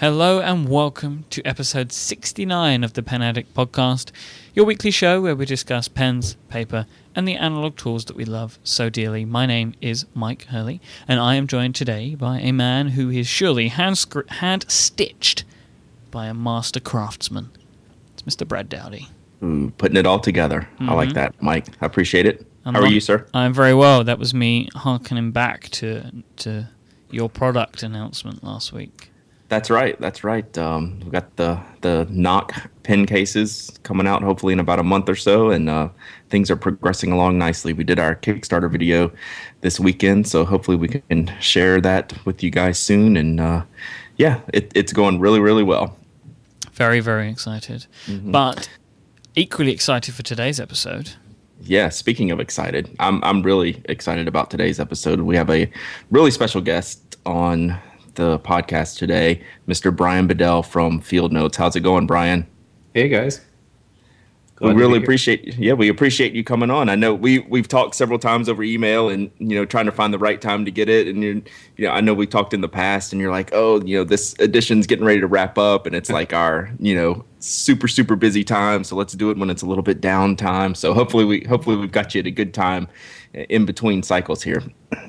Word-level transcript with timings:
Hello 0.00 0.38
and 0.38 0.68
welcome 0.68 1.24
to 1.30 1.42
episode 1.42 1.90
69 1.90 2.84
of 2.84 2.92
the 2.92 3.02
Pen 3.02 3.20
Addict 3.20 3.52
podcast, 3.52 4.12
your 4.54 4.64
weekly 4.64 4.92
show 4.92 5.20
where 5.20 5.34
we 5.34 5.44
discuss 5.44 5.88
pens, 5.88 6.36
paper, 6.48 6.86
and 7.16 7.26
the 7.26 7.34
analog 7.34 7.76
tools 7.76 8.04
that 8.04 8.14
we 8.14 8.24
love 8.24 8.60
so 8.62 8.88
dearly. 8.88 9.24
My 9.24 9.44
name 9.44 9.74
is 9.80 10.04
Myke 10.16 10.44
Hurley, 10.44 10.80
and 11.08 11.18
I 11.18 11.34
am 11.34 11.48
joined 11.48 11.74
today 11.74 12.14
by 12.14 12.38
a 12.38 12.52
man 12.52 12.90
who 12.90 13.10
is 13.10 13.26
surely 13.26 13.66
hand, 13.66 13.98
hand 14.28 14.66
stitched 14.68 15.42
by 16.12 16.26
a 16.26 16.34
master 16.34 16.78
craftsman. 16.78 17.50
It's 18.12 18.22
Mr. 18.22 18.46
Brad 18.46 18.68
Dowdy. 18.68 19.08
Ooh, 19.42 19.72
putting 19.78 19.96
it 19.96 20.06
all 20.06 20.20
together. 20.20 20.68
Mm-hmm. 20.74 20.90
I 20.90 20.94
like 20.94 21.08
mm-hmm. 21.08 21.14
that, 21.16 21.40
Myke. 21.40 21.74
I 21.80 21.86
appreciate 21.86 22.24
it. 22.24 22.46
I'm 22.64 22.74
How 22.74 22.82
are 22.82 22.86
you, 22.86 23.00
sir? 23.00 23.26
I'm 23.34 23.52
very 23.52 23.74
well. 23.74 24.04
That 24.04 24.20
was 24.20 24.32
me 24.32 24.68
harkening 24.76 25.32
back 25.32 25.70
to 25.70 26.22
to 26.36 26.68
your 27.10 27.28
product 27.28 27.82
announcement 27.82 28.44
last 28.44 28.72
week. 28.72 29.10
That's 29.48 29.70
right. 29.70 29.98
That's 29.98 30.24
right. 30.24 30.58
Um, 30.58 31.00
we've 31.00 31.12
got 31.12 31.36
the 31.36 31.58
the 31.80 32.06
Nock 32.10 32.70
pen 32.82 33.06
cases 33.06 33.72
coming 33.82 34.06
out 34.06 34.22
hopefully 34.22 34.52
in 34.52 34.60
about 34.60 34.78
a 34.78 34.82
month 34.82 35.08
or 35.08 35.16
so, 35.16 35.50
and 35.50 35.70
uh, 35.70 35.88
things 36.28 36.50
are 36.50 36.56
progressing 36.56 37.12
along 37.12 37.38
nicely. 37.38 37.72
We 37.72 37.84
did 37.84 37.98
our 37.98 38.14
Kickstarter 38.16 38.70
video 38.70 39.10
this 39.62 39.80
weekend, 39.80 40.28
so 40.28 40.44
hopefully 40.44 40.76
we 40.76 40.88
can 40.88 41.32
share 41.40 41.80
that 41.80 42.12
with 42.26 42.42
you 42.42 42.50
guys 42.50 42.78
soon. 42.78 43.16
And 43.16 43.40
uh, 43.40 43.62
yeah, 44.16 44.40
it, 44.52 44.70
it's 44.74 44.92
going 44.92 45.18
really, 45.18 45.40
really 45.40 45.62
well. 45.62 45.96
Very, 46.72 47.00
very 47.00 47.30
excited. 47.30 47.86
Mm-hmm. 48.06 48.30
But 48.30 48.68
equally 49.34 49.72
excited 49.72 50.14
for 50.14 50.22
today's 50.22 50.60
episode. 50.60 51.12
Yeah, 51.62 51.88
speaking 51.88 52.30
of 52.30 52.38
excited, 52.38 52.94
I'm 53.00 53.24
I'm 53.24 53.42
really 53.42 53.82
excited 53.86 54.28
about 54.28 54.50
today's 54.50 54.78
episode. 54.78 55.20
We 55.20 55.36
have 55.36 55.48
a 55.48 55.70
really 56.10 56.30
special 56.30 56.60
guest 56.60 57.16
on 57.24 57.78
the 58.18 58.38
podcast 58.40 58.98
today, 58.98 59.40
Mr. 59.66 59.94
Bryan 59.94 60.26
Bedell 60.26 60.62
from 60.62 61.00
Field 61.00 61.32
Notes. 61.32 61.56
How's 61.56 61.76
it 61.76 61.80
going, 61.80 62.06
Bryan? 62.06 62.46
Hey 62.92 63.08
guys. 63.08 63.40
Glad 64.56 64.74
we 64.74 64.82
really 64.82 64.98
appreciate 64.98 65.56
yeah 65.56 65.72
we 65.72 65.88
appreciate 65.88 66.32
you 66.32 66.42
coming 66.42 66.68
on 66.68 66.88
i 66.88 66.96
know 66.96 67.14
we 67.14 67.38
we've 67.38 67.68
talked 67.68 67.94
several 67.94 68.18
times 68.18 68.48
over 68.48 68.64
email 68.64 69.08
and 69.08 69.30
you 69.38 69.54
know 69.54 69.64
trying 69.64 69.86
to 69.86 69.92
find 69.92 70.12
the 70.12 70.18
right 70.18 70.40
time 70.40 70.64
to 70.64 70.72
get 70.72 70.88
it 70.88 71.06
and 71.06 71.22
you 71.22 71.40
you 71.76 71.86
know 71.86 71.92
i 71.92 72.00
know 72.00 72.12
we 72.12 72.26
talked 72.26 72.52
in 72.52 72.60
the 72.60 72.68
past 72.68 73.12
and 73.12 73.22
you're 73.22 73.30
like 73.30 73.50
oh 73.52 73.80
you 73.82 73.96
know 73.96 74.02
this 74.02 74.34
edition's 74.40 74.84
getting 74.84 75.04
ready 75.04 75.20
to 75.20 75.28
wrap 75.28 75.58
up 75.58 75.86
and 75.86 75.94
it's 75.94 76.10
like 76.10 76.32
our 76.32 76.72
you 76.80 76.92
know 76.92 77.24
super 77.38 77.86
super 77.86 78.16
busy 78.16 78.42
time 78.42 78.82
so 78.82 78.96
let's 78.96 79.12
do 79.12 79.30
it 79.30 79.38
when 79.38 79.48
it's 79.48 79.62
a 79.62 79.66
little 79.66 79.84
bit 79.84 80.00
downtime 80.00 80.76
so 80.76 80.92
hopefully 80.92 81.24
we 81.24 81.44
hopefully 81.44 81.76
we've 81.76 81.92
got 81.92 82.12
you 82.12 82.18
at 82.18 82.26
a 82.26 82.30
good 82.32 82.52
time 82.52 82.88
in 83.34 83.64
between 83.64 84.02
cycles 84.02 84.42
here 84.42 84.62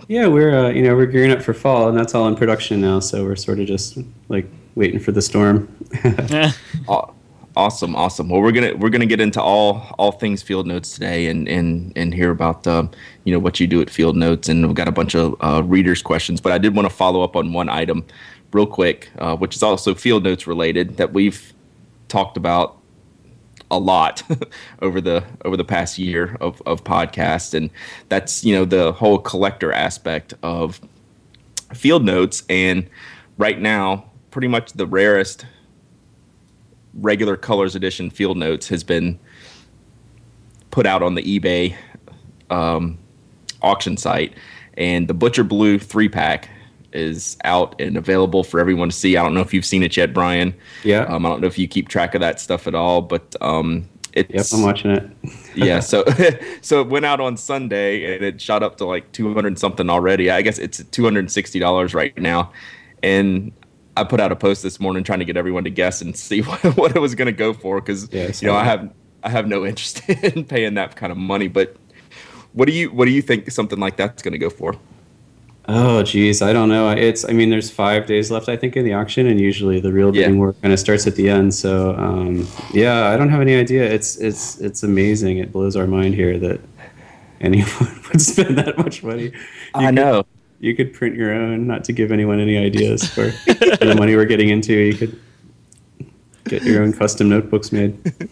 yeah 0.07 0.27
we're 0.27 0.55
uh, 0.55 0.69
you 0.69 0.81
know 0.81 0.95
we're 0.95 1.05
gearing 1.05 1.31
up 1.31 1.41
for 1.41 1.53
fall 1.53 1.87
and 1.89 1.97
that's 1.97 2.13
all 2.13 2.27
in 2.27 2.35
production 2.35 2.81
now 2.81 2.99
so 2.99 3.23
we're 3.23 3.35
sort 3.35 3.59
of 3.59 3.67
just 3.67 3.97
like 4.27 4.45
waiting 4.75 4.99
for 4.99 5.11
the 5.11 5.21
storm 5.21 5.67
Awesome, 7.59 7.93
awesome. 7.93 8.29
Well, 8.29 8.41
we're 8.41 8.53
gonna 8.53 8.73
we're 8.77 8.89
gonna 8.89 9.05
get 9.05 9.19
into 9.19 9.41
all 9.41 9.93
all 9.97 10.13
things 10.13 10.41
Field 10.41 10.65
Notes 10.65 10.93
today, 10.93 11.27
and 11.27 11.45
and 11.49 11.91
and 11.97 12.13
hear 12.13 12.31
about 12.31 12.65
uh, 12.65 12.87
you 13.25 13.33
know 13.33 13.39
what 13.39 13.59
you 13.59 13.67
do 13.67 13.81
at 13.81 13.89
Field 13.89 14.15
Notes, 14.15 14.47
and 14.47 14.65
we've 14.65 14.75
got 14.75 14.87
a 14.87 14.93
bunch 14.93 15.13
of 15.13 15.35
uh, 15.41 15.61
readers' 15.65 16.01
questions. 16.01 16.39
But 16.39 16.53
I 16.53 16.57
did 16.57 16.73
want 16.73 16.87
to 16.87 16.95
follow 16.95 17.21
up 17.21 17.35
on 17.35 17.51
one 17.51 17.67
item, 17.67 18.05
real 18.53 18.65
quick, 18.65 19.09
uh, 19.17 19.35
which 19.35 19.57
is 19.57 19.61
also 19.61 19.93
Field 19.93 20.23
Notes 20.23 20.47
related 20.47 20.95
that 20.95 21.11
we've 21.11 21.53
talked 22.07 22.37
about 22.37 22.78
a 23.71 23.79
lot 23.79 24.23
over 24.81 25.01
the 25.01 25.23
over 25.45 25.57
the 25.57 25.63
past 25.63 25.97
year 25.97 26.37
of 26.41 26.61
of 26.65 26.83
podcast, 26.83 27.53
and 27.53 27.69
that's 28.09 28.43
you 28.43 28.55
know 28.55 28.65
the 28.65 28.91
whole 28.93 29.19
collector 29.19 29.71
aspect 29.71 30.33
of 30.43 30.81
Field 31.73 32.03
Notes, 32.03 32.43
and 32.49 32.89
right 33.37 33.59
now, 33.59 34.05
pretty 34.31 34.47
much 34.47 34.73
the 34.73 34.85
rarest 34.85 35.45
regular 36.95 37.37
colors 37.37 37.75
edition 37.75 38.09
field 38.09 38.35
notes 38.35 38.67
has 38.67 38.83
been 38.83 39.19
put 40.71 40.85
out 40.85 41.03
on 41.03 41.15
the 41.15 41.39
eBay 41.39 41.75
um, 42.49 42.97
auction 43.61 43.95
site, 43.95 44.33
and 44.75 45.07
the 45.07 45.13
Butcher 45.13 45.43
Blue 45.43 45.77
three 45.79 46.09
pack 46.09 46.49
is 46.93 47.37
out 47.43 47.79
and 47.79 47.97
available 47.97 48.43
for 48.43 48.59
everyone 48.59 48.89
to 48.89 48.95
see. 48.95 49.17
I 49.17 49.23
don't 49.23 49.33
know 49.33 49.41
if 49.41 49.53
you've 49.53 49.65
seen 49.65 49.83
it 49.83 49.95
yet, 49.95 50.13
Bryan. 50.13 50.53
Yeah. 50.83 51.03
Um, 51.03 51.25
I 51.25 51.29
don't 51.29 51.41
know 51.41 51.47
if 51.47 51.57
you 51.57 51.67
keep 51.67 51.87
track 51.87 52.15
of 52.15 52.21
that 52.21 52.39
stuff 52.39 52.67
at 52.67 52.75
all, 52.75 53.01
but 53.01 53.35
um, 53.41 53.87
it's. 54.13 54.51
Yep, 54.51 54.59
I'm 54.59 54.65
watching 54.65 54.91
it. 54.91 55.09
yeah, 55.55 55.79
so 55.79 56.03
so 56.61 56.81
it 56.81 56.87
went 56.87 57.05
out 57.05 57.19
on 57.19 57.37
Sunday 57.37 58.15
and 58.15 58.23
it 58.23 58.41
shot 58.41 58.63
up 58.63 58.77
to 58.77 58.85
like 58.85 59.11
200 59.11 59.57
something 59.59 59.89
already. 59.89 60.29
I 60.31 60.41
guess 60.41 60.57
it's 60.57 60.83
260 60.83 61.59
dollars 61.59 61.93
right 61.93 62.17
now, 62.17 62.51
and 63.03 63.51
I 63.95 64.03
put 64.03 64.19
out 64.19 64.31
a 64.31 64.35
post 64.35 64.63
this 64.63 64.79
morning 64.79 65.03
trying 65.03 65.19
to 65.19 65.25
get 65.25 65.37
everyone 65.37 65.63
to 65.65 65.69
guess 65.69 66.01
and 66.01 66.15
see 66.15 66.41
what, 66.41 66.63
what 66.77 66.95
it 66.95 66.99
was 66.99 67.15
going 67.15 67.27
to 67.27 67.31
go 67.31 67.53
for 67.53 67.81
because 67.81 68.11
yeah, 68.11 68.31
you 68.39 68.47
know 68.47 68.55
I 68.55 68.63
have 68.63 68.91
I 69.23 69.29
have 69.29 69.47
no 69.47 69.65
interest 69.65 70.07
in 70.09 70.45
paying 70.45 70.75
that 70.75 70.95
kind 70.95 71.11
of 71.11 71.17
money. 71.17 71.47
But 71.47 71.75
what 72.53 72.67
do 72.67 72.73
you 72.73 72.91
what 72.91 73.05
do 73.05 73.11
you 73.11 73.21
think 73.21 73.51
something 73.51 73.79
like 73.79 73.97
that's 73.97 74.23
going 74.23 74.31
to 74.33 74.37
go 74.37 74.49
for? 74.49 74.75
Oh 75.71 76.01
geez, 76.01 76.41
I 76.41 76.51
don't 76.51 76.67
know. 76.67 76.89
It's 76.89 77.23
I 77.29 77.31
mean, 77.31 77.51
there's 77.51 77.69
five 77.69 78.07
days 78.07 78.31
left 78.31 78.49
I 78.49 78.57
think 78.57 78.75
in 78.75 78.85
the 78.85 78.93
auction, 78.93 79.27
and 79.27 79.39
usually 79.39 79.79
the 79.79 79.93
real 79.93 80.11
bidding 80.11 80.33
yeah. 80.33 80.39
work 80.39 80.59
kind 80.63 80.73
of 80.73 80.79
starts 80.79 81.05
at 81.05 81.15
the 81.15 81.29
end. 81.29 81.53
So 81.53 81.95
um, 81.95 82.47
yeah, 82.73 83.09
I 83.09 83.17
don't 83.17 83.29
have 83.29 83.39
any 83.39 83.55
idea. 83.55 83.83
It's 83.83 84.17
it's 84.17 84.59
it's 84.59 84.81
amazing. 84.81 85.37
It 85.37 85.51
blows 85.51 85.75
our 85.75 85.85
mind 85.85 86.15
here 86.15 86.39
that 86.39 86.59
anyone 87.41 88.01
would 88.11 88.19
spend 88.19 88.57
that 88.57 88.79
much 88.79 89.03
money. 89.03 89.25
You 89.25 89.33
I 89.75 89.91
know 89.91 90.25
you 90.59 90.75
could 90.75 90.91
print 90.91 91.15
your 91.15 91.31
own. 91.31 91.67
Not 91.67 91.83
to 91.83 91.93
give 91.93 92.11
anyone 92.11 92.39
any 92.39 92.57
ideas 92.57 93.07
for 93.07 93.25
the 93.45 93.95
money 93.95 94.15
we're 94.15 94.25
getting 94.25 94.49
into, 94.49 94.73
you 94.73 94.95
could 94.95 95.19
get 96.49 96.63
your 96.63 96.83
own 96.83 96.93
custom 96.93 97.29
notebooks 97.29 97.71
made. 97.71 97.97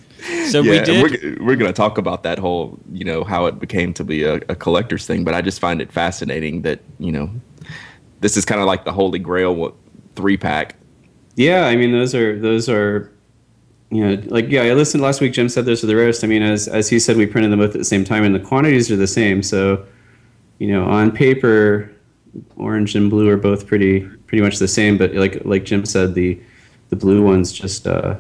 So 0.50 0.62
yeah, 0.62 0.72
we 0.72 0.80
did. 0.80 1.04
We're, 1.04 1.46
we're 1.46 1.56
going 1.56 1.72
to 1.72 1.78
talk 1.78 1.98
about 1.98 2.24
that 2.24 2.40
whole, 2.40 2.80
you 2.92 3.06
know, 3.06 3.24
how 3.24 3.46
it 3.46 3.60
became 3.60 3.94
to 3.94 4.04
be 4.04 4.24
a, 4.24 4.36
a 4.50 4.56
collector's 4.56 5.06
thing. 5.06 5.24
But 5.24 5.36
I 5.36 5.42
just 5.42 5.60
find 5.60 5.80
it 5.82 5.92
fascinating 5.92 6.64
that 6.64 6.80
you 7.00 7.12
know, 7.12 7.30
this 8.20 8.36
is 8.36 8.44
kind 8.44 8.60
of 8.60 8.66
like 8.66 8.84
the 8.84 8.92
holy 8.92 9.20
grail 9.20 9.78
three 10.16 10.36
pack. 10.36 10.76
Yeah, 11.36 11.66
I 11.68 11.76
mean 11.76 11.92
those 11.92 12.16
are 12.16 12.38
those 12.40 12.68
are 12.68 13.14
you 13.90 14.06
know, 14.06 14.22
like 14.28 14.50
yeah, 14.50 14.64
I 14.64 14.74
listened 14.74 15.02
last 15.02 15.22
week. 15.22 15.34
Jim 15.34 15.48
said 15.48 15.66
those 15.66 15.84
are 15.84 15.88
the 15.88 15.96
rarest. 15.96 16.24
I 16.24 16.28
mean, 16.28 16.42
as 16.42 16.68
as 16.68 16.90
he 16.90 17.00
said, 17.00 17.16
we 17.16 17.26
printed 17.26 17.52
them 17.52 17.60
both 17.60 17.76
at 17.76 17.78
the 17.78 17.86
same 17.86 18.04
time, 18.04 18.24
and 18.24 18.36
the 18.36 18.40
quantities 18.40 18.92
are 18.92 18.98
the 18.98 19.08
same. 19.08 19.42
So, 19.42 19.86
you 20.60 20.68
know, 20.68 20.84
on 20.86 21.12
paper, 21.12 21.94
orange 22.58 22.96
and 22.96 23.10
blue 23.10 23.30
are 23.30 23.38
both 23.38 23.66
pretty 23.66 24.02
pretty 24.28 24.42
much 24.42 24.58
the 24.58 24.68
same. 24.68 24.98
But 24.98 25.14
like 25.14 25.46
like 25.46 25.64
Jim 25.64 25.86
said, 25.86 26.16
the 26.16 26.42
the 26.90 26.96
blue 26.96 27.24
ones 27.24 27.52
just 27.52 27.88
uh, 27.88 28.16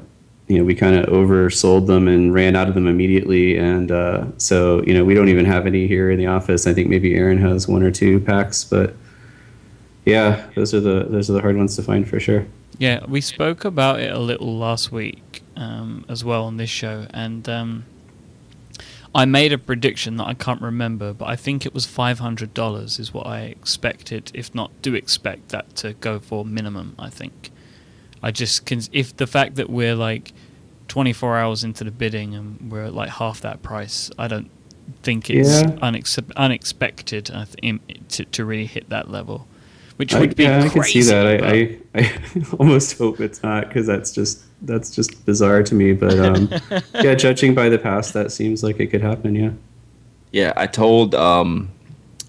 you 0.47 0.57
know 0.57 0.63
we 0.63 0.75
kind 0.75 0.95
of 0.95 1.05
oversold 1.07 1.87
them 1.87 2.07
and 2.07 2.33
ran 2.33 2.55
out 2.55 2.67
of 2.67 2.73
them 2.73 2.87
immediately, 2.87 3.57
and 3.57 3.91
uh, 3.91 4.25
so 4.37 4.83
you 4.83 4.93
know 4.93 5.03
we 5.03 5.13
don't 5.13 5.29
even 5.29 5.45
have 5.45 5.67
any 5.67 5.87
here 5.87 6.09
in 6.11 6.17
the 6.17 6.27
office. 6.27 6.67
I 6.67 6.73
think 6.73 6.89
maybe 6.89 7.15
Aaron 7.15 7.37
has 7.39 7.67
one 7.67 7.83
or 7.83 7.91
two 7.91 8.19
packs, 8.19 8.63
but 8.63 8.95
yeah, 10.05 10.47
those 10.55 10.73
are 10.73 10.79
the 10.79 11.05
those 11.09 11.29
are 11.29 11.33
the 11.33 11.41
hard 11.41 11.57
ones 11.57 11.75
to 11.75 11.83
find 11.83 12.07
for 12.07 12.19
sure. 12.19 12.45
Yeah, 12.79 13.03
we 13.07 13.21
spoke 13.21 13.65
about 13.65 13.99
it 13.99 14.11
a 14.11 14.19
little 14.19 14.57
last 14.57 14.91
week 14.91 15.41
um, 15.55 16.05
as 16.07 16.23
well 16.23 16.45
on 16.45 16.57
this 16.57 16.69
show, 16.69 17.07
and. 17.13 17.47
Um, 17.47 17.85
I 19.15 19.25
made 19.25 19.51
a 19.51 19.57
prediction 19.57 20.17
that 20.17 20.27
I 20.27 20.35
can't 20.35 20.61
remember, 20.61 21.11
but 21.11 21.27
I 21.27 21.35
think 21.35 21.65
it 21.65 21.73
was 21.73 21.87
five 21.87 22.19
hundred 22.19 22.53
dollars 22.53 22.99
is 22.99 23.13
what 23.13 23.25
I 23.25 23.39
expected. 23.45 24.29
If 24.35 24.53
not, 24.53 24.69
do 24.83 24.93
expect 24.93 25.49
that 25.49 25.75
to 25.77 25.93
go 25.93 26.19
for 26.19 26.45
minimum. 26.45 26.93
I 26.99 27.09
think. 27.09 27.49
I 28.21 28.31
just 28.31 28.65
can. 28.65 28.81
If 28.91 29.15
the 29.17 29.27
fact 29.27 29.55
that 29.55 29.69
we're 29.69 29.95
like 29.95 30.33
twenty 30.87 31.13
four 31.13 31.37
hours 31.37 31.63
into 31.63 31.83
the 31.83 31.91
bidding 31.91 32.35
and 32.35 32.71
we're 32.71 32.85
at 32.85 32.93
like 32.93 33.09
half 33.09 33.41
that 33.41 33.61
price, 33.61 34.09
I 34.17 34.27
don't 34.27 34.49
think 35.03 35.29
it's 35.29 35.61
yeah. 35.61 35.69
unex- 35.81 36.35
unexpected 36.35 37.25
to 38.09 38.25
to 38.25 38.45
really 38.45 38.65
hit 38.65 38.89
that 38.89 39.09
level. 39.09 39.47
Which 39.97 40.13
would 40.13 40.29
I, 40.29 40.33
be 40.33 40.43
yeah, 40.43 40.63
I 40.63 40.69
can 40.69 40.83
see 40.83 41.01
that. 41.01 41.43
I, 41.43 41.79
I, 41.95 42.03
I 42.03 42.43
almost 42.59 42.97
hope 42.97 43.19
it's 43.19 43.41
not 43.41 43.67
because 43.67 43.87
that's 43.87 44.11
just 44.11 44.43
that's 44.61 44.91
just 44.91 45.25
bizarre 45.25 45.63
to 45.63 45.75
me. 45.75 45.93
But 45.93 46.19
um, 46.19 46.49
yeah, 46.93 47.15
judging 47.15 47.55
by 47.55 47.69
the 47.69 47.79
past, 47.79 48.13
that 48.13 48.31
seems 48.31 48.63
like 48.63 48.79
it 48.79 48.87
could 48.87 49.01
happen. 49.01 49.35
Yeah. 49.35 49.51
Yeah, 50.31 50.53
I 50.55 50.67
told 50.67 51.15
um, 51.15 51.69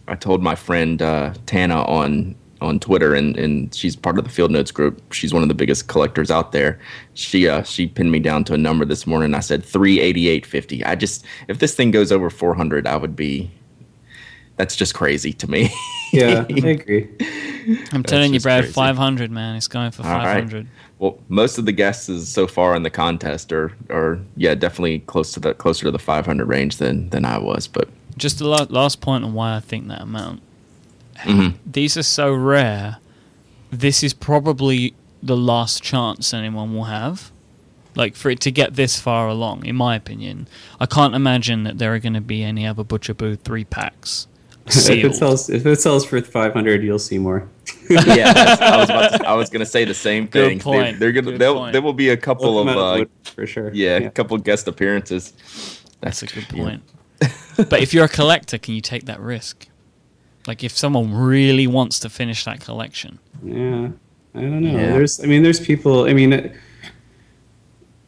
I 0.07 0.15
told 0.15 0.43
my 0.43 0.55
friend 0.55 1.03
uh, 1.03 1.35
Tana 1.45 1.83
on 1.83 2.35
on 2.61 2.81
Twitter, 2.81 3.15
and, 3.15 3.37
and 3.37 3.75
she's 3.75 3.97
part 3.97 4.19
of 4.19 4.25
the 4.25 4.31
Field 4.31 4.51
Notes 4.51 4.71
group. 4.71 5.13
She's 5.13 5.33
one 5.33 5.43
of 5.43 5.49
the 5.49 5.55
biggest 5.55 5.89
collectors 5.89 6.31
out 6.31 6.53
there. 6.53 6.79
She 7.15 7.49
uh, 7.49 7.63
she 7.63 7.87
pinned 7.87 8.13
me 8.13 8.19
down 8.19 8.45
to 8.45 8.55
a 8.55 8.59
number 8.59 8.85
this 8.85 9.07
morning. 9.07 9.35
I 9.35 9.41
said 9.41 9.65
three 9.65 10.01
eighty 10.01 10.29
eight 10.29 10.47
fifty. 10.47 10.85
I 10.85 10.95
just 10.95 11.25
if 11.49 11.59
this 11.59 11.75
thing 11.75 11.91
goes 11.91 12.13
over 12.13 12.31
four 12.31 12.55
hundred, 12.55 12.87
I 12.87 12.97
would 12.97 13.17
be. 13.17 13.51
That's 14.57 14.75
just 14.75 14.93
crazy 14.93 15.33
to 15.35 15.49
me. 15.49 15.71
yeah, 16.13 16.45
I 16.49 16.53
agree. 16.69 17.09
I'm 17.93 18.03
telling 18.03 18.35
you, 18.35 18.41
Brad, 18.41 18.67
500, 18.67 19.31
man. 19.31 19.55
It's 19.55 19.69
going 19.69 19.93
for 19.93 20.03
500. 20.03 20.53
Right. 20.53 20.67
Well, 20.99 21.19
most 21.29 21.59
of 21.59 21.67
the 21.67 21.71
guesses 21.73 22.29
so 22.29 22.49
far 22.49 22.75
in 22.75 22.83
the 22.83 22.91
contest 22.91 23.53
are, 23.53 23.73
are 23.89 24.19
yeah, 24.37 24.55
definitely 24.55 25.01
close 25.01 25.33
to 25.33 25.41
the 25.41 25.55
closer 25.55 25.85
to 25.85 25.91
the 25.93 25.99
500 25.99 26.45
range 26.47 26.79
than 26.79 27.09
than 27.11 27.25
I 27.25 27.39
was. 27.39 27.69
But 27.69 27.89
just 28.17 28.39
the 28.39 28.49
last 28.49 29.01
point 29.01 29.25
on 29.25 29.33
why 29.33 29.57
I 29.57 29.61
think 29.61 29.87
that 29.89 30.03
amount. 30.03 30.43
Mm-hmm. 31.23 31.57
These 31.71 31.97
are 31.97 32.03
so 32.03 32.33
rare. 32.33 32.99
This 33.71 34.03
is 34.03 34.15
probably 34.15 34.95
the 35.23 35.37
last 35.37 35.83
chance 35.83 36.33
anyone 36.33 36.75
will 36.75 36.85
have. 36.85 37.31
Like 37.95 38.15
for 38.15 38.31
it 38.31 38.41
to 38.41 38.51
get 38.53 38.75
this 38.77 39.01
far 39.01 39.27
along, 39.29 39.67
in 39.67 39.75
my 39.75 39.97
opinion, 39.97 40.47
I 40.79 40.87
can't 40.87 41.15
imagine 41.15 41.65
that 41.65 41.79
there 41.79 41.93
are 41.95 41.99
going 41.99 42.15
to 42.15 42.21
be 42.21 42.45
any 42.45 42.67
other 42.67 42.85
Butcher 42.85 43.15
Blue 43.15 43.35
three 43.37 43.65
packs. 43.65 44.29
if 44.67 44.89
it 44.91 45.15
sells, 45.15 45.49
if 45.51 45.67
it 45.67 45.81
sells 45.81 46.05
for 46.05 46.21
five 46.21 46.53
hundred, 46.53 46.85
you'll 46.85 46.99
see 46.99 47.19
more. 47.19 47.49
yeah, 47.91 48.33
I 48.61 48.77
was 48.77 48.91
about 48.91 49.13
to, 49.21 49.29
I 49.29 49.35
was 49.35 49.49
going 49.51 49.61
to 49.61 49.67
say 49.67 49.85
the 49.85 49.95
same 49.95 50.27
Good 50.27 50.49
thing. 50.49 50.61
point, 50.61 50.99
They, 51.01 51.07
are 51.07 51.13
gonna 51.13 51.39
good 51.39 51.55
point. 51.55 51.73
there 51.73 51.83
will 51.83 51.95
be 51.95 52.11
a 52.11 52.17
couple 52.17 52.55
We'll 52.55 52.69
of 52.69 52.77
uh, 52.77 52.99
wood 52.99 53.11
for 53.35 53.47
sure. 53.47 53.73
yeah, 53.73 53.97
a 53.97 54.11
couple 54.11 54.37
guest 54.39 54.69
appearances. 54.69 55.33
That's 56.01 56.23
a 56.23 56.27
good 56.27 56.49
point. 56.49 56.83
but 57.57 57.81
if 57.83 57.93
you're 57.95 58.05
a 58.05 58.09
collector, 58.09 58.59
can 58.59 58.75
you 58.75 58.81
take 58.83 59.07
that 59.07 59.21
risk? 59.21 59.67
Like 60.49 60.65
if 60.65 60.77
someone 60.77 61.13
really 61.13 61.67
wants 61.67 62.01
to 62.01 62.09
finish 62.09 62.45
that 62.47 62.61
collection, 62.61 63.19
Yeah, 63.45 63.91
I 64.35 64.41
don't 64.41 64.63
know. 64.63 64.79
Yeah. 64.79 64.93
There's, 64.93 65.23
I 65.23 65.27
mean, 65.27 65.43
there's 65.43 65.61
people. 65.61 66.07
I 66.07 66.15
mean, 66.15 66.31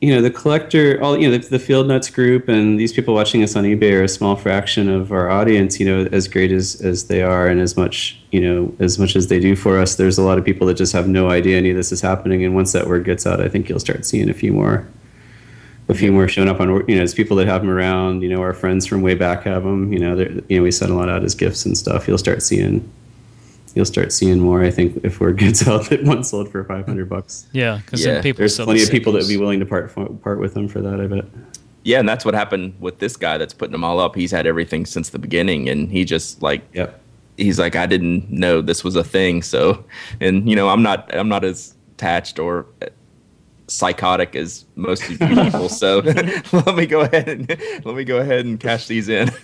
you 0.00 0.14
know, 0.14 0.22
the 0.22 0.30
collector, 0.30 0.98
all 1.02 1.18
you 1.18 1.28
know, 1.28 1.36
the, 1.36 1.46
the 1.46 1.58
Field 1.58 1.86
Nuts 1.86 2.08
group, 2.08 2.48
and 2.48 2.80
these 2.80 2.94
people 2.94 3.12
watching 3.12 3.42
us 3.42 3.54
on 3.56 3.64
eBay 3.64 3.92
are 3.92 4.04
a 4.04 4.08
small 4.08 4.36
fraction 4.36 4.88
of 4.88 5.12
our 5.12 5.28
audience. 5.28 5.78
You 5.78 5.84
know, 5.84 6.08
as 6.10 6.26
great 6.28 6.50
as 6.50 6.80
as 6.80 7.08
they 7.08 7.22
are, 7.22 7.46
and 7.46 7.60
as 7.60 7.76
much 7.76 8.18
you 8.32 8.40
know, 8.40 8.74
as 8.78 8.98
much 8.98 9.16
as 9.16 9.26
they 9.26 9.38
do 9.38 9.54
for 9.54 9.78
us, 9.78 9.96
there's 9.96 10.16
a 10.16 10.22
lot 10.22 10.38
of 10.38 10.44
people 10.44 10.66
that 10.68 10.78
just 10.78 10.94
have 10.94 11.06
no 11.08 11.28
idea 11.28 11.58
any 11.58 11.70
of 11.70 11.76
this 11.76 11.92
is 11.92 12.00
happening. 12.00 12.42
And 12.42 12.54
once 12.54 12.72
that 12.72 12.86
word 12.86 13.04
gets 13.04 13.26
out, 13.26 13.42
I 13.42 13.48
think 13.48 13.68
you'll 13.68 13.80
start 13.80 14.06
seeing 14.06 14.30
a 14.30 14.34
few 14.34 14.54
more. 14.54 14.88
A 15.90 15.94
few 15.94 16.12
more 16.12 16.28
showing 16.28 16.48
up 16.48 16.60
on, 16.60 16.68
you 16.88 16.96
know, 16.96 17.02
it's 17.02 17.14
people 17.14 17.36
that 17.38 17.46
have 17.48 17.62
them 17.62 17.70
around. 17.70 18.22
You 18.22 18.28
know, 18.28 18.40
our 18.40 18.52
friends 18.54 18.86
from 18.86 19.02
way 19.02 19.14
back 19.14 19.42
have 19.42 19.64
them. 19.64 19.92
You 19.92 19.98
know, 19.98 20.14
they're, 20.16 20.30
you 20.48 20.56
know, 20.58 20.62
we 20.62 20.70
send 20.70 20.92
a 20.92 20.94
lot 20.94 21.08
out 21.08 21.24
as 21.24 21.34
gifts 21.34 21.66
and 21.66 21.76
stuff. 21.76 22.06
You'll 22.06 22.18
start 22.18 22.42
seeing 22.42 22.88
you'll 23.74 23.84
start 23.84 24.12
seeing 24.12 24.40
more. 24.40 24.62
I 24.64 24.70
think 24.70 25.00
if 25.04 25.20
word 25.20 25.38
gets 25.38 25.66
out 25.68 25.88
that 25.90 26.02
one 26.04 26.24
sold 26.24 26.50
for 26.50 26.62
five 26.64 26.86
hundred 26.86 27.08
bucks, 27.08 27.46
yeah, 27.52 27.78
because 27.78 28.04
Yeah, 28.04 28.20
there's 28.20 28.54
sell 28.54 28.66
plenty 28.66 28.80
the 28.80 28.86
of 28.86 28.90
people 28.90 29.12
that 29.12 29.22
would 29.22 29.28
be 29.28 29.36
willing 29.36 29.60
to 29.60 29.66
part 29.66 29.92
part 30.22 30.38
with 30.40 30.54
them 30.54 30.68
for 30.68 30.80
that. 30.80 31.00
I 31.00 31.06
bet. 31.06 31.24
Yeah, 31.82 31.98
and 31.98 32.08
that's 32.08 32.24
what 32.24 32.34
happened 32.34 32.74
with 32.78 32.98
this 32.98 33.16
guy 33.16 33.38
that's 33.38 33.54
putting 33.54 33.72
them 33.72 33.84
all 33.84 34.00
up. 34.00 34.14
He's 34.14 34.30
had 34.30 34.46
everything 34.46 34.84
since 34.86 35.10
the 35.10 35.18
beginning, 35.18 35.68
and 35.68 35.90
he 35.90 36.04
just 36.04 36.42
like 36.42 36.62
Yep. 36.74 37.00
he's 37.36 37.58
like 37.58 37.74
I 37.74 37.86
didn't 37.86 38.30
know 38.30 38.60
this 38.60 38.84
was 38.84 38.96
a 38.96 39.04
thing. 39.04 39.42
So, 39.42 39.84
and 40.20 40.48
you 40.48 40.54
know 40.56 40.68
I'm 40.68 40.82
not 40.82 41.12
I'm 41.14 41.28
not 41.28 41.44
as 41.44 41.74
attached 41.96 42.38
or 42.38 42.66
psychotic 43.70 44.34
as 44.36 44.64
most 44.76 45.04
of 45.04 45.10
you 45.10 45.18
people. 45.42 45.68
So 45.68 45.98
let 46.52 46.74
me 46.74 46.86
go 46.86 47.00
ahead 47.00 47.28
and 47.28 47.48
let 47.84 47.94
me 47.94 48.04
go 48.04 48.18
ahead 48.18 48.44
and 48.44 48.58
cash 48.58 48.86
these 48.86 49.08
in. 49.08 49.28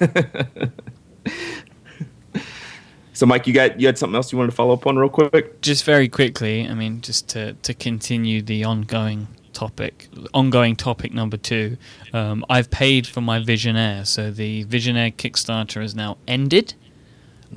so, 3.12 3.26
Myke, 3.26 3.46
you 3.46 3.52
got 3.52 3.80
you 3.80 3.86
had 3.86 3.98
something 3.98 4.16
else 4.16 4.32
you 4.32 4.38
wanted 4.38 4.50
to 4.50 4.56
follow 4.56 4.74
up 4.74 4.86
on 4.86 4.98
real 4.98 5.08
quick? 5.08 5.60
Just 5.62 5.84
very 5.84 6.08
quickly, 6.08 6.66
I 6.68 6.74
mean, 6.74 7.00
just 7.00 7.28
to 7.30 7.54
to 7.54 7.74
continue 7.74 8.42
the 8.42 8.64
ongoing 8.64 9.28
topic, 9.52 10.08
ongoing 10.34 10.76
topic 10.76 11.14
number 11.14 11.36
two. 11.36 11.78
Um, 12.12 12.44
I've 12.50 12.70
paid 12.70 13.06
for 13.06 13.20
my 13.20 13.40
Visionaire, 13.40 14.06
so 14.06 14.30
the 14.30 14.64
Visionaire 14.64 15.14
Kickstarter 15.14 15.82
is 15.82 15.94
now 15.94 16.18
ended. 16.28 16.74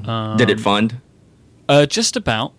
Um, 0.05 0.37
Did 0.37 0.49
it 0.49 0.59
fund? 0.59 1.01
Uh, 1.67 1.85
just 1.85 2.15
about. 2.15 2.53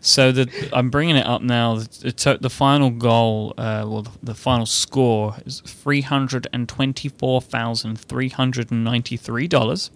So 0.00 0.32
the 0.32 0.70
I'm 0.72 0.90
bringing 0.90 1.16
it 1.16 1.26
up 1.26 1.42
now. 1.42 1.76
The, 1.76 2.12
the, 2.12 2.38
the 2.40 2.50
final 2.50 2.90
goal, 2.90 3.54
uh, 3.58 3.84
well, 3.86 4.02
the, 4.02 4.10
the 4.22 4.34
final 4.34 4.66
score 4.66 5.36
is 5.44 5.60
three 5.60 6.00
hundred 6.00 6.46
and 6.52 6.68
twenty-four 6.68 7.42
thousand 7.42 7.98
three 7.98 8.30
hundred 8.30 8.70
and 8.70 8.82
ninety-three 8.82 9.46
dollars, 9.46 9.90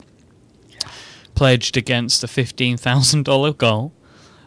pledged 1.35 1.77
against 1.77 2.23
a 2.23 2.29
fifteen 2.29 2.77
thousand 2.77 3.25
dollar 3.25 3.53
goal 3.53 3.93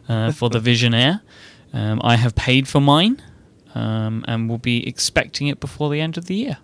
uh, 0.08 0.32
for 0.32 0.50
the 0.50 0.60
Visionaire. 0.72 1.22
Um, 1.74 2.02
I 2.04 2.16
have 2.16 2.36
paid 2.36 2.68
for 2.68 2.80
mine, 2.80 3.22
um, 3.76 4.24
and 4.28 4.50
will 4.50 4.58
be 4.58 4.88
expecting 4.88 5.48
it 5.48 5.60
before 5.60 5.90
the 5.90 6.00
end 6.00 6.18
of 6.18 6.26
the 6.26 6.36
year. 6.36 6.58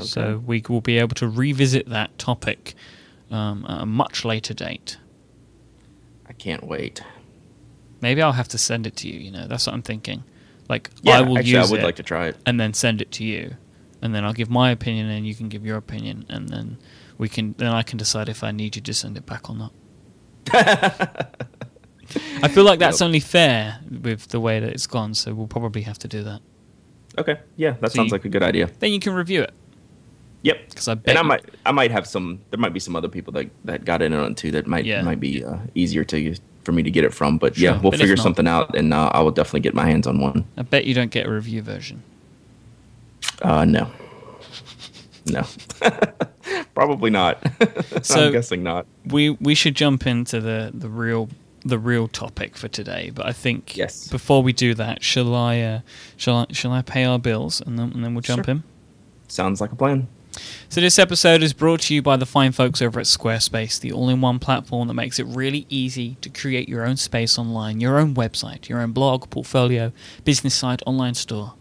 So 0.00 0.42
we 0.46 0.64
will 0.68 0.80
be 0.80 0.96
able 0.98 1.14
to 1.16 1.28
revisit 1.28 1.88
that 1.90 2.16
topic 2.18 2.74
um, 3.30 3.66
at 3.68 3.82
a 3.82 3.86
much 3.86 4.24
later 4.24 4.54
date. 4.54 4.96
I 6.26 6.32
can't 6.32 6.64
wait. 6.64 7.02
Maybe 8.02 8.20
I'll 8.20 8.32
have 8.32 8.48
to 8.48 8.58
send 8.58 8.86
it 8.86 8.96
to 8.96 9.08
you. 9.08 9.18
You 9.18 9.30
know, 9.30 9.46
that's 9.46 9.66
what 9.66 9.72
I'm 9.74 9.82
thinking. 9.82 10.24
Like 10.68 10.90
Yeah, 11.02 11.18
I 11.18 11.20
will 11.22 11.38
actually, 11.38 11.52
use 11.58 11.68
I 11.68 11.70
would 11.72 11.80
it 11.80 11.84
like 11.84 11.96
to 11.96 12.02
try 12.02 12.26
it. 12.28 12.36
and 12.44 12.58
then 12.60 12.74
send 12.74 13.00
it 13.00 13.10
to 13.12 13.24
you, 13.24 13.56
and 14.02 14.14
then 14.14 14.24
I'll 14.24 14.32
give 14.34 14.50
my 14.50 14.70
opinion 14.70 15.08
and 15.08 15.26
you 15.26 15.34
can 15.34 15.48
give 15.48 15.64
your 15.64 15.76
opinion, 15.78 16.26
and 16.28 16.48
then 16.48 16.76
we 17.18 17.28
can 17.28 17.54
then 17.58 17.72
I 17.72 17.82
can 17.82 17.96
decide 17.98 18.28
if 18.28 18.42
I 18.44 18.50
need 18.52 18.76
you 18.76 18.82
to 18.82 18.92
send 18.94 19.16
it 19.16 19.24
back 19.26 19.48
or 19.48 19.56
not. 19.56 19.72
I 22.42 22.48
feel 22.48 22.64
like 22.64 22.78
that's 22.78 23.00
Yep. 23.00 23.06
only 23.06 23.20
fair 23.20 23.78
with 24.02 24.28
the 24.28 24.40
way 24.40 24.60
that 24.60 24.70
it's 24.70 24.86
gone, 24.86 25.14
so 25.14 25.32
we'll 25.32 25.46
probably 25.46 25.82
have 25.82 25.98
to 26.00 26.08
do 26.08 26.22
that. 26.24 26.40
Okay, 27.18 27.38
yeah, 27.56 27.72
that 27.80 27.92
So 27.92 27.96
sounds 27.96 28.08
you- 28.08 28.12
like 28.12 28.24
a 28.24 28.28
good 28.28 28.42
idea. 28.42 28.70
Then 28.80 28.92
you 28.92 28.98
can 29.00 29.12
review 29.14 29.42
it 29.42 29.52
Yep. 30.42 30.68
because 30.70 30.88
I 30.88 30.94
bet 30.94 31.10
and 31.10 31.18
I 31.18 31.22
might 31.22 31.44
I 31.64 31.72
might 31.72 31.90
have 31.90 32.06
some 32.06 32.40
there 32.50 32.58
might 32.58 32.72
be 32.72 32.80
some 32.80 32.96
other 32.96 33.08
people 33.08 33.32
that 33.34 33.48
that 33.64 33.84
got 33.84 34.02
in 34.02 34.12
on 34.12 34.32
it 34.32 34.36
too 34.36 34.50
that 34.52 34.66
might 34.66 34.84
Yeah. 34.84 35.02
might 35.02 35.20
be 35.20 35.44
uh, 35.44 35.58
easier 35.74 36.04
to 36.04 36.34
for 36.64 36.72
me 36.72 36.82
to 36.82 36.90
get 36.90 37.04
it 37.04 37.12
from 37.12 37.38
but 37.38 37.56
Sure, 37.56 37.64
yeah 37.64 37.80
we'll 37.80 37.90
but 37.90 38.00
figure 38.00 38.16
something 38.16 38.46
out 38.46 38.74
and 38.76 38.92
uh, 38.94 39.10
I 39.12 39.20
will 39.20 39.30
definitely 39.32 39.60
get 39.60 39.74
my 39.74 39.84
hands 39.86 40.06
on 40.06 40.20
one 40.20 40.44
I 40.56 40.62
bet 40.62 40.84
you 40.84 40.94
don't 40.94 41.10
get 41.10 41.26
a 41.26 41.30
review 41.30 41.62
version. 41.62 42.02
uh 43.42 43.64
no 43.64 43.90
no 45.26 45.44
probably 46.74 47.10
not 47.10 47.38
So- 48.02 48.26
I'm 48.26 48.32
guessing 48.32 48.62
not 48.62 48.86
we 49.06 49.30
we 49.30 49.54
should 49.54 49.74
jump 49.74 50.06
into 50.06 50.40
the 50.40 50.70
the 50.74 50.88
real 50.88 51.28
the 51.64 51.78
real 51.78 52.08
topic 52.08 52.56
for 52.56 52.66
today. 52.66 53.12
But 53.14 53.26
I 53.26 53.32
think 53.32 53.76
Yes. 53.76 54.08
before 54.08 54.42
we 54.42 54.52
do 54.52 54.74
that, 54.74 55.00
shall 55.04 55.32
I 55.32 55.60
uh, 55.60 55.80
shall 56.16 56.38
I 56.38 56.46
shall 56.52 56.72
I 56.72 56.82
pay 56.82 57.04
our 57.04 57.20
bills 57.20 57.60
and 57.60 57.78
then 57.78 57.92
and 57.92 58.02
then 58.04 58.14
we'll 58.14 58.22
jump 58.22 58.46
Sure. 58.46 58.54
in. 58.56 58.62
sounds 59.28 59.60
like 59.60 59.70
a 59.70 59.76
plan 59.76 60.08
So 60.68 60.80
this 60.80 60.98
episode 60.98 61.42
is 61.42 61.52
brought 61.52 61.80
to 61.82 61.94
you 61.94 62.02
by 62.02 62.16
the 62.16 62.26
fine 62.26 62.52
folks 62.52 62.80
over 62.80 62.98
at 62.98 63.06
Squarespace, 63.06 63.78
the 63.78 63.92
all-in-one 63.92 64.38
platform 64.38 64.88
that 64.88 64.94
makes 64.94 65.18
it 65.18 65.26
really 65.26 65.66
easy 65.68 66.16
to 66.22 66.30
create 66.30 66.68
your 66.68 66.86
own 66.86 66.96
space 66.96 67.38
online, 67.38 67.80
your 67.80 67.98
own 67.98 68.14
website, 68.14 68.68
your 68.68 68.80
own 68.80 68.92
blog, 68.92 69.28
portfolio, 69.28 69.92
business 70.24 70.54
site, 70.54 70.82
online 70.86 71.14
store, 71.14 71.54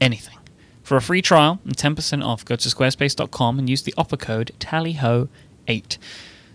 anything. 0.00 0.38
For 0.82 0.96
a 0.96 1.02
free 1.02 1.22
trial 1.22 1.60
and 1.64 1.76
10% 1.76 2.24
off, 2.24 2.44
go 2.44 2.56
to 2.56 2.68
squarespace.com 2.68 3.58
and 3.58 3.68
use 3.68 3.82
the 3.82 3.94
offer 3.96 4.16
code 4.16 4.52
TALLYHO8. 4.60 5.98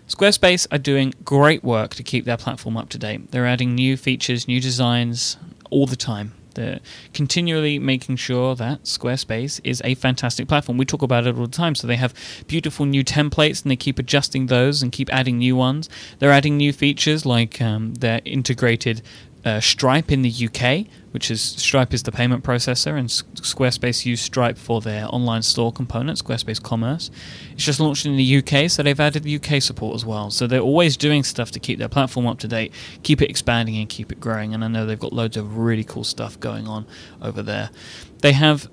Squarespace 0.08 0.66
are 0.72 0.78
doing 0.78 1.14
great 1.24 1.62
work 1.62 1.94
to 1.94 2.02
keep 2.02 2.24
their 2.24 2.36
platform 2.36 2.76
up 2.76 2.88
to 2.90 2.98
date. 2.98 3.30
They're 3.30 3.46
adding 3.46 3.74
new 3.74 3.96
features, 3.96 4.48
new 4.48 4.60
designs 4.60 5.36
all 5.70 5.86
the 5.86 5.96
time. 5.96 6.32
They're 6.60 6.80
continually 7.14 7.78
making 7.78 8.16
sure 8.16 8.54
that 8.56 8.84
Squarespace 8.84 9.60
is 9.64 9.80
a 9.84 9.94
fantastic 9.94 10.46
platform. 10.46 10.76
We 10.76 10.84
talk 10.84 11.00
about 11.00 11.26
it 11.26 11.36
all 11.36 11.46
the 11.46 11.50
time. 11.50 11.74
So 11.74 11.86
they 11.86 11.96
have 11.96 12.14
beautiful 12.46 12.84
new 12.84 13.02
templates 13.02 13.62
and 13.62 13.70
they 13.70 13.76
keep 13.76 13.98
adjusting 13.98 14.46
those 14.46 14.82
and 14.82 14.92
keep 14.92 15.08
adding 15.10 15.38
new 15.38 15.56
ones. 15.56 15.88
They're 16.18 16.32
adding 16.32 16.56
new 16.58 16.72
features 16.72 17.24
like 17.24 17.62
um, 17.62 17.94
their 17.94 18.20
integrated 18.24 19.00
uh, 19.44 19.60
Stripe 19.60 20.12
in 20.12 20.22
the 20.22 20.30
UK, 20.30 20.86
which 21.12 21.30
is 21.30 21.40
Stripe 21.40 21.94
is 21.94 22.02
the 22.02 22.12
payment 22.12 22.44
processor, 22.44 22.98
and 22.98 23.06
S- 23.06 23.22
Squarespace 23.36 24.04
use 24.04 24.20
Stripe 24.20 24.58
for 24.58 24.80
their 24.80 25.06
online 25.06 25.42
store 25.42 25.72
component, 25.72 26.18
Squarespace 26.18 26.62
Commerce. 26.62 27.10
It's 27.52 27.64
just 27.64 27.80
launched 27.80 28.06
in 28.06 28.16
the 28.16 28.36
UK, 28.38 28.70
so 28.70 28.82
they've 28.82 29.00
added 29.00 29.22
the 29.22 29.36
UK 29.36 29.62
support 29.62 29.94
as 29.94 30.04
well. 30.04 30.30
So 30.30 30.46
they're 30.46 30.60
always 30.60 30.96
doing 30.96 31.22
stuff 31.22 31.50
to 31.52 31.60
keep 31.60 31.78
their 31.78 31.88
platform 31.88 32.26
up 32.26 32.38
to 32.40 32.48
date, 32.48 32.72
keep 33.02 33.22
it 33.22 33.30
expanding, 33.30 33.76
and 33.76 33.88
keep 33.88 34.12
it 34.12 34.20
growing. 34.20 34.54
And 34.54 34.64
I 34.64 34.68
know 34.68 34.86
they've 34.86 34.98
got 34.98 35.12
loads 35.12 35.36
of 35.36 35.56
really 35.56 35.84
cool 35.84 36.04
stuff 36.04 36.38
going 36.38 36.68
on 36.68 36.86
over 37.22 37.42
there. 37.42 37.70
They 38.18 38.32
have 38.32 38.68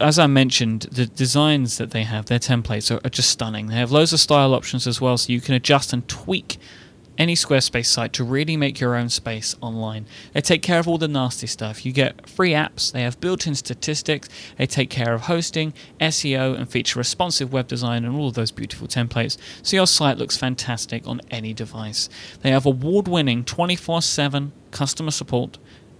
as 0.00 0.16
I 0.16 0.26
mentioned, 0.28 0.82
the 0.92 1.06
designs 1.06 1.78
that 1.78 1.90
they 1.90 2.04
have, 2.04 2.26
their 2.26 2.38
templates 2.38 2.94
are, 2.94 3.00
are 3.04 3.10
just 3.10 3.30
stunning. 3.30 3.66
They 3.66 3.74
have 3.74 3.90
loads 3.90 4.12
of 4.12 4.20
style 4.20 4.54
options 4.54 4.86
as 4.86 5.00
well, 5.00 5.18
so 5.18 5.32
you 5.32 5.40
can 5.40 5.56
adjust 5.56 5.92
and 5.92 6.06
tweak 6.06 6.58
any 7.18 7.34
Squarespace 7.34 7.86
site 7.86 8.12
to 8.14 8.24
really 8.24 8.56
make 8.56 8.80
your 8.80 8.94
own 8.94 9.08
space 9.08 9.56
online. 9.60 10.06
They 10.32 10.40
take 10.40 10.62
care 10.62 10.78
of 10.78 10.88
all 10.88 10.98
the 10.98 11.08
nasty 11.08 11.46
stuff. 11.46 11.84
You 11.84 11.92
get 11.92 12.28
free 12.28 12.52
apps, 12.52 12.92
they 12.92 13.02
have 13.02 13.20
built 13.20 13.46
in 13.46 13.54
statistics, 13.54 14.28
they 14.56 14.66
take 14.66 14.88
care 14.88 15.12
of 15.12 15.22
hosting, 15.22 15.74
SEO, 16.00 16.56
and 16.56 16.68
feature 16.70 16.98
responsive 16.98 17.52
web 17.52 17.66
design 17.66 18.04
and 18.04 18.16
all 18.16 18.28
of 18.28 18.34
those 18.34 18.50
beautiful 18.50 18.86
templates 18.86 19.36
so 19.62 19.76
your 19.76 19.86
site 19.86 20.18
looks 20.18 20.36
fantastic 20.36 21.06
on 21.06 21.20
any 21.30 21.52
device. 21.52 22.08
They 22.42 22.50
have 22.50 22.66
award 22.66 23.08
winning 23.08 23.44
24 23.44 24.02
7 24.02 24.52
customer 24.70 25.10
support 25.10 25.58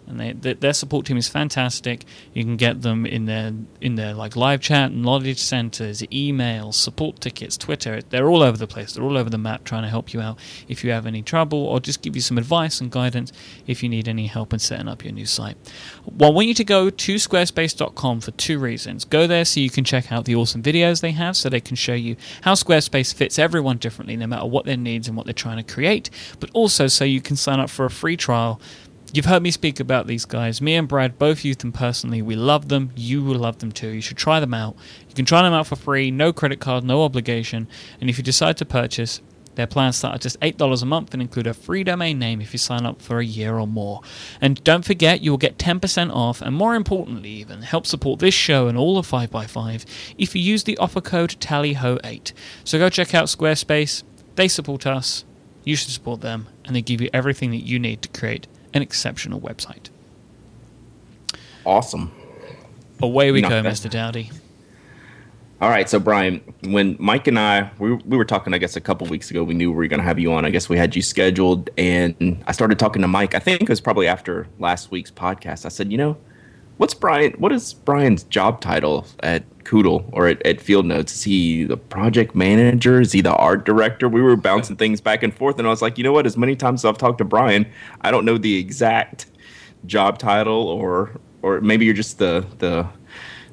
and 0.09 0.19
they, 0.19 0.33
th- 0.33 0.61
their 0.61 0.73
support 0.73 1.07
team 1.07 1.17
is 1.17 1.29
fantastic. 1.29 2.05
You 2.33 2.45
can 2.45 2.57
get 2.57 2.83
them 2.83 3.07
in 3.07 3.27
their 3.27 3.53
in 3.81 3.95
their 3.95 4.15
like 4.15 4.37
live 4.37 4.61
chat, 4.61 4.91
and 4.91 5.03
knowledge 5.03 5.38
centers, 5.38 6.03
emails, 6.03 6.75
support 6.75 7.21
tickets, 7.21 7.57
Twitter. 7.57 8.00
They're 8.03 8.29
all 8.29 8.43
over 8.43 8.57
the 8.57 8.67
place. 8.67 8.93
They're 8.93 9.05
all 9.05 9.17
over 9.17 9.31
the 9.31 9.38
map 9.38 9.65
trying 9.65 9.83
to 9.83 9.88
help 9.88 10.12
you 10.12 10.21
out 10.21 10.38
if 10.69 10.85
you 10.85 10.91
have 10.91 11.07
any 11.07 11.23
trouble 11.23 11.65
or 11.65 11.81
just 11.81 12.03
give 12.03 12.17
you 12.17 12.23
some 12.23 12.38
advice 12.38 12.81
and 12.81 12.91
guidance 12.91 13.33
if 13.67 13.83
you 13.83 13.88
need 13.88 14.09
any 14.09 14.27
help 14.27 14.53
in 14.53 14.59
setting 14.59 14.88
up 14.88 15.05
your 15.05 15.12
new 15.12 15.27
site. 15.27 15.57
Well, 16.05 16.31
I 16.31 16.35
want 16.35 16.49
you 16.49 16.55
to 16.55 16.65
go 16.65 16.91
to 16.91 17.15
squarespace.com 17.15 18.21
for 18.21 18.31
two 18.33 18.59
reasons. 18.59 19.05
Go 19.05 19.27
there 19.27 19.45
so 19.45 19.61
you 19.61 19.71
can 19.71 19.85
check 19.85 20.11
out 20.11 20.25
the 20.25 20.35
awesome 20.35 20.62
videos 20.62 21.00
they 21.00 21.12
have 21.12 21.37
so 21.37 21.49
they 21.49 21.61
can 21.61 21.77
show 21.77 21.95
you 21.95 22.17
how 22.43 22.55
Squarespace 22.55 23.15
fits 23.15 23.38
everyone 23.38 23.79
differently 23.79 24.17
no 24.17 24.27
matter 24.27 24.47
what 24.47 24.65
their 24.65 24.77
needs 24.77 25.09
and 25.09 25.17
what 25.17 25.27
they're 25.27 25.33
trying 25.33 25.62
to 25.62 25.73
create, 25.75 26.11
but 26.41 26.50
also 26.53 26.87
so 26.87 27.05
you 27.05 27.21
can 27.21 27.37
sign 27.37 27.61
up 27.61 27.71
for 27.71 27.85
a 27.85 27.91
free 27.91 28.17
trial 28.17 28.61
You've 29.11 29.25
heard 29.25 29.43
me 29.43 29.50
speak 29.50 29.81
about 29.81 30.07
these 30.07 30.27
guys. 30.27 30.61
Me 30.61 30.75
and 30.75 30.87
Brad 30.87 31.19
both 31.19 31.43
use 31.43 31.57
them 31.57 31.73
personally. 31.73 32.21
We 32.21 32.37
love 32.37 32.69
them. 32.69 32.91
You 32.95 33.25
will 33.25 33.37
love 33.37 33.59
them 33.59 33.73
too. 33.73 33.88
You 33.88 34.03
should 34.03 34.19
try 34.19 34.38
them 34.38 34.53
out. 34.53 34.77
You 35.09 35.15
can 35.15 35.25
try 35.25 35.41
them 35.41 35.55
out 35.55 35.67
for 35.67 35.77
free, 35.77 36.11
no 36.11 36.31
credit 36.31 36.61
card, 36.61 36.85
no 36.85 37.03
obligation. 37.03 37.69
And 38.03 38.11
if 38.11 38.19
you 38.19 38.25
decide 38.25 38.59
to 38.59 38.67
purchase, 38.67 39.23
their 39.55 39.67
plans 39.67 39.97
start 39.97 40.17
at 40.17 40.21
just 40.21 40.38
$8 40.41 40.83
a 40.83 40.85
month 40.85 41.15
and 41.15 41.23
include 41.23 41.47
a 41.47 41.55
free 41.55 41.85
domain 41.85 42.19
name 42.19 42.43
if 42.43 42.53
you 42.53 42.59
sign 42.59 42.85
up 42.85 43.00
for 43.00 43.19
a 43.19 43.25
year 43.25 43.59
or 43.59 43.67
more. 43.67 44.03
And 44.43 44.62
don't 44.62 44.85
forget, 44.85 45.23
you 45.23 45.31
will 45.31 45.38
get 45.38 45.57
10% 45.57 46.15
off, 46.15 46.43
and 46.43 46.55
more 46.55 46.75
importantly, 46.75 47.31
even, 47.31 47.62
help 47.62 47.87
support 47.87 48.21
this 48.21 48.35
show 48.35 48.69
and 48.69 48.77
all 48.77 48.99
of 48.99 49.11
5x5 49.11 49.87
if 50.19 50.37
you 50.37 50.43
use 50.43 50.65
the 50.65 50.77
offer 50.77 51.00
code 51.00 51.31
TALLYHO8. 51.41 52.33
So 52.62 52.79
go 52.79 52.91
check 52.91 53.15
out 53.15 53.27
Squarespace. 53.27 54.05
They 54.37 54.49
support 54.49 54.87
us. 54.87 55.25
You 55.65 55.77
should 55.77 55.91
support 55.91 56.21
them, 56.21 56.47
and 56.67 56.77
they 56.77 56.83
give 56.83 57.00
you 57.00 57.09
everything 57.15 57.50
that 57.53 57.67
you 57.67 57.79
need 57.79 58.03
to 58.03 58.09
create 58.11 58.47
an 58.75 58.83
exceptional 58.83 59.41
website. 59.41 59.89
Awesome. 61.65 62.13
Away 63.03 63.31
we 63.31 63.43
go, 63.43 63.49
Brad. 63.49 63.65
Mr. 63.65 63.91
Dowdy. 63.91 64.31
All 65.61 65.69
right, 65.69 65.89
so 65.89 65.99
Bryan, 65.99 66.41
when 66.63 66.97
Myke 66.99 67.27
and 67.27 67.39
I 67.39 67.71
we, 67.81 67.95
we 67.95 68.17
were 68.17 68.25
talking, 68.25 68.55
I 68.55 68.59
guess 68.59 68.77
a 68.77 68.81
couple 68.81 69.09
weeks 69.09 69.29
ago, 69.31 69.43
we 69.43 69.55
knew 69.55 69.71
we 69.71 69.77
were 69.77 69.87
going 69.89 69.99
to 69.99 70.05
have 70.05 70.21
you 70.21 70.33
on. 70.33 70.45
I 70.45 70.51
guess 70.51 70.69
we 70.69 70.79
had 70.79 70.95
you 70.95 71.03
scheduled, 71.03 71.69
and 71.77 72.43
I 72.47 72.53
started 72.53 72.79
talking 72.79 73.03
to 73.03 73.09
Myke. 73.09 73.35
I 73.35 73.41
think 73.41 73.63
it 73.63 73.69
was 73.69 73.81
probably 73.81 74.07
after 74.07 74.47
last 74.61 74.93
week's 74.93 75.11
podcast. 75.11 75.67
I 75.67 75.69
said, 75.71 75.91
you 75.91 75.99
know, 75.99 76.17
what's 76.79 76.95
Bryan? 76.95 77.33
What 77.39 77.53
is 77.53 77.75
Bryan's 77.75 78.25
job 78.25 78.61
title 78.61 79.07
at 79.21 79.45
Coudal 79.65 80.09
or 80.13 80.27
at, 80.27 80.45
at 80.47 80.61
Field 80.61 80.87
Notes? 80.87 81.15
Is 81.15 81.23
he 81.25 81.65
the 81.65 81.77
project 81.77 82.35
manager? 82.35 83.01
Is 83.01 83.13
he 83.13 83.21
the 83.21 83.35
art 83.35 83.67
director? 83.67 84.09
We 84.09 84.23
were 84.23 84.37
bouncing 84.37 84.77
things 84.77 85.01
back 85.01 85.23
and 85.23 85.35
forth, 85.35 85.59
and 85.59 85.67
I 85.67 85.71
was 85.71 85.83
like, 85.83 85.99
you 85.99 86.05
know 86.05 86.13
what? 86.13 86.27
As 86.27 86.37
many 86.37 86.57
times 86.57 86.81
as 86.81 86.89
I've 86.89 86.99
talked 86.99 87.19
to 87.19 87.25
Bryan, 87.25 87.67
I 88.01 88.11
don't 88.11 88.25
know 88.25 88.39
the 88.39 88.57
exact 88.57 89.27
job 89.87 90.19
title, 90.19 90.69
or 90.69 91.13
or 91.43 91.61
maybe 91.61 91.85
you're 91.85 91.95
just 91.95 92.19
the 92.19 92.47
the 92.59 92.87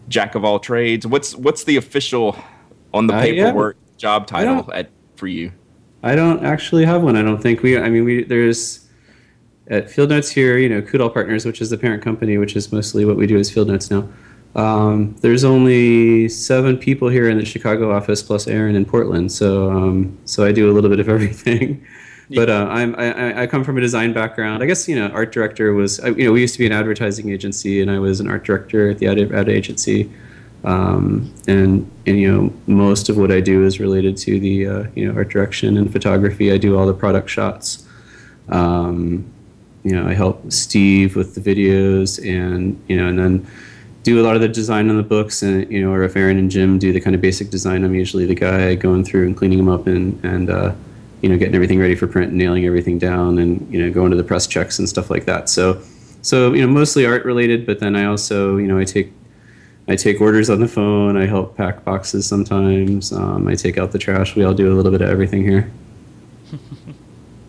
jack 0.08 0.36
of 0.36 0.46
all 0.46 0.60
trades. 0.60 1.06
What's 1.06 1.36
what's 1.36 1.66
the 1.66 1.78
official 1.78 2.38
on 2.94 3.08
the 3.08 3.16
uh, 3.16 3.22
paperwork 3.22 3.78
job 3.98 4.28
title 4.28 4.72
at 4.74 4.90
for 5.16 5.28
you? 5.28 5.52
I 6.04 6.16
don't 6.16 6.46
actually 6.46 6.86
have 6.86 7.02
one. 7.02 7.16
I 7.16 7.24
don't 7.24 7.42
think 7.42 7.64
we. 7.64 7.78
I 7.78 7.90
mean, 7.90 8.06
we 8.06 8.24
there's 8.24 8.85
at 9.68 9.90
Field 9.90 10.10
Notes 10.10 10.30
here. 10.30 10.58
You 10.58 10.70
know, 10.70 10.82
Coudal 10.82 11.10
Partners, 11.10 11.46
which 11.46 11.62
is 11.62 11.70
the 11.70 11.78
parent 11.78 12.04
company, 12.04 12.38
which 12.38 12.56
is 12.56 12.72
mostly 12.72 13.06
what 13.06 13.18
we 13.18 13.28
do 13.28 13.38
as 13.38 13.50
Field 13.52 13.68
Notes 13.68 13.90
now. 13.90 14.08
Um, 14.56 15.16
there's 15.20 15.44
only 15.44 16.30
seven 16.30 16.78
people 16.78 17.10
here 17.10 17.30
in 17.30 17.38
the 17.38 17.46
Chicago 17.46 17.94
office, 17.94 18.24
plus 18.24 18.48
Aaron 18.48 18.76
in 18.76 18.86
Portland. 18.86 19.32
So, 19.32 19.70
um, 19.70 20.18
so 20.24 20.46
I 20.46 20.54
do 20.54 20.72
a 20.72 20.74
little 20.74 20.90
bit 20.90 21.00
of 21.00 21.10
everything. 21.16 21.86
but 22.30 22.50
uh, 22.50 22.68
I'm, 22.70 22.96
I, 22.96 23.44
I, 23.44 23.48
come 23.48 23.64
from 23.64 23.78
a 23.78 23.82
design 23.82 24.14
background. 24.14 24.64
I 24.64 24.66
guess 24.66 24.88
you 24.88 24.96
know, 24.96 25.08
art 25.10 25.32
director 25.32 25.74
was 25.74 26.00
you 26.00 26.26
know 26.26 26.32
we 26.32 26.42
used 26.42 26.56
to 26.56 26.60
be 26.60 26.66
an 26.66 26.72
advertising 26.72 27.30
agency, 27.30 27.82
and 27.82 27.92
I 27.92 28.00
was 28.00 28.20
an 28.20 28.28
art 28.28 28.46
director 28.46 28.90
at 28.90 28.98
the 28.98 29.08
ad, 29.08 29.20
ad 29.32 29.50
agency. 29.50 30.12
Um, 30.64 31.32
and 31.48 31.92
and 32.08 32.20
you 32.20 32.32
know 32.32 32.54
most 32.66 33.10
of 33.10 33.18
what 33.18 33.32
I 33.32 33.42
do 33.42 33.64
is 33.64 33.80
related 33.80 34.18
to 34.18 34.40
the 34.40 34.68
uh, 34.68 34.84
you 34.96 35.08
know 35.08 35.16
art 35.16 35.30
direction 35.30 35.78
and 35.78 35.92
photography. 35.92 36.52
I 36.52 36.58
do 36.58 36.78
all 36.78 36.88
the 36.88 36.94
product 36.94 37.30
shots. 37.30 37.88
Um, 38.50 39.32
you 39.86 39.92
know, 39.92 40.08
I 40.08 40.14
help 40.14 40.52
Steve 40.52 41.16
with 41.16 41.36
the 41.36 41.42
videos, 41.42 42.20
and 42.28 42.82
you 42.88 42.98
know, 42.98 43.08
and 43.08 43.18
then 43.18 43.48
do 44.02 44.20
a 44.20 44.24
lot 44.24 44.36
of 44.36 44.42
the 44.42 44.48
design 44.48 44.90
on 44.90 44.98
the 44.98 45.04
books. 45.04 45.44
And 45.44 45.72
you 45.72 45.82
know, 45.82 45.94
or 45.94 46.04
if 46.04 46.18
Aaron 46.18 46.38
and 46.38 46.50
Jim 46.50 46.80
do 46.80 46.92
the 46.92 47.00
kind 47.00 47.16
of 47.16 47.22
basic 47.22 47.52
design, 47.52 47.84
I'm 47.84 47.94
usually 47.94 48.26
the 48.26 48.36
guy 48.36 48.74
going 48.76 49.06
through 49.06 49.28
and 49.28 49.38
cleaning 49.38 49.60
them 49.60 49.70
up 49.70 49.86
and 49.86 50.20
and 50.26 50.50
uh, 50.50 50.74
you 51.22 51.30
know, 51.30 51.38
getting 51.38 51.56
everything 51.56 51.80
ready 51.80 51.96
for 51.96 52.08
print, 52.08 52.30
and 52.30 52.38
nailing 52.38 52.66
everything 52.66 52.98
down, 52.98 53.38
and 53.38 53.72
you 53.72 53.82
know, 53.82 53.92
going 53.92 54.10
to 54.12 54.18
the 54.18 54.24
press 54.24 54.48
checks 54.48 54.80
and 54.80 54.90
stuff 54.90 55.10
like 55.12 55.26
that. 55.26 55.50
So, 55.50 55.82
so 56.24 56.54
you 56.54 56.62
know, 56.62 56.68
mostly 56.68 57.06
art 57.06 57.24
related, 57.24 57.68
but 57.68 57.80
then 57.80 57.96
I 57.96 58.06
also, 58.06 58.58
you 58.58 58.68
know, 58.68 58.80
I 58.80 58.86
take 58.86 59.14
I 59.88 59.96
take 59.96 60.20
orders 60.20 60.50
on 60.50 60.62
the 60.62 60.68
phone. 60.68 61.16
I 61.16 61.28
help 61.28 61.56
pack 61.56 61.86
boxes 61.86 62.26
sometimes. 62.26 63.14
Um, 63.14 63.48
I 63.48 63.54
take 63.54 63.78
out 63.78 63.92
the 63.92 64.00
trash. 64.00 64.36
We 64.36 64.44
all 64.44 64.54
do 64.56 64.72
a 64.72 64.76
little 64.76 64.92
bit 64.92 65.02
of 65.02 65.10
everything 65.10 65.44
here. 65.44 65.72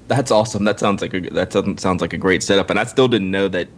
That's 0.08 0.30
awesome. 0.30 0.64
That 0.64 0.78
sounds 0.78 1.02
like 1.02 1.14
a 1.14 1.20
that 1.30 1.52
sounds 1.52 2.00
like 2.00 2.12
a 2.12 2.18
great 2.18 2.42
setup. 2.42 2.70
And 2.70 2.78
I 2.78 2.84
still 2.84 3.08
didn't 3.08 3.30
know 3.30 3.48
that 3.48 3.68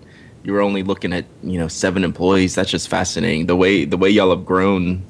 you 0.45 0.53
were 0.53 0.61
only 0.61 0.83
looking 0.83 1.13
at 1.13 1.25
you 1.43 1.59
know 1.59 1.69
seven 1.69 2.05
employees. 2.05 2.55
That's 2.55 2.71
just 2.71 2.89
fascinating. 2.89 3.47
The 3.47 3.57
way 3.57 3.85
the 3.85 3.97
way 3.97 4.11
y'all 4.11 4.31
have 4.31 4.45
grown 4.45 5.03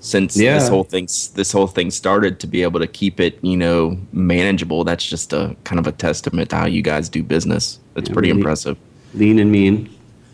since 0.00 0.36
yeah. 0.36 0.58
this 0.58 0.68
whole 0.68 0.84
thing 0.84 1.06
this 1.34 1.52
whole 1.52 1.66
thing 1.66 1.90
started 1.90 2.38
to 2.40 2.46
be 2.46 2.62
able 2.62 2.78
to 2.78 2.86
keep 2.86 3.18
it 3.18 3.38
you 3.42 3.56
know 3.56 3.98
manageable 4.12 4.84
that's 4.84 5.04
just 5.04 5.32
a 5.32 5.56
kind 5.64 5.78
of 5.78 5.86
a 5.86 5.92
testament 5.92 6.50
to 6.50 6.56
how 6.56 6.66
you 6.66 6.82
guys 6.82 7.08
do 7.08 7.22
business 7.22 7.80
That's 7.94 8.08
yeah, 8.08 8.12
pretty 8.12 8.28
lean, 8.28 8.38
impressive 8.38 8.78
lean 9.14 9.38
and 9.38 9.50
mean 9.50 9.92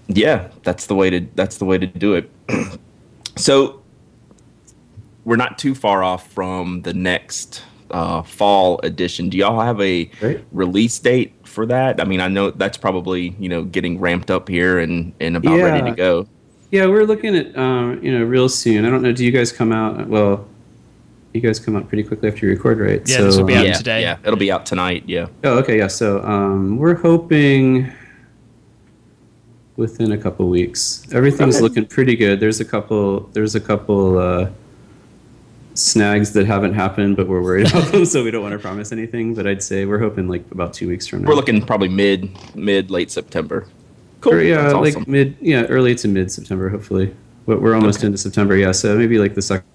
yeah 0.08 0.48
that's 0.62 0.86
the 0.86 0.94
way 0.94 1.10
to 1.10 1.26
that's 1.36 1.58
the 1.58 1.64
way 1.64 1.78
to 1.78 1.86
do 1.86 2.14
it 2.14 2.30
so 3.36 3.80
we're 5.24 5.36
not 5.36 5.58
too 5.58 5.74
far 5.74 6.02
off 6.02 6.30
from 6.30 6.82
the 6.82 6.92
next 6.92 7.62
uh, 7.92 8.22
fall 8.22 8.80
edition 8.82 9.28
do 9.28 9.36
y'all 9.36 9.60
have 9.60 9.80
a 9.80 10.10
right. 10.20 10.44
release 10.52 10.98
date 10.98 11.34
for 11.44 11.66
that 11.66 12.00
i 12.00 12.04
mean 12.04 12.20
i 12.20 12.28
know 12.28 12.50
that's 12.50 12.78
probably 12.78 13.34
you 13.38 13.48
know 13.48 13.64
getting 13.64 14.00
ramped 14.00 14.30
up 14.30 14.48
here 14.48 14.78
and 14.78 15.12
and 15.20 15.36
about 15.36 15.56
yeah. 15.56 15.64
ready 15.64 15.90
to 15.90 15.96
go 15.96 16.26
yeah, 16.72 16.86
we're 16.86 17.04
looking 17.04 17.36
at 17.36 17.54
um, 17.56 18.02
you 18.02 18.18
know 18.18 18.24
real 18.24 18.48
soon. 18.48 18.86
I 18.86 18.90
don't 18.90 19.02
know. 19.02 19.12
Do 19.12 19.26
you 19.26 19.30
guys 19.30 19.52
come 19.52 19.72
out? 19.72 20.08
Well, 20.08 20.48
you 21.34 21.42
guys 21.42 21.60
come 21.60 21.76
out 21.76 21.86
pretty 21.86 22.02
quickly 22.02 22.30
after 22.30 22.46
you 22.46 22.52
record, 22.52 22.80
right? 22.80 23.06
Yeah, 23.06 23.18
so, 23.18 23.24
this 23.24 23.36
will 23.36 23.44
be 23.44 23.54
out 23.54 23.66
yeah, 23.66 23.72
today. 23.74 24.00
Yeah, 24.00 24.16
it'll 24.24 24.38
be 24.38 24.50
out 24.50 24.64
tonight. 24.64 25.04
Yeah. 25.06 25.26
Oh, 25.44 25.58
okay. 25.58 25.76
Yeah. 25.76 25.88
So 25.88 26.22
um, 26.24 26.78
we're 26.78 26.94
hoping 26.94 27.92
within 29.76 30.12
a 30.12 30.18
couple 30.18 30.48
weeks. 30.48 31.06
Everything's 31.12 31.56
okay. 31.56 31.62
looking 31.62 31.84
pretty 31.84 32.16
good. 32.16 32.40
There's 32.40 32.60
a 32.60 32.64
couple. 32.64 33.20
There's 33.34 33.54
a 33.54 33.60
couple. 33.60 34.18
Uh, 34.18 34.50
snags 35.74 36.32
that 36.32 36.46
haven't 36.46 36.74
happened, 36.74 37.16
but 37.16 37.28
we're 37.28 37.42
worried 37.42 37.68
about 37.70 37.92
them, 37.92 38.04
so 38.04 38.22
we 38.24 38.30
don't 38.30 38.42
want 38.42 38.52
to 38.52 38.58
promise 38.58 38.92
anything. 38.92 39.34
But 39.34 39.46
I'd 39.46 39.62
say 39.62 39.84
we're 39.84 39.98
hoping 39.98 40.28
like 40.28 40.48
about 40.50 40.72
two 40.72 40.88
weeks 40.88 41.06
from 41.06 41.22
now. 41.22 41.28
We're 41.28 41.34
looking 41.34 41.64
probably 41.64 41.88
mid 41.88 42.36
mid 42.54 42.90
late 42.90 43.10
September. 43.10 43.66
Cool. 44.20 44.34
Or, 44.34 44.42
yeah, 44.42 44.62
That's 44.62 44.96
like 44.96 45.08
mid, 45.08 45.36
yeah, 45.40 45.64
early 45.64 45.94
to 45.96 46.08
mid 46.08 46.30
September, 46.30 46.68
hopefully. 46.68 47.14
But 47.46 47.60
we're 47.60 47.74
almost 47.74 47.98
okay. 47.98 48.06
into 48.06 48.18
September, 48.18 48.56
yeah. 48.56 48.72
So 48.72 48.96
maybe 48.96 49.18
like 49.18 49.34
the 49.34 49.42
second. 49.42 49.66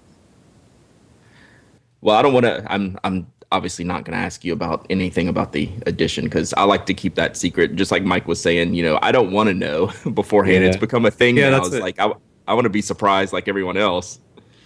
Well, 2.00 2.16
I 2.16 2.22
don't 2.22 2.32
want 2.32 2.46
to. 2.46 2.64
I'm. 2.72 2.98
I'm 3.04 3.26
obviously 3.50 3.84
not 3.84 4.04
going 4.04 4.16
to 4.16 4.22
ask 4.22 4.44
you 4.44 4.52
about 4.52 4.84
anything 4.90 5.26
about 5.26 5.52
the 5.52 5.70
edition 5.86 6.24
because 6.24 6.52
I 6.54 6.64
like 6.64 6.84
to 6.86 6.94
keep 6.94 7.14
that 7.14 7.36
secret. 7.36 7.76
Just 7.76 7.90
like 7.90 8.02
Myke 8.02 8.26
was 8.26 8.40
saying, 8.40 8.74
you 8.74 8.82
know, 8.82 8.98
I 9.00 9.10
don't 9.10 9.32
want 9.32 9.48
to 9.48 9.54
know 9.54 9.90
beforehand. 10.14 10.64
Yeah. 10.64 10.68
It's 10.68 10.76
become 10.76 11.06
a 11.06 11.10
thing 11.10 11.36
yeah, 11.38 11.50
now. 11.50 11.64
It's 11.64 11.74
like 11.74 11.98
I, 11.98 12.12
I 12.46 12.54
want 12.54 12.64
to 12.64 12.70
be 12.70 12.82
surprised 12.82 13.32
like 13.32 13.48
everyone 13.48 13.76
else. 13.76 14.20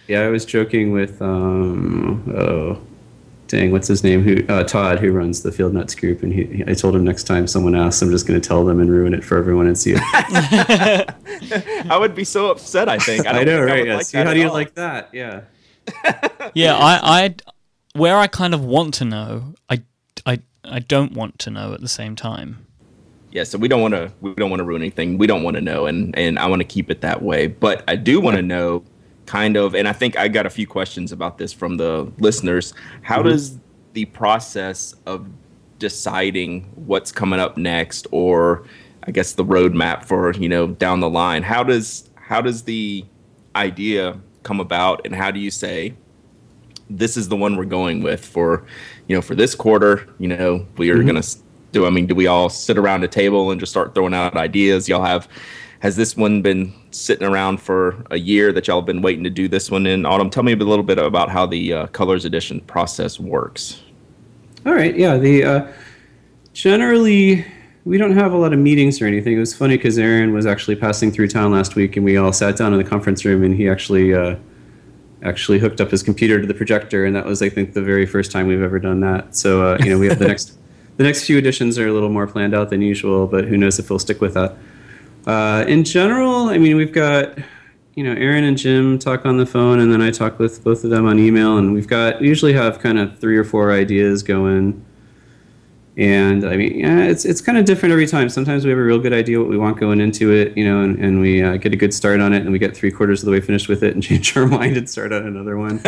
Yeah, 0.07 0.21
I 0.21 0.29
was 0.29 0.45
joking 0.45 0.91
with 0.91 1.21
um, 1.21 2.33
oh, 2.35 2.81
dang, 3.47 3.71
what's 3.71 3.87
his 3.87 4.03
name? 4.03 4.21
Who 4.21 4.45
uh, 4.47 4.63
Todd, 4.63 4.99
who 4.99 5.11
runs 5.11 5.43
the 5.43 5.51
Field 5.51 5.73
Nuts 5.73 5.95
group, 5.95 6.23
and 6.23 6.33
he, 6.33 6.45
he 6.45 6.63
I 6.67 6.73
told 6.73 6.95
him 6.95 7.03
next 7.03 7.23
time 7.23 7.47
someone 7.47 7.75
asks, 7.75 8.01
I'm 8.01 8.11
just 8.11 8.27
going 8.27 8.39
to 8.39 8.45
tell 8.45 8.65
them 8.65 8.79
and 8.79 8.89
ruin 8.89 9.13
it 9.13 9.23
for 9.23 9.37
everyone 9.37 9.67
and 9.67 9.77
see. 9.77 9.95
I 9.97 11.05
would 11.97 12.15
be 12.15 12.23
so 12.23 12.51
upset. 12.51 12.89
I 12.89 12.97
think. 12.97 13.25
I, 13.27 13.41
I 13.41 13.43
know, 13.43 13.61
right? 13.61 13.81
I 13.81 13.83
yeah. 13.83 13.95
Like 13.95 14.05
see, 14.05 14.17
how 14.17 14.33
do 14.33 14.39
you 14.39 14.47
all. 14.47 14.53
like 14.53 14.73
that? 14.75 15.09
Yeah. 15.13 15.41
yeah, 16.53 16.75
I, 16.75 17.25
I, 17.25 17.35
where 17.93 18.17
I 18.17 18.27
kind 18.27 18.53
of 18.53 18.63
want 18.63 18.93
to 18.95 19.05
know, 19.05 19.53
I, 19.69 19.83
I, 20.25 20.39
I 20.63 20.79
don't 20.79 21.13
want 21.13 21.39
to 21.39 21.49
know 21.49 21.73
at 21.73 21.81
the 21.81 21.89
same 21.89 22.15
time. 22.15 22.65
Yeah, 23.31 23.43
so 23.43 23.57
we 23.57 23.67
don't 23.67 23.81
want 23.81 23.95
to 23.95 24.11
we 24.21 24.33
don't 24.35 24.51
want 24.51 24.59
to 24.59 24.63
ruin 24.63 24.81
anything. 24.81 25.17
We 25.17 25.25
don't 25.25 25.41
want 25.41 25.55
to 25.55 25.61
know, 25.61 25.87
and 25.87 26.15
and 26.17 26.37
I 26.37 26.45
want 26.45 26.59
to 26.59 26.67
keep 26.67 26.91
it 26.91 27.01
that 27.01 27.23
way. 27.23 27.47
But 27.47 27.83
I 27.87 27.95
do 27.95 28.21
want 28.21 28.37
to 28.37 28.43
know 28.43 28.83
kind 29.25 29.57
of, 29.57 29.75
and 29.75 29.87
I 29.87 29.93
think 29.93 30.17
I 30.17 30.27
got 30.27 30.45
a 30.45 30.49
few 30.49 30.67
questions 30.67 31.11
about 31.11 31.37
this 31.37 31.53
from 31.53 31.77
the 31.77 32.11
listeners. 32.19 32.73
How 33.01 33.19
mm-hmm. 33.19 33.29
does 33.29 33.59
the 33.93 34.05
process 34.05 34.95
of 35.05 35.27
deciding 35.79 36.63
what's 36.75 37.11
coming 37.11 37.39
up 37.39 37.57
next, 37.57 38.07
or 38.11 38.65
I 39.05 39.11
guess 39.11 39.33
the 39.33 39.45
roadmap 39.45 40.05
for 40.05 40.33
you 40.33 40.49
know 40.49 40.67
down 40.67 40.99
the 40.99 41.09
line, 41.09 41.43
how 41.43 41.63
does 41.63 42.09
how 42.15 42.41
does 42.41 42.63
the 42.63 43.05
idea 43.55 44.19
come 44.43 44.59
about, 44.59 45.05
and 45.05 45.15
how 45.15 45.31
do 45.31 45.39
you 45.39 45.51
say 45.51 45.93
this 46.89 47.17
is 47.17 47.29
the 47.29 47.35
one 47.35 47.55
we're 47.55 47.65
going 47.65 48.03
with 48.03 48.25
for 48.25 48.65
you 49.07 49.15
know 49.15 49.21
for 49.21 49.35
this 49.35 49.55
quarter? 49.55 50.07
You 50.19 50.29
know 50.29 50.65
we 50.77 50.89
are 50.89 50.97
mm-hmm. 50.97 51.07
gonna 51.07 51.23
do. 51.71 51.85
I 51.85 51.89
mean, 51.89 52.07
do 52.07 52.15
we 52.15 52.27
all 52.27 52.49
sit 52.49 52.77
around 52.77 53.03
a 53.03 53.07
table 53.07 53.51
and 53.51 53.59
just 53.59 53.71
start 53.71 53.93
throwing 53.93 54.13
out 54.13 54.35
ideas? 54.37 54.87
Y'all 54.87 55.03
have 55.03 55.27
has 55.83 55.97
this 55.97 56.15
one 56.15 56.41
been 56.41 56.73
sitting 56.91 57.27
around 57.27 57.57
for 57.57 58.05
a 58.09 58.17
year 58.17 58.53
that 58.53 58.67
y'all 58.67 58.79
have 58.79 58.85
been 58.85 59.01
waiting 59.01 59.25
to 59.25 59.29
do 59.29 59.49
this 59.49 59.69
one 59.69 59.85
in 59.85 60.05
autumn? 60.05 60.29
Tell 60.29 60.41
me 60.41 60.53
a 60.53 60.55
little 60.55 60.81
bit 60.81 60.97
about 60.97 61.29
how 61.29 61.45
the 61.45 61.73
uh, 61.73 61.87
colors 61.87 62.23
edition 62.23 62.61
process 62.61 63.19
works. 63.19 63.83
All 64.65 64.73
right, 64.73 64.95
yeah. 64.95 65.17
The 65.17 65.43
uh, 65.43 65.71
generally 66.53 67.45
we 67.83 67.97
don't 67.97 68.15
have 68.15 68.31
a 68.31 68.37
lot 68.37 68.53
of 68.53 68.59
meetings 68.59 69.01
or 69.01 69.07
anything. 69.07 69.35
It 69.35 69.39
was 69.39 69.53
funny 69.53 69.75
because 69.75 69.97
Aaron 69.97 70.31
was 70.31 70.45
actually 70.45 70.77
passing 70.77 71.11
through 71.11 71.27
town 71.27 71.51
last 71.51 71.75
week, 71.75 71.97
and 71.97 72.05
we 72.05 72.15
all 72.15 72.31
sat 72.31 72.55
down 72.55 72.71
in 72.71 72.79
the 72.81 72.89
conference 72.89 73.25
room, 73.25 73.43
and 73.43 73.53
he 73.53 73.67
actually 73.67 74.13
uh, 74.13 74.37
actually 75.21 75.59
hooked 75.59 75.81
up 75.81 75.91
his 75.91 76.01
computer 76.01 76.39
to 76.39 76.47
the 76.47 76.53
projector, 76.53 77.03
and 77.03 77.13
that 77.13 77.25
was 77.25 77.41
I 77.41 77.49
think 77.49 77.73
the 77.73 77.81
very 77.81 78.05
first 78.05 78.31
time 78.31 78.47
we've 78.47 78.63
ever 78.63 78.79
done 78.79 79.01
that. 79.01 79.35
So 79.35 79.73
uh, 79.73 79.77
you 79.83 79.89
know 79.89 79.99
we 79.99 80.07
have 80.07 80.17
the 80.17 80.27
next 80.29 80.57
the 80.95 81.03
next 81.03 81.25
few 81.25 81.37
editions 81.37 81.77
are 81.77 81.89
a 81.89 81.91
little 81.91 82.07
more 82.07 82.25
planned 82.25 82.55
out 82.55 82.69
than 82.69 82.81
usual, 82.81 83.27
but 83.27 83.49
who 83.49 83.57
knows 83.57 83.79
if 83.79 83.89
we'll 83.89 83.99
stick 83.99 84.21
with 84.21 84.35
that. 84.35 84.55
Uh, 85.25 85.65
in 85.67 85.83
general, 85.83 86.49
I 86.49 86.57
mean, 86.57 86.75
we've 86.75 86.93
got 86.93 87.37
you 87.95 88.03
know 88.03 88.13
Aaron 88.13 88.43
and 88.43 88.57
Jim 88.57 88.99
talk 88.99 89.25
on 89.25 89.37
the 89.37 89.45
phone, 89.45 89.79
and 89.79 89.91
then 89.91 90.01
I 90.01 90.11
talk 90.11 90.39
with 90.39 90.63
both 90.63 90.83
of 90.83 90.89
them 90.89 91.05
on 91.05 91.19
email, 91.19 91.57
and 91.57 91.73
we've 91.73 91.87
got 91.87 92.21
we 92.21 92.27
usually 92.27 92.53
have 92.53 92.79
kind 92.79 92.99
of 92.99 93.19
three 93.19 93.37
or 93.37 93.43
four 93.43 93.71
ideas 93.71 94.23
going 94.23 94.83
and 95.95 96.43
I 96.43 96.57
mean, 96.57 96.79
yeah, 96.79 97.03
it's 97.03 97.23
it's 97.23 97.39
kind 97.39 97.57
of 97.57 97.65
different 97.65 97.93
every 97.93 98.07
time. 98.07 98.27
Sometimes 98.27 98.65
we 98.65 98.71
have 98.71 98.79
a 98.79 98.83
real 98.83 98.97
good 98.97 99.13
idea 99.13 99.39
what 99.39 99.47
we 99.47 99.57
want 99.57 99.79
going 99.79 100.01
into 100.01 100.31
it, 100.31 100.57
you 100.57 100.65
know, 100.65 100.81
and, 100.81 100.97
and 100.97 101.19
we 101.19 101.43
uh, 101.43 101.57
get 101.57 101.71
a 101.71 101.75
good 101.75 101.93
start 101.93 102.19
on 102.19 102.33
it, 102.33 102.41
and 102.41 102.51
we 102.51 102.57
get 102.57 102.75
three 102.75 102.89
quarters 102.89 103.21
of 103.21 103.27
the 103.27 103.31
way 103.31 103.39
finished 103.39 103.69
with 103.69 103.83
it, 103.83 103.93
and 103.93 104.01
change 104.03 104.35
our 104.35 104.47
mind 104.47 104.75
and 104.75 104.89
start 104.89 105.13
on 105.13 105.27
another 105.27 105.55
one. 105.55 105.79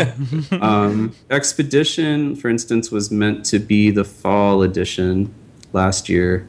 um, 0.61 1.15
Expedition, 1.31 2.35
for 2.35 2.49
instance, 2.49 2.91
was 2.91 3.09
meant 3.09 3.45
to 3.45 3.57
be 3.57 3.89
the 3.89 4.03
fall 4.03 4.61
edition 4.61 5.33
last 5.73 6.07
year, 6.07 6.47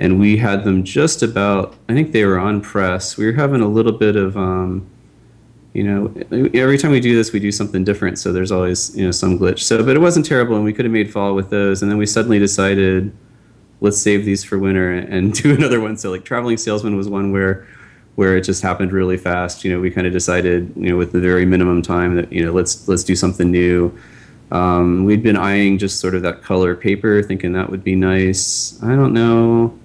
and 0.00 0.18
we 0.18 0.38
had 0.38 0.64
them 0.64 0.82
just 0.82 1.22
about. 1.22 1.76
I 1.88 1.92
think 1.92 2.12
they 2.12 2.24
were 2.24 2.38
on 2.38 2.62
press. 2.62 3.16
We 3.16 3.26
were 3.26 3.32
having 3.32 3.60
a 3.60 3.68
little 3.68 3.92
bit 3.92 4.16
of. 4.16 4.36
Um, 4.36 4.90
you 5.72 5.84
know, 5.84 6.12
every 6.52 6.76
time 6.78 6.90
we 6.90 6.98
do 6.98 7.14
this, 7.14 7.32
we 7.32 7.38
do 7.38 7.52
something 7.52 7.84
different. 7.84 8.18
So 8.18 8.32
there's 8.32 8.50
always, 8.50 8.96
you 8.96 9.04
know, 9.04 9.12
some 9.12 9.38
glitch. 9.38 9.60
So, 9.60 9.84
but 9.84 9.94
it 9.94 10.00
wasn't 10.00 10.26
terrible, 10.26 10.56
and 10.56 10.64
we 10.64 10.72
could 10.72 10.84
have 10.84 10.90
made 10.90 11.12
fall 11.12 11.32
with 11.36 11.50
those. 11.50 11.80
And 11.80 11.88
then 11.88 11.96
we 11.96 12.06
suddenly 12.06 12.40
decided, 12.40 13.12
let's 13.80 13.96
save 13.96 14.24
these 14.24 14.42
for 14.42 14.58
winter 14.58 14.92
and 14.92 15.32
do 15.42 15.54
another 15.54 15.80
one. 15.80 15.96
So, 15.96 16.10
like, 16.10 16.24
traveling 16.24 16.56
salesman 16.56 16.96
was 16.96 17.08
one 17.08 17.30
where, 17.30 17.68
where 18.16 18.36
it 18.36 18.40
just 18.40 18.64
happened 18.64 18.90
really 18.90 19.16
fast. 19.16 19.64
You 19.64 19.72
know, 19.72 19.78
we 19.78 19.92
kind 19.92 20.08
of 20.08 20.12
decided, 20.12 20.72
you 20.74 20.88
know, 20.88 20.96
with 20.96 21.12
the 21.12 21.20
very 21.20 21.46
minimum 21.46 21.82
time 21.82 22.16
that, 22.16 22.32
you 22.32 22.44
know, 22.44 22.50
let's 22.52 22.88
let's 22.88 23.04
do 23.04 23.14
something 23.14 23.48
new. 23.48 23.96
Um, 24.50 25.04
we'd 25.04 25.22
been 25.22 25.36
eyeing 25.36 25.78
just 25.78 26.00
sort 26.00 26.16
of 26.16 26.22
that 26.22 26.42
color 26.42 26.74
paper, 26.74 27.22
thinking 27.22 27.52
that 27.52 27.70
would 27.70 27.84
be 27.84 27.94
nice. 27.94 28.76
I 28.82 28.96
don't 28.96 29.12
know 29.12 29.78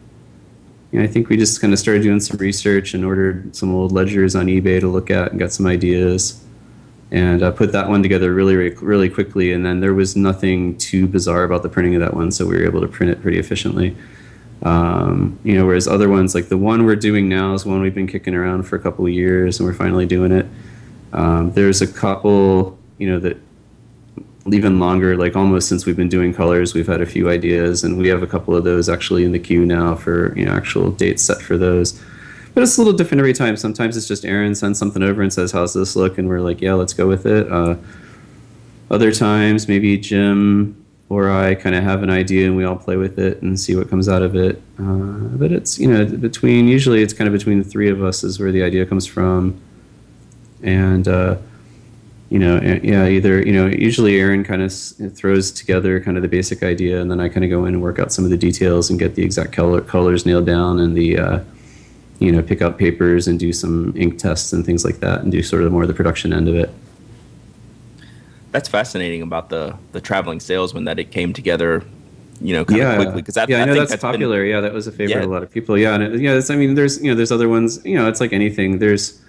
you 0.96 1.02
know, 1.02 1.10
I 1.10 1.12
think 1.12 1.28
we 1.28 1.36
just 1.36 1.60
kind 1.60 1.74
of 1.74 1.80
started 1.80 2.04
doing 2.04 2.22
some 2.22 2.38
research 2.38 2.94
and 2.94 3.04
ordered 3.04 3.54
some 3.54 3.76
old 3.76 3.92
ledgers 3.92 4.34
on 4.34 4.46
eBay 4.46 4.80
to 4.80 4.88
look 4.88 5.12
at 5.12 5.32
and 5.32 5.38
got 5.38 5.52
some 5.52 5.68
ideas, 5.68 6.42
and 7.12 7.44
uh, 7.44 7.52
put 7.52 7.74
that 7.74 7.90
one 7.90 8.02
together 8.02 8.34
really, 8.34 8.56
really, 8.56 8.74
really 8.78 9.10
quickly. 9.10 9.52
And 9.52 9.66
then 9.66 9.82
there 9.82 9.94
was 9.94 10.16
nothing 10.16 10.78
too 10.78 11.06
bizarre 11.06 11.44
about 11.44 11.64
the 11.64 11.70
printing 11.70 11.96
of 11.96 12.00
that 12.00 12.14
one, 12.14 12.32
so 12.32 12.46
we 12.46 12.56
were 12.56 12.64
able 12.64 12.80
to 12.80 12.88
print 12.88 13.12
it 13.12 13.22
pretty 13.22 13.40
efficiently. 13.40 13.94
Um, 14.64 15.38
you 15.44 15.56
know, 15.56 15.66
whereas 15.66 15.86
other 15.86 16.08
ones 16.08 16.34
like 16.34 16.48
the 16.48 16.58
one 16.58 16.86
we're 16.86 16.96
doing 16.96 17.28
now 17.28 17.54
is 17.56 17.66
one 17.66 17.82
we've 17.82 17.94
been 17.94 18.08
kicking 18.08 18.34
around 18.34 18.64
for 18.64 18.78
a 18.78 18.80
couple 18.80 19.06
of 19.06 19.12
years, 19.12 19.60
and 19.60 19.68
we're 19.68 19.74
finally 19.74 20.06
doing 20.06 20.32
it. 20.32 20.46
Um, 21.12 21.52
there's 21.52 21.82
a 21.82 21.88
couple, 21.88 22.80
you 23.00 23.10
know, 23.10 23.20
that 23.20 23.36
even 24.54 24.80
longer, 24.80 25.18
like 25.18 25.36
almost 25.36 25.68
since 25.68 25.86
we've 25.86 25.96
been 25.96 26.10
doing 26.10 26.34
colors, 26.34 26.74
we've 26.74 26.88
had 26.88 27.02
a 27.02 27.06
few 27.06 27.30
ideas, 27.30 27.84
and 27.84 27.98
we 27.98 28.08
have 28.10 28.22
a 28.22 28.28
couple 28.28 28.56
of 28.56 28.64
those 28.64 28.90
actually 28.90 29.24
in 29.24 29.32
the 29.32 29.40
queue 29.40 29.66
now 29.66 29.96
for 29.96 30.38
you 30.38 30.46
know 30.46 30.52
actual 30.52 30.92
dates 30.92 31.24
set 31.24 31.42
for 31.42 31.58
those. 31.58 32.00
But 32.54 32.64
it's 32.64 32.78
a 32.78 32.82
little 32.82 32.96
different 32.96 33.20
every 33.20 33.34
time. 33.34 33.58
Sometimes 33.58 33.98
it's 33.98 34.08
just 34.08 34.24
Aaron 34.24 34.54
sends 34.54 34.78
something 34.78 35.02
over 35.02 35.22
and 35.22 35.34
says, 35.34 35.52
"How's 35.52 35.74
this 35.74 35.96
look?" 35.96 36.18
and 36.18 36.28
we're 36.28 36.42
like, 36.42 36.62
"Yeah, 36.62 36.74
let's 36.74 36.94
go 36.94 37.08
with 37.08 37.26
it." 37.26 37.52
Uh, 37.52 37.76
other 38.92 39.12
times, 39.12 39.68
maybe 39.68 39.98
Jim 39.98 40.82
or 41.10 41.30
I 41.30 41.56
kind 41.56 41.76
of 41.76 41.84
have 41.84 42.02
an 42.02 42.10
idea 42.10 42.48
and 42.48 42.56
we 42.56 42.64
all 42.64 42.76
play 42.76 42.98
with 42.98 43.20
it 43.20 43.42
and 43.42 43.60
see 43.60 43.76
what 43.76 43.90
comes 43.90 44.10
out 44.10 44.24
of 44.24 44.36
it. 44.36 44.62
Uh, 44.80 45.36
but 45.38 45.52
it's 45.52 45.80
you 45.80 45.88
know 45.88 46.06
between 46.06 46.68
usually 46.68 47.02
it's 47.02 47.14
kind 47.14 47.28
of 47.28 47.34
between 47.34 47.58
the 47.58 47.64
three 47.64 47.90
of 47.90 48.04
us 48.04 48.24
is 48.24 48.40
where 48.40 48.52
the 48.52 48.62
idea 48.62 48.86
comes 48.86 49.08
from, 49.08 49.60
and. 50.62 51.08
Uh, 51.08 51.38
you 52.30 52.40
know, 52.40 52.60
yeah, 52.84 53.08
either, 53.08 53.46
you 53.46 53.54
know, 53.54 53.68
usually 53.68 54.20
Aaron 54.20 54.44
kind 54.44 54.62
of 54.62 54.74
throws 55.16 55.52
together 55.52 56.00
kind 56.00 56.18
of 56.18 56.24
the 56.24 56.30
basic 56.30 56.64
idea 56.64 57.00
and 57.00 57.10
then 57.12 57.20
I 57.20 57.30
kind 57.30 57.44
of 57.44 57.52
go 57.52 57.66
in 57.66 57.76
and 57.76 57.84
work 57.84 58.00
out 58.00 58.12
some 58.12 58.26
of 58.26 58.32
the 58.32 58.38
details 58.38 58.90
and 58.90 58.98
get 58.98 59.16
the 59.16 59.24
exact 59.24 59.54
color, 59.54 59.82
colors 59.82 60.26
nailed 60.26 60.46
down 60.46 60.80
and 60.80 60.98
the, 60.98 61.20
uh, 61.20 61.40
you 62.20 62.32
know, 62.32 62.42
pick 62.42 62.62
out 62.62 62.78
papers 62.80 63.28
and 63.28 63.40
do 63.40 63.54
some 63.54 63.94
ink 63.96 64.18
tests 64.18 64.54
and 64.54 64.66
things 64.66 64.84
like 64.84 64.98
that 65.02 65.22
and 65.22 65.32
do 65.32 65.44
sort 65.44 65.64
of 65.64 65.72
more 65.72 65.84
of 65.84 65.88
the 65.88 65.94
production 65.94 66.34
end 66.34 66.48
of 66.48 66.56
it. 66.56 66.72
That's 68.52 68.70
fascinating 68.70 69.22
about 69.22 69.50
the, 69.50 69.78
the 69.92 70.02
traveling 70.02 70.40
salesman 70.40 70.86
that 70.86 70.98
it 70.98 71.12
came 71.12 71.32
together 71.32 71.84
you 72.42 72.54
know, 72.54 72.66
kind 72.66 72.80
yeah. 72.80 72.92
of 72.92 72.98
quickly 72.98 73.22
because 73.22 73.38
yeah, 73.48 73.60
I, 73.60 73.62
I 73.62 73.66
know 73.66 73.76
that's, 73.76 73.92
that's 73.92 74.02
popular. 74.02 74.42
Been, 74.42 74.50
yeah, 74.50 74.62
that 74.62 74.74
was 74.74 74.88
a 74.88 74.92
favorite 74.92 75.16
yeah. 75.16 75.24
of 75.24 75.30
a 75.30 75.34
lot 75.34 75.42
of 75.42 75.52
people. 75.52 75.78
Yeah, 75.78 75.96
and 75.96 76.04
it, 76.04 76.20
yeah, 76.20 76.42
I 76.50 76.56
mean, 76.58 76.76
there's 76.76 77.02
you 77.02 77.10
know, 77.10 77.16
there's 77.16 77.32
other 77.32 77.48
ones. 77.48 77.84
You 77.86 77.96
know, 77.96 78.10
it's 78.10 78.20
like 78.20 78.34
anything. 78.34 78.80
There's 78.80 79.22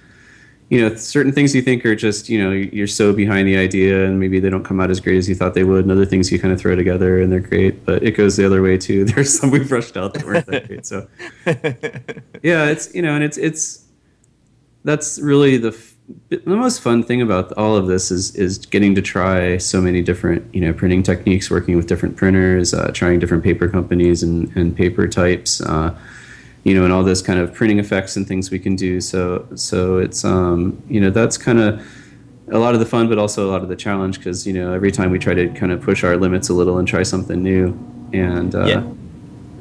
you 0.68 0.81
know 0.81 0.94
certain 0.96 1.31
things 1.33 1.55
you 1.55 1.62
think 1.62 1.87
are 1.87 1.94
just 1.94 2.29
you 2.29 2.42
know 2.42 2.50
you're 2.50 2.88
so 2.88 3.12
behind 3.12 3.46
the 3.46 3.57
idea 3.57 4.05
and 4.05 4.18
maybe 4.18 4.40
they 4.40 4.50
don't 4.50 4.64
come 4.64 4.81
out 4.81 4.90
as 4.90 4.98
great 4.98 5.16
as 5.16 5.29
you 5.29 5.35
thought 5.35 5.55
they 5.55 5.62
would 5.62 5.85
and 5.85 5.92
other 5.92 6.05
things 6.05 6.33
you 6.33 6.40
kind 6.40 6.52
of 6.52 6.61
throw 6.61 6.74
together 6.74 7.20
and 7.20 7.31
they're 7.31 7.40
great 7.40 7.85
but 7.85 8.02
it 8.02 8.12
goes 8.12 8.37
the 8.37 8.44
other 8.44 8.62
way 8.62 8.76
too. 8.76 9.05
There's 9.07 9.38
some 9.38 9.50
we've 9.50 9.68
brushed 9.68 9.96
out 9.96 10.14
that 10.14 10.24
weren't 10.24 10.46
that 10.46 10.66
great 10.66 10.87
so. 10.87 11.09
Yeah 12.42 12.66
it's 12.66 12.92
you 12.94 13.02
know 13.02 13.14
and 13.14 13.22
it's 13.22 13.38
it's 13.38 13.85
that's 14.85 15.18
really 15.20 15.57
the 15.57 15.76
the 16.29 16.40
most 16.46 16.81
fun 16.81 17.02
thing 17.02 17.20
about 17.20 17.52
all 17.52 17.76
of 17.76 17.87
this 17.87 18.11
is 18.11 18.35
is 18.37 18.59
getting 18.59 18.94
to 18.94 19.02
try 19.02 19.59
so 19.59 19.81
many 19.81 20.02
different 20.02 20.52
you 20.55 20.61
know 20.61 20.72
printing 20.72 21.02
techniques 21.02 21.50
working 21.50 21.76
with 21.76 21.87
different 21.87 22.16
printers 22.16 22.72
uh, 22.74 22.90
trying 22.92 23.18
different 23.18 23.42
paper 23.42 23.68
companies 23.68 24.22
and, 24.22 24.55
and 24.57 24.76
paper 24.76 25.09
types 25.09 25.61
uh, 25.61 25.96
you 26.66 26.74
know, 26.74 26.83
and 26.83 26.92
all 26.92 27.05
those 27.05 27.22
kind 27.22 27.38
of 27.38 27.55
printing 27.55 27.79
effects 27.79 28.16
and 28.16 28.26
things 28.26 28.50
we 28.50 28.59
can 28.59 28.74
do. 28.74 29.00
So, 29.00 29.46
so 29.55 29.98
it's, 29.98 30.24
um, 30.24 30.83
you 30.88 31.00
know, 31.00 31.11
that's 31.11 31.38
kind 31.38 31.61
of 31.61 31.81
a 32.50 32.59
lot 32.59 32.74
of 32.74 32.81
the 32.81 32.87
fun, 32.87 33.09
but 33.09 33.18
also 33.18 33.48
a 33.48 33.50
lot 33.52 33.62
of 33.62 33.68
the 33.68 33.76
challenge 33.76 34.18
because, 34.18 34.48
you 34.48 34.52
know, 34.52 34.72
every 34.72 34.90
time 34.90 35.12
we 35.12 35.20
try 35.20 35.33
to 35.33 35.46
kind 35.50 35.70
of 35.70 35.81
push 35.81 36.02
our 36.02 36.16
limits 36.16 36.48
a 36.48 36.55
little 36.55 36.79
and 36.79 36.88
try 36.88 37.05
something 37.05 37.40
new. 37.40 37.68
And, 38.12 38.52
uh, 38.52 38.64
yeah. 38.64 38.92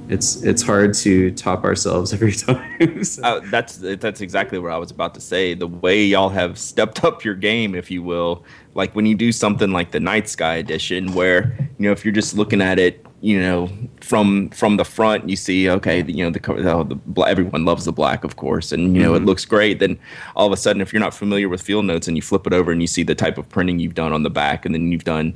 It's 0.08 0.44
it's 0.44 0.62
hard 0.62 0.94
to 0.94 1.32
top 1.32 1.64
ourselves 1.64 2.14
every 2.18 2.34
time. 2.34 3.04
so. 3.04 3.24
uh, 3.24 3.42
that's 3.50 3.78
that's 3.78 4.22
exactly 4.22 4.60
what 4.60 4.72
I 4.72 4.78
was 4.78 4.92
about 4.92 5.16
to 5.16 5.20
say. 5.20 5.56
The 5.56 5.66
way 5.66 6.06
y'all 6.06 6.30
have 6.30 6.60
stepped 6.60 7.04
up 7.04 7.24
your 7.24 7.34
game, 7.34 7.74
if 7.74 7.90
you 7.90 8.04
will, 8.04 8.46
like 8.76 8.96
when 8.96 9.06
you 9.06 9.16
do 9.16 9.32
something 9.32 9.72
like 9.72 9.92
the 9.92 10.00
Night 10.00 10.30
Sky 10.30 10.56
edition, 10.56 11.14
where 11.14 11.58
you 11.80 11.88
know 11.88 11.92
if 11.92 12.06
you're 12.06 12.14
just 12.14 12.36
looking 12.36 12.62
at 12.62 12.78
it 12.78 13.06
you 13.22 13.40
know 13.40 13.68
from 14.02 14.50
from 14.50 14.78
the 14.78 14.86
front 14.86 15.28
you 15.28 15.36
see 15.36 15.68
okay 15.68 16.04
you 16.04 16.24
know 16.24 16.30
the 16.30 16.72
oh, 16.72 16.84
the 16.84 17.22
everyone 17.24 17.66
loves 17.66 17.86
the 17.86 17.92
black 17.92 18.24
of 18.24 18.36
course 18.36 18.72
and 18.72 18.96
you 18.96 19.02
know 19.02 19.14
mm-hmm. 19.14 19.24
it 19.24 19.26
looks 19.26 19.46
great 19.46 19.80
then 19.80 19.98
all 20.36 20.46
of 20.46 20.54
a 20.54 20.58
sudden 20.58 20.80
if 20.80 20.94
you're 20.94 21.00
not 21.00 21.14
familiar 21.14 21.50
with 21.50 21.60
field 21.60 21.86
notes 21.86 22.08
and 22.08 22.18
you 22.18 22.22
flip 22.22 22.46
it 22.46 22.54
over 22.54 22.72
and 22.72 22.82
you 22.82 22.88
see 22.88 23.02
the 23.02 23.16
type 23.16 23.40
of 23.40 23.50
printing 23.50 23.80
you've 23.80 23.96
done 23.96 24.14
on 24.14 24.22
the 24.22 24.30
back 24.30 24.64
and 24.64 24.76
then 24.76 24.92
you've 24.92 25.06
done 25.06 25.34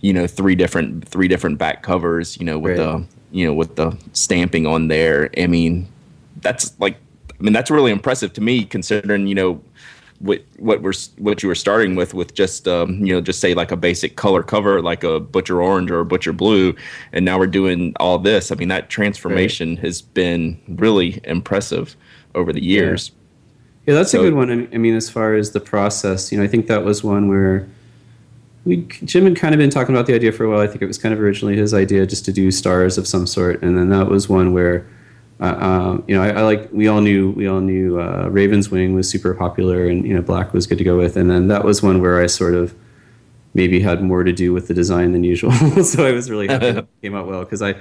you 0.00 0.14
know 0.14 0.26
three 0.26 0.54
different 0.54 1.06
three 1.06 1.28
different 1.28 1.58
back 1.58 1.82
covers 1.82 2.38
you 2.38 2.46
know 2.46 2.58
with 2.58 2.78
right. 2.78 2.86
the 2.86 3.04
you 3.32 3.44
know 3.44 3.52
with 3.52 3.76
the 3.76 3.94
stamping 4.14 4.66
on 4.66 4.88
there 4.88 5.28
i 5.36 5.46
mean 5.46 5.86
that's 6.40 6.78
like 6.80 6.96
i 7.38 7.42
mean 7.42 7.52
that's 7.52 7.70
really 7.70 7.90
impressive 7.90 8.32
to 8.32 8.40
me 8.40 8.64
considering 8.64 9.26
you 9.26 9.34
know 9.34 9.60
what 10.20 10.42
what 10.58 10.82
we're 10.82 10.92
what 11.18 11.42
you 11.42 11.48
were 11.48 11.54
starting 11.54 11.94
with 11.94 12.14
with 12.14 12.34
just 12.34 12.66
um, 12.68 13.04
you 13.04 13.12
know 13.12 13.20
just 13.20 13.40
say 13.40 13.54
like 13.54 13.70
a 13.70 13.76
basic 13.76 14.16
color 14.16 14.42
cover 14.42 14.82
like 14.82 15.04
a 15.04 15.20
butcher 15.20 15.62
orange 15.62 15.90
or 15.90 16.00
a 16.00 16.04
butcher 16.04 16.32
blue 16.32 16.74
and 17.12 17.24
now 17.24 17.38
we're 17.38 17.46
doing 17.46 17.94
all 18.00 18.18
this. 18.18 18.50
I 18.50 18.54
mean 18.54 18.68
that 18.68 18.90
transformation 18.90 19.70
right. 19.70 19.78
has 19.80 20.02
been 20.02 20.60
really 20.68 21.20
impressive 21.24 21.96
over 22.34 22.52
the 22.52 22.62
years. 22.62 23.10
Yeah, 23.84 23.92
yeah 23.92 23.98
that's 23.98 24.10
so, 24.10 24.20
a 24.20 24.22
good 24.22 24.34
one 24.34 24.68
i 24.72 24.78
mean 24.78 24.94
as 24.94 25.08
far 25.08 25.34
as 25.34 25.52
the 25.52 25.60
process 25.60 26.32
you 26.32 26.38
know 26.38 26.44
i 26.44 26.48
think 26.48 26.66
that 26.66 26.84
was 26.84 27.04
one 27.04 27.28
where 27.28 27.68
we 28.64 28.78
jim 29.04 29.24
had 29.24 29.36
kind 29.36 29.54
of 29.54 29.58
been 29.58 29.70
talking 29.70 29.94
about 29.94 30.06
the 30.06 30.14
idea 30.14 30.32
for 30.32 30.44
a 30.44 30.50
while. 30.50 30.60
I 30.60 30.66
think 30.66 30.82
it 30.82 30.86
was 30.86 30.98
kind 30.98 31.14
of 31.14 31.20
originally 31.20 31.56
his 31.56 31.72
idea 31.72 32.04
just 32.04 32.24
to 32.24 32.32
do 32.32 32.50
stars 32.50 32.98
of 32.98 33.06
some 33.06 33.26
sort 33.26 33.62
and 33.62 33.78
then 33.78 33.88
that 33.90 34.08
was 34.08 34.28
one 34.28 34.52
where 34.52 34.86
uh, 35.38 35.44
um, 35.44 36.04
you 36.06 36.14
know, 36.14 36.22
I, 36.22 36.28
I, 36.30 36.42
like 36.42 36.68
we 36.72 36.88
all 36.88 37.00
knew 37.00 37.30
we 37.30 37.46
all 37.46 37.60
knew 37.60 38.00
uh, 38.00 38.28
Raven's 38.30 38.70
Wing 38.70 38.94
was 38.94 39.08
super 39.08 39.34
popular, 39.34 39.86
and 39.86 40.06
you 40.06 40.14
know, 40.14 40.22
Black 40.22 40.54
was 40.54 40.66
good 40.66 40.78
to 40.78 40.84
go 40.84 40.96
with, 40.96 41.16
and 41.16 41.30
then 41.30 41.48
that 41.48 41.64
was 41.64 41.82
one 41.82 42.00
where 42.00 42.20
I 42.20 42.26
sort 42.26 42.54
of 42.54 42.74
maybe 43.52 43.80
had 43.80 44.02
more 44.02 44.24
to 44.24 44.32
do 44.32 44.52
with 44.52 44.68
the 44.68 44.74
design 44.74 45.12
than 45.12 45.24
usual. 45.24 45.52
so 45.82 46.06
I 46.06 46.12
was 46.12 46.30
really 46.30 46.46
happy 46.48 46.66
it 46.66 46.88
came 47.02 47.14
out 47.14 47.26
well 47.26 47.44
because 47.44 47.60
I, 47.60 47.74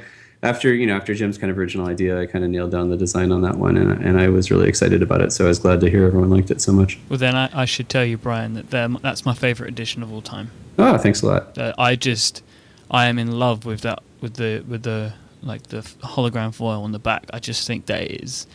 after 0.44 0.74
you 0.74 0.86
know, 0.86 0.98
after 0.98 1.14
Jim's 1.14 1.38
kind 1.38 1.50
of 1.50 1.58
original 1.58 1.88
idea, 1.88 2.22
I 2.22 2.26
kind 2.26 2.44
of 2.44 2.52
nailed 2.52 2.72
down 2.72 2.90
the 2.90 2.98
design 2.98 3.32
on 3.32 3.42
that 3.44 3.56
one, 3.56 3.78
and 3.78 4.04
and 4.04 4.20
I 4.20 4.28
was 4.28 4.52
really 4.52 4.68
excited 4.68 5.02
about 5.02 5.22
it. 5.22 5.32
So 5.32 5.46
I 5.46 5.48
was 5.48 5.60
glad 5.60 5.80
to 5.80 5.90
hear 5.90 6.06
everyone 6.06 6.30
liked 6.30 6.52
it 6.52 6.60
so 6.60 6.74
much. 6.74 7.00
Well, 7.08 7.20
then 7.20 7.38
I, 7.38 7.50
I 7.54 7.64
should 7.64 7.88
tell 7.88 8.04
you, 8.04 8.18
Bryan, 8.18 8.56
that 8.56 8.70
that's 9.02 9.26
my 9.26 9.34
favorite 9.34 9.70
edition 9.70 10.04
of 10.04 10.12
all 10.12 10.22
time. 10.22 10.52
Oh, 10.78 10.98
thanks 10.98 11.22
a 11.22 11.28
lot. 11.28 11.58
Uh, 11.58 11.74
I 11.78 11.96
just, 11.96 12.44
I 12.92 13.06
am 13.06 13.18
in 13.18 13.32
love 13.32 13.64
with 13.64 13.80
that 13.82 14.04
with 14.20 14.34
the 14.34 14.62
with 14.68 14.84
the 14.84 15.14
like 15.42 15.64
the 15.68 15.82
hologram 15.82 16.54
foil 16.54 16.84
on 16.84 16.92
the 16.92 17.00
back. 17.00 17.26
I 17.34 17.40
just 17.40 17.68
think 17.68 17.86
that 17.88 18.12
is 18.12 18.48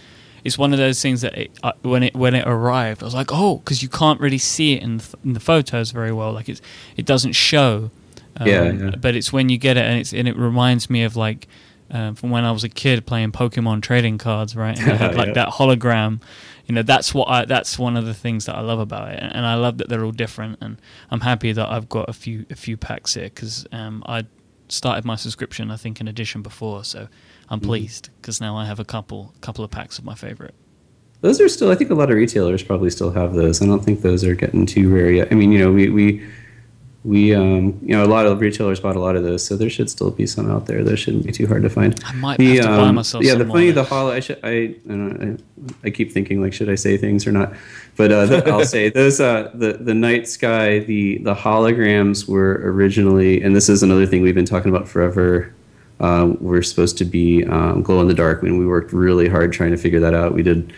it's 0.44 0.58
one 0.58 0.72
of 0.72 0.78
those 0.78 1.00
things 1.02 1.20
that 1.20 1.36
it, 1.36 1.50
uh, 1.62 1.72
when 1.82 2.02
it 2.02 2.14
when 2.14 2.34
it 2.34 2.46
arrived, 2.46 3.02
I 3.02 3.06
was 3.06 3.14
like, 3.14 3.32
oh, 3.32 3.58
because 3.58 3.82
you 3.82 3.88
can't 3.88 4.20
really 4.20 4.38
see 4.38 4.74
it 4.74 4.82
in 4.82 4.98
the, 4.98 5.14
in 5.24 5.32
the 5.34 5.40
photos 5.40 5.90
very 5.90 6.12
well. 6.12 6.32
Like 6.32 6.48
it's 6.48 6.60
it 6.96 7.06
doesn't 7.06 7.32
show. 7.32 7.90
Um, 8.36 8.46
yeah, 8.46 8.70
yeah, 8.70 8.90
But 8.96 9.16
it's 9.16 9.32
when 9.32 9.48
you 9.48 9.58
get 9.58 9.76
it, 9.76 9.84
and 9.84 9.98
it's 9.98 10.12
and 10.12 10.26
it 10.26 10.36
reminds 10.36 10.88
me 10.88 11.02
of 11.02 11.16
like 11.16 11.46
um, 11.90 12.14
from 12.14 12.30
when 12.30 12.44
I 12.44 12.52
was 12.52 12.64
a 12.64 12.68
kid 12.68 13.04
playing 13.06 13.32
Pokemon 13.32 13.82
trading 13.82 14.18
cards, 14.18 14.56
right? 14.56 14.78
And 14.78 14.92
I 14.92 14.96
had 14.96 15.14
like 15.16 15.28
yeah. 15.28 15.34
that 15.34 15.48
hologram. 15.48 16.22
You 16.66 16.74
know, 16.76 16.82
that's 16.82 17.12
what 17.12 17.28
I, 17.28 17.44
that's 17.46 17.78
one 17.78 17.96
of 17.96 18.06
the 18.06 18.14
things 18.14 18.46
that 18.46 18.54
I 18.54 18.60
love 18.60 18.78
about 18.78 19.12
it, 19.12 19.20
and 19.20 19.44
I 19.44 19.54
love 19.54 19.78
that 19.78 19.88
they're 19.88 20.04
all 20.04 20.12
different. 20.12 20.58
And 20.60 20.80
I'm 21.10 21.20
happy 21.20 21.52
that 21.52 21.68
I've 21.68 21.88
got 21.88 22.08
a 22.08 22.12
few 22.12 22.46
a 22.48 22.56
few 22.56 22.76
packs 22.76 23.14
here 23.14 23.24
because 23.24 23.66
um, 23.72 24.04
I 24.06 24.24
started 24.72 25.04
my 25.04 25.16
subscription, 25.16 25.70
I 25.70 25.76
think, 25.76 26.00
an 26.00 26.08
edition 26.08 26.42
before, 26.42 26.84
so 26.84 27.08
I'm 27.48 27.58
Mm-hmm. 27.60 27.66
pleased 27.68 28.10
because 28.20 28.40
now 28.40 28.56
I 28.56 28.64
have 28.66 28.78
a 28.78 28.84
couple 28.84 29.34
couple 29.40 29.64
of 29.64 29.70
packs 29.70 29.98
of 29.98 30.04
my 30.04 30.14
favorite. 30.14 30.54
Those 31.22 31.40
are 31.40 31.48
still, 31.48 31.70
I 31.70 31.74
think 31.74 31.90
a 31.90 31.94
lot 31.94 32.10
of 32.10 32.16
retailers 32.16 32.62
probably 32.62 32.88
still 32.90 33.10
have 33.10 33.34
those. 33.34 33.60
I 33.60 33.66
don't 33.66 33.84
think 33.84 34.00
those 34.00 34.24
are 34.24 34.34
getting 34.34 34.64
too 34.64 34.88
rare 34.88 35.10
yet. 35.10 35.28
I 35.30 35.34
mean, 35.34 35.52
you 35.52 35.58
know, 35.58 35.70
we, 35.70 35.90
we, 35.90 36.26
we, 37.02 37.34
um, 37.34 37.78
you 37.82 37.96
know, 37.96 38.04
a 38.04 38.06
lot 38.06 38.26
of 38.26 38.40
retailers 38.40 38.78
bought 38.78 38.94
a 38.94 39.00
lot 39.00 39.16
of 39.16 39.22
those, 39.22 39.42
so 39.44 39.56
there 39.56 39.70
should 39.70 39.88
still 39.88 40.10
be 40.10 40.26
some 40.26 40.50
out 40.50 40.66
there. 40.66 40.84
Those 40.84 40.98
shouldn't 40.98 41.24
be 41.24 41.32
too 41.32 41.46
hard 41.46 41.62
to 41.62 41.70
find. 41.70 41.98
I 42.04 42.12
might 42.12 42.40
have 42.40 42.64
to 42.64 42.68
buy 42.68 42.90
myself 42.90 43.24
Yeah, 43.24 43.36
the 43.36 43.46
more. 43.46 43.56
funny, 43.56 43.70
the 43.70 43.84
holo. 43.84 44.12
I 44.12 44.20
should, 44.20 44.38
I, 44.42 44.50
I, 44.50 44.74
don't 44.86 45.20
know, 45.20 45.38
I, 45.82 45.86
I 45.86 45.90
keep 45.90 46.12
thinking 46.12 46.42
like, 46.42 46.52
should 46.52 46.68
I 46.68 46.74
say 46.74 46.98
things 46.98 47.26
or 47.26 47.32
not? 47.32 47.54
But 47.96 48.12
uh, 48.12 48.26
the, 48.26 48.50
I'll 48.50 48.66
say 48.66 48.88
those. 49.00 49.18
Uh, 49.18 49.50
the 49.54 49.74
the 49.74 49.94
night 49.94 50.28
sky, 50.28 50.80
the 50.80 51.18
the 51.18 51.34
holograms 51.34 52.28
were 52.28 52.60
originally, 52.64 53.42
and 53.42 53.56
this 53.56 53.70
is 53.70 53.82
another 53.82 54.04
thing 54.04 54.20
we've 54.20 54.34
been 54.34 54.44
talking 54.44 54.74
about 54.74 54.88
forever. 54.88 55.54
Uh, 56.00 56.34
were 56.40 56.62
supposed 56.62 56.96
to 56.96 57.04
be 57.04 57.44
um, 57.44 57.82
glow 57.82 58.00
in 58.00 58.08
the 58.08 58.14
dark. 58.14 58.40
When 58.40 58.56
we 58.56 58.66
worked 58.66 58.90
really 58.90 59.28
hard 59.28 59.52
trying 59.52 59.70
to 59.72 59.76
figure 59.76 60.00
that 60.00 60.14
out, 60.14 60.32
we 60.32 60.42
did 60.42 60.72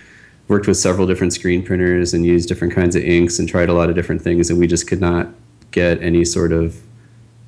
worked 0.49 0.67
with 0.67 0.77
several 0.77 1.07
different 1.07 1.33
screen 1.33 1.63
printers 1.65 2.13
and 2.13 2.27
used 2.27 2.49
different 2.49 2.75
kinds 2.75 2.97
of 2.97 3.05
inks 3.05 3.39
and 3.39 3.49
tried 3.49 3.69
a 3.69 3.73
lot 3.73 3.89
of 3.89 3.95
different 3.95 4.23
things, 4.23 4.51
and 4.51 4.59
we 4.59 4.67
just 4.67 4.89
could 4.89 5.01
not 5.01 5.29
get 5.73 6.03
any 6.03 6.25
sort 6.25 6.53
of 6.53 6.81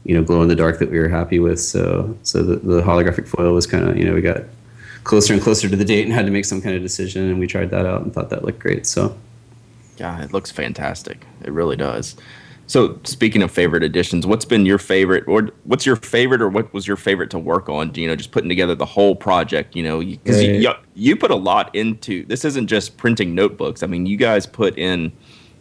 you 0.05 0.15
know 0.15 0.23
glow 0.23 0.43
in 0.43 0.49
the 0.49 0.57
dark 0.57 0.79
that 0.81 0.91
we 0.91 0.99
were 0.99 1.09
happy 1.09 1.39
with. 1.39 1.61
So 1.61 2.17
so 2.23 2.43
the, 2.43 2.57
the 2.57 2.83
holographic 2.83 3.27
foil 3.29 3.53
was 3.55 3.67
kind 3.67 3.89
of 3.89 3.97
you 3.97 4.05
know 4.05 4.15
we 4.15 4.21
got 4.21 4.43
closer 5.05 5.33
and 5.35 5.43
closer 5.43 5.69
to 5.69 5.77
the 5.77 5.85
date 5.85 6.05
and 6.05 6.13
had 6.13 6.27
to 6.27 6.33
make 6.33 6.45
some 6.45 6.61
kind 6.61 6.75
of 6.77 6.83
decision, 6.83 7.29
and 7.31 7.39
we 7.39 7.47
tried 7.47 7.71
that 7.71 7.87
out 7.87 8.03
and 8.03 8.13
thought 8.13 8.31
that 8.31 8.45
looked 8.45 8.59
great. 8.59 8.87
So 8.87 9.17
Yeah, 9.99 10.23
it 10.23 10.33
looks 10.33 10.51
fantastic. 10.51 11.25
It 11.45 11.53
really 11.53 11.77
does. 11.77 12.17
So, 12.67 12.99
speaking 13.05 13.43
of 13.43 13.51
favorite 13.51 13.83
editions, 13.83 14.27
what's 14.27 14.47
been 14.47 14.65
your 14.65 14.79
favorite, 14.79 15.25
or 15.29 15.51
what's 15.65 15.85
your 15.85 15.97
favorite, 15.97 16.41
or 16.41 16.49
what 16.49 16.73
was 16.73 16.87
your 16.87 16.97
favorite 16.97 17.29
to 17.33 17.39
work 17.39 17.69
on? 17.69 17.95
You 17.95 18.09
know, 18.09 18.17
just 18.17 18.31
putting 18.31 18.49
together 18.49 18.75
the 18.75 18.87
whole 18.87 19.15
project. 19.15 19.77
You 19.77 19.83
know, 19.83 20.01
because 20.01 20.39
Right. 20.39 20.55
you, 20.57 20.71
you 20.95 21.15
put 21.15 21.31
a 21.31 21.37
lot 21.37 21.75
into 21.75 22.25
this. 22.25 22.43
Isn't 22.43 22.67
just 22.69 22.97
printing 22.97 23.35
notebooks. 23.35 23.83
I 23.83 23.87
mean, 23.87 24.07
you 24.07 24.17
guys 24.17 24.47
put 24.47 24.79
in 24.79 25.13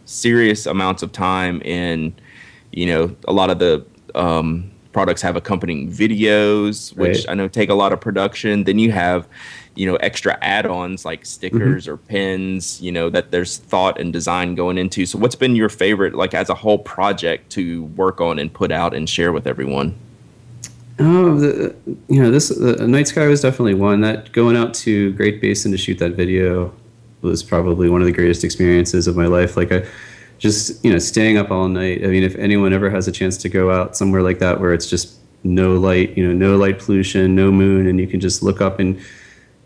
serious 0.06 0.64
amounts 0.64 1.02
of 1.02 1.12
time 1.12 1.60
in. 1.62 2.14
You 2.76 2.86
know, 2.86 3.16
a 3.28 3.32
lot 3.32 3.50
of 3.50 3.58
the 3.58 3.84
um, 4.14 4.70
products 4.92 5.22
have 5.22 5.36
accompanying 5.36 5.90
videos, 5.90 6.96
which 6.96 7.18
Right. 7.18 7.30
I 7.30 7.34
know 7.34 7.48
take 7.48 7.68
a 7.68 7.74
lot 7.74 7.92
of 7.92 8.00
production. 8.00 8.64
Then 8.64 8.78
you 8.78 8.92
have, 8.92 9.28
you 9.74 9.86
know, 9.86 9.96
extra 9.96 10.38
add-ons 10.40 11.04
like 11.04 11.26
stickers 11.26 11.86
or 11.86 11.96
pins. 11.96 12.80
You 12.80 12.92
know 12.92 13.10
that 13.10 13.30
there's 13.30 13.58
thought 13.58 14.00
and 14.00 14.12
design 14.12 14.54
going 14.54 14.78
into. 14.78 15.06
So, 15.06 15.18
what's 15.18 15.34
been 15.34 15.54
your 15.56 15.68
favorite, 15.68 16.14
like 16.14 16.34
as 16.34 16.48
a 16.48 16.54
whole 16.54 16.78
project, 16.78 17.50
to 17.52 17.84
work 17.96 18.20
on 18.20 18.38
and 18.38 18.52
put 18.52 18.72
out 18.72 18.94
and 18.94 19.08
share 19.08 19.32
with 19.32 19.46
everyone? 19.46 19.94
Oh, 21.00 21.38
the, 21.38 21.74
you 22.08 22.22
know, 22.22 22.30
this 22.30 22.48
the 22.48 22.86
Night 22.86 23.08
Sky 23.08 23.26
was 23.26 23.40
definitely 23.40 23.74
one 23.74 24.00
that 24.02 24.32
going 24.32 24.56
out 24.56 24.74
to 24.74 25.12
Great 25.14 25.40
Basin 25.40 25.72
to 25.72 25.78
shoot 25.78 25.98
that 25.98 26.12
video 26.12 26.72
was 27.20 27.42
probably 27.42 27.88
one 27.88 28.00
of 28.00 28.06
the 28.06 28.12
greatest 28.12 28.44
experiences 28.44 29.08
of 29.08 29.16
my 29.16 29.26
life. 29.26 29.56
Like 29.56 29.72
I 29.72 29.84
just, 30.38 30.84
you 30.84 30.92
know, 30.92 30.98
staying 30.98 31.38
up 31.38 31.50
all 31.50 31.68
night. 31.68 32.04
I 32.04 32.08
mean, 32.08 32.22
if 32.22 32.34
anyone 32.36 32.72
ever 32.72 32.90
has 32.90 33.08
a 33.08 33.12
chance 33.12 33.36
to 33.38 33.48
go 33.48 33.70
out 33.70 33.96
somewhere 33.96 34.22
like 34.22 34.38
that 34.40 34.60
where 34.60 34.72
it's 34.72 34.88
just 34.88 35.18
no 35.42 35.74
light, 35.74 36.16
you 36.16 36.26
know, 36.26 36.34
no 36.34 36.56
light 36.56 36.78
pollution, 36.78 37.34
no 37.34 37.52
moon, 37.52 37.86
and 37.86 38.00
you 38.00 38.06
can 38.06 38.20
just 38.20 38.42
look 38.42 38.60
up 38.60 38.78
and 38.78 39.00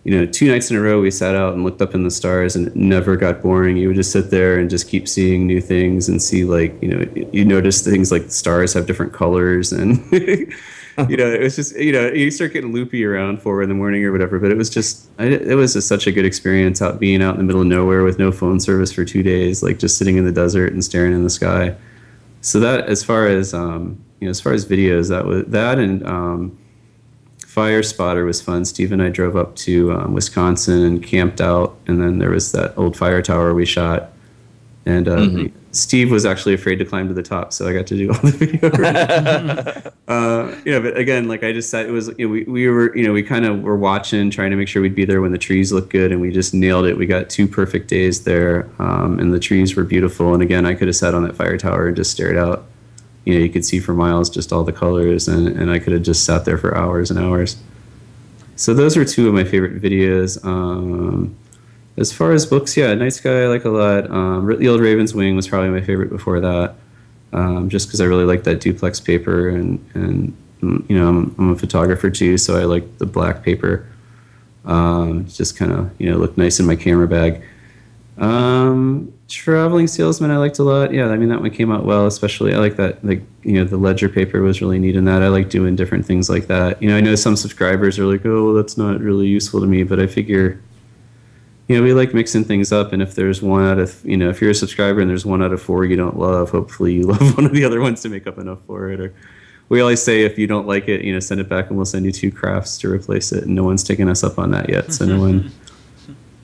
you 0.05 0.19
know, 0.19 0.25
two 0.25 0.51
nights 0.51 0.71
in 0.71 0.77
a 0.79 0.81
row 0.81 1.03
we 1.03 1.11
sat 1.11 1.35
out 1.35 1.53
and 1.53 1.65
looked 1.65 1.83
up 1.83 1.95
in 1.95 2.03
the 2.03 2.11
stars 2.11 2.57
and 2.57 2.69
it 2.69 2.75
never 2.77 3.15
got 3.15 3.43
boring. 3.43 3.77
You 3.77 3.89
would 3.89 3.97
just 3.97 4.11
sit 4.11 4.31
there 4.31 4.59
and 4.59 4.71
just 4.71 4.89
keep 4.89 5.07
seeing 5.07 5.47
new 5.47 5.61
things 5.61 6.09
and 6.09 6.23
see 6.23 6.45
like, 6.45 6.81
you 6.83 6.89
know, 6.89 7.29
you 7.31 7.45
notice 7.45 7.83
things 7.83 8.11
like 8.11 8.31
stars 8.31 8.73
have 8.73 8.87
different 8.87 9.13
colors 9.13 9.71
and 9.71 10.03
you 11.09 11.17
know, 11.17 11.33
it 11.33 11.41
was 11.41 11.57
just, 11.57 11.77
you 11.77 11.93
know, 11.93 12.09
you 12.09 12.31
start 12.31 12.53
getting 12.53 12.73
loopy 12.73 13.05
around 13.05 13.41
four 13.41 13.63
in 13.63 13.69
the 13.69 13.75
morning 13.75 14.05
or 14.05 14.13
whatever, 14.13 14.39
but 14.39 14.51
it 14.51 14.57
was 14.57 14.69
just, 14.71 15.09
I, 15.19 15.27
it 15.27 15.55
was 15.55 15.75
just 15.75 15.87
such 15.87 16.07
a 16.07 16.13
good 16.13 16.25
experience 16.25 16.83
out 16.83 16.99
being 16.99 17.23
out 17.23 17.35
in 17.35 17.39
the 17.39 17.45
middle 17.45 17.61
of 17.61 17.67
nowhere 17.67 18.03
with 18.03 18.19
no 18.19 18.33
phone 18.33 18.59
service 18.59 18.93
for 18.93 19.05
two 19.05 19.23
days, 19.23 19.63
like 19.63 19.79
just 19.79 19.97
sitting 19.99 20.17
in 20.17 20.25
the 20.25 20.33
desert 20.33 20.73
and 20.73 20.85
staring 20.85 21.13
in 21.13 21.23
the 21.23 21.31
sky. 21.31 21.77
So 22.41 22.61
that, 22.61 22.89
as 22.89 23.05
far 23.05 23.27
as, 23.27 23.55
um, 23.55 24.03
you 24.21 24.27
know, 24.27 24.31
as 24.31 24.41
far 24.41 24.53
as 24.53 24.67
videos, 24.67 25.09
that 25.09 25.25
was 25.25 25.45
that 25.47 25.79
and, 25.79 26.07
um, 26.07 26.59
Fire 27.47 27.83
Spotter 27.83 28.25
was 28.25 28.41
fun. 28.41 28.65
Steve 28.65 28.93
and 28.93 29.03
I 29.03 29.09
drove 29.09 29.35
up 29.35 29.57
to 29.57 29.93
um, 29.93 30.13
Wisconsin 30.13 30.85
and 30.85 31.03
camped 31.03 31.41
out, 31.41 31.77
and 31.89 32.01
then 32.01 32.19
there 32.19 32.31
was 32.31 32.53
that 32.53 32.77
old 32.77 32.97
fire 32.97 33.21
tower 33.21 33.53
we 33.53 33.65
shot. 33.67 34.13
And 34.89 35.07
uh, 35.07 35.49
Steve 35.73 36.11
was 36.11 36.25
actually 36.25 36.55
afraid 36.55 36.77
to 36.77 36.85
climb 36.87 37.09
to 37.09 37.15
the 37.15 37.23
top, 37.23 37.53
so 37.53 37.69
I 37.69 37.75
got 37.75 37.87
to 37.89 37.97
do 37.97 38.11
all 38.11 38.19
the 38.21 38.31
video. 39.93 39.93
uh, 40.09 40.57
you 40.65 40.73
know, 40.73 40.81
but 40.81 40.97
again, 40.97 41.29
like 41.29 41.45
I 41.45 41.53
just 41.53 41.69
said, 41.69 41.85
it 41.85 41.91
was 41.91 42.09
you 42.17 42.27
know, 42.27 42.33
we 42.33 42.45
we 42.45 42.69
were 42.69 42.97
you 42.97 43.07
know 43.07 43.13
we 43.13 43.23
kind 43.23 43.45
of 43.45 43.61
were 43.61 43.77
watching, 43.77 44.31
trying 44.31 44.51
to 44.51 44.57
make 44.57 44.67
sure 44.67 44.81
we'd 44.81 44.95
be 44.95 45.05
there 45.05 45.21
when 45.21 45.31
the 45.31 45.39
trees 45.39 45.73
looked 45.73 45.91
good, 45.91 46.11
and 46.11 46.23
we 46.23 46.33
just 46.33 46.55
nailed 46.55 46.87
it. 46.87 46.97
We 46.97 47.05
got 47.05 47.29
two 47.29 47.47
perfect 47.47 47.89
days 47.89 48.25
there, 48.25 48.67
um, 48.79 49.19
and 49.21 49.35
the 49.35 49.39
trees 49.39 49.77
were 49.77 49.85
beautiful. 49.85 50.33
And 50.33 50.43
again, 50.43 50.65
I 50.65 50.73
could 50.73 50.89
have 50.89 50.97
sat 50.97 51.15
on 51.15 51.23
that 51.25 51.37
fire 51.37 51.59
tower 51.59 51.89
and 51.89 51.95
just 51.95 52.11
stared 52.11 52.39
out 52.39 52.65
you 53.27 53.35
know 53.35 53.41
you 53.41 53.51
could 53.51 53.65
see 53.65 53.79
for 53.79 53.93
miles 53.93 54.31
just 54.31 54.55
all 54.55 54.65
the 54.65 54.73
colors 54.73 55.29
and, 55.29 55.49
and 55.49 55.71
i 55.71 55.79
could 55.79 55.93
have 55.93 56.03
just 56.03 56.25
sat 56.25 56.47
there 56.47 56.57
for 56.57 56.75
hours 56.75 57.11
and 57.11 57.21
hours 57.21 57.59
so 58.57 58.73
those 58.73 58.97
are 58.97 59.05
two 59.05 59.29
of 59.29 59.35
my 59.35 59.45
favorite 59.45 59.83
videos 59.83 60.43
um, 60.47 61.37
as 61.99 62.13
far 62.13 62.33
as 62.33 62.47
books 62.47 62.77
yeah 62.77 62.95
night 62.95 63.13
sky 63.13 63.43
i 63.43 63.47
like 63.47 63.65
a 63.65 63.71
lot 63.71 64.11
um, 64.11 64.47
the 64.59 64.69
old 64.69 64.81
raven's 64.81 65.15
wing 65.15 65.37
was 65.37 65.49
probably 65.49 65.71
my 65.71 65.81
favorite 65.81 66.11
before 66.11 66.41
that 66.41 66.75
um, 67.33 67.69
just 67.69 67.89
because 67.89 68.01
i 68.01 68.05
really 68.05 68.25
like 68.25 68.45
that 68.45 68.61
duplex 68.61 69.01
paper 69.01 69.49
and 69.49 69.85
and 69.95 70.37
mm, 70.61 70.89
you 70.89 70.97
know 70.99 71.09
i'm, 71.09 71.35
I'm 71.39 71.51
a 71.51 71.57
photographer 71.57 72.11
too 72.11 72.39
so 72.39 72.59
i 72.59 72.65
like 72.65 72.99
the 72.99 73.07
black 73.07 73.43
paper 73.43 73.87
um, 74.65 75.27
just 75.27 75.57
kind 75.57 75.73
of 75.73 75.91
you 75.99 76.11
know 76.11 76.17
look 76.17 76.37
nice 76.37 76.61
in 76.61 76.67
my 76.67 76.77
camera 76.77 77.09
bag 77.09 77.43
um, 78.19 79.13
traveling 79.29 79.87
salesman, 79.87 80.31
I 80.31 80.39
liked 80.39 80.59
a 80.59 80.65
lot. 80.65 80.93
Yeah, 80.93 81.09
I 81.09 81.17
mean 81.17 81.29
that 81.29 81.41
one 81.41 81.51
came 81.51 81.71
out 81.71 81.85
well. 81.85 82.07
Especially, 82.07 82.55
I 82.55 82.59
like 82.59 82.77
that. 82.77 83.05
Like 83.05 83.23
you 83.43 83.53
know, 83.55 83.65
the 83.65 83.77
ledger 83.77 84.09
paper 84.09 84.43
was 84.43 84.61
really 84.61 84.79
neat 84.79 84.97
in 84.97 85.05
that. 85.05 85.23
I 85.23 85.29
like 85.29 85.51
doing 85.51 85.77
different 85.77 86.05
things 86.05 86.29
like 86.29 86.49
that. 86.49 86.83
You 86.83 86.89
know, 86.89 86.97
I 86.97 87.01
know 87.01 87.15
some 87.15 87.37
subscribers 87.37 87.99
are 87.99 88.07
like, 88.07 88.27
oh, 88.27 88.47
well, 88.47 88.55
that's 88.55 88.77
not 88.77 89.01
really 89.01 89.29
useful 89.29 89.61
to 89.61 89.67
me, 89.67 89.85
but 89.85 90.01
I 90.01 90.07
figure, 90.07 90.61
you 91.69 91.77
know, 91.77 91.83
we 91.83 91.93
like 91.93 92.15
mixing 92.15 92.45
things 92.45 92.73
up. 92.73 92.93
And 92.93 93.01
if 93.03 93.15
there's 93.15 93.43
one 93.43 93.65
out 93.65 93.79
of, 93.79 94.03
you 94.05 94.17
know, 94.17 94.31
if 94.31 94.41
you're 94.41 94.51
a 94.51 94.55
subscriber 94.55 95.01
and 95.01 95.09
there's 95.11 95.27
one 95.27 95.43
out 95.43 95.53
of 95.53 95.61
four 95.63 95.85
you 95.85 95.97
don't 95.97 96.19
love, 96.19 96.51
hopefully 96.51 96.95
you 96.95 97.03
love 97.13 97.37
one 97.37 97.45
of 97.47 97.53
the 97.53 97.65
other 97.65 97.81
ones 97.81 98.01
to 98.03 98.09
make 98.09 98.27
up 98.27 98.39
enough 98.39 98.59
for 98.67 98.91
it. 98.91 98.99
Or 99.01 99.15
we 99.69 99.81
always 99.81 100.03
say 100.03 100.23
if 100.23 100.39
you 100.39 100.47
don't 100.47 100.67
like 100.67 100.89
it, 100.89 101.05
you 101.05 101.13
know, 101.13 101.21
send 101.21 101.41
it 101.41 101.49
back 101.49 101.69
and 101.69 101.77
we'll 101.77 101.85
send 101.87 102.07
you 102.07 102.13
two 102.13 102.33
crafts 102.33 102.79
to 102.79 102.91
replace 102.91 103.33
it. 103.33 103.45
And 103.45 103.55
no 103.55 103.65
one's 103.65 103.85
taken 103.85 104.09
us 104.09 104.25
up 104.25 104.39
on 104.39 104.51
that 104.53 104.69
yet, 104.71 104.93
so 104.93 105.05
no 105.05 105.21
one. 105.29 105.53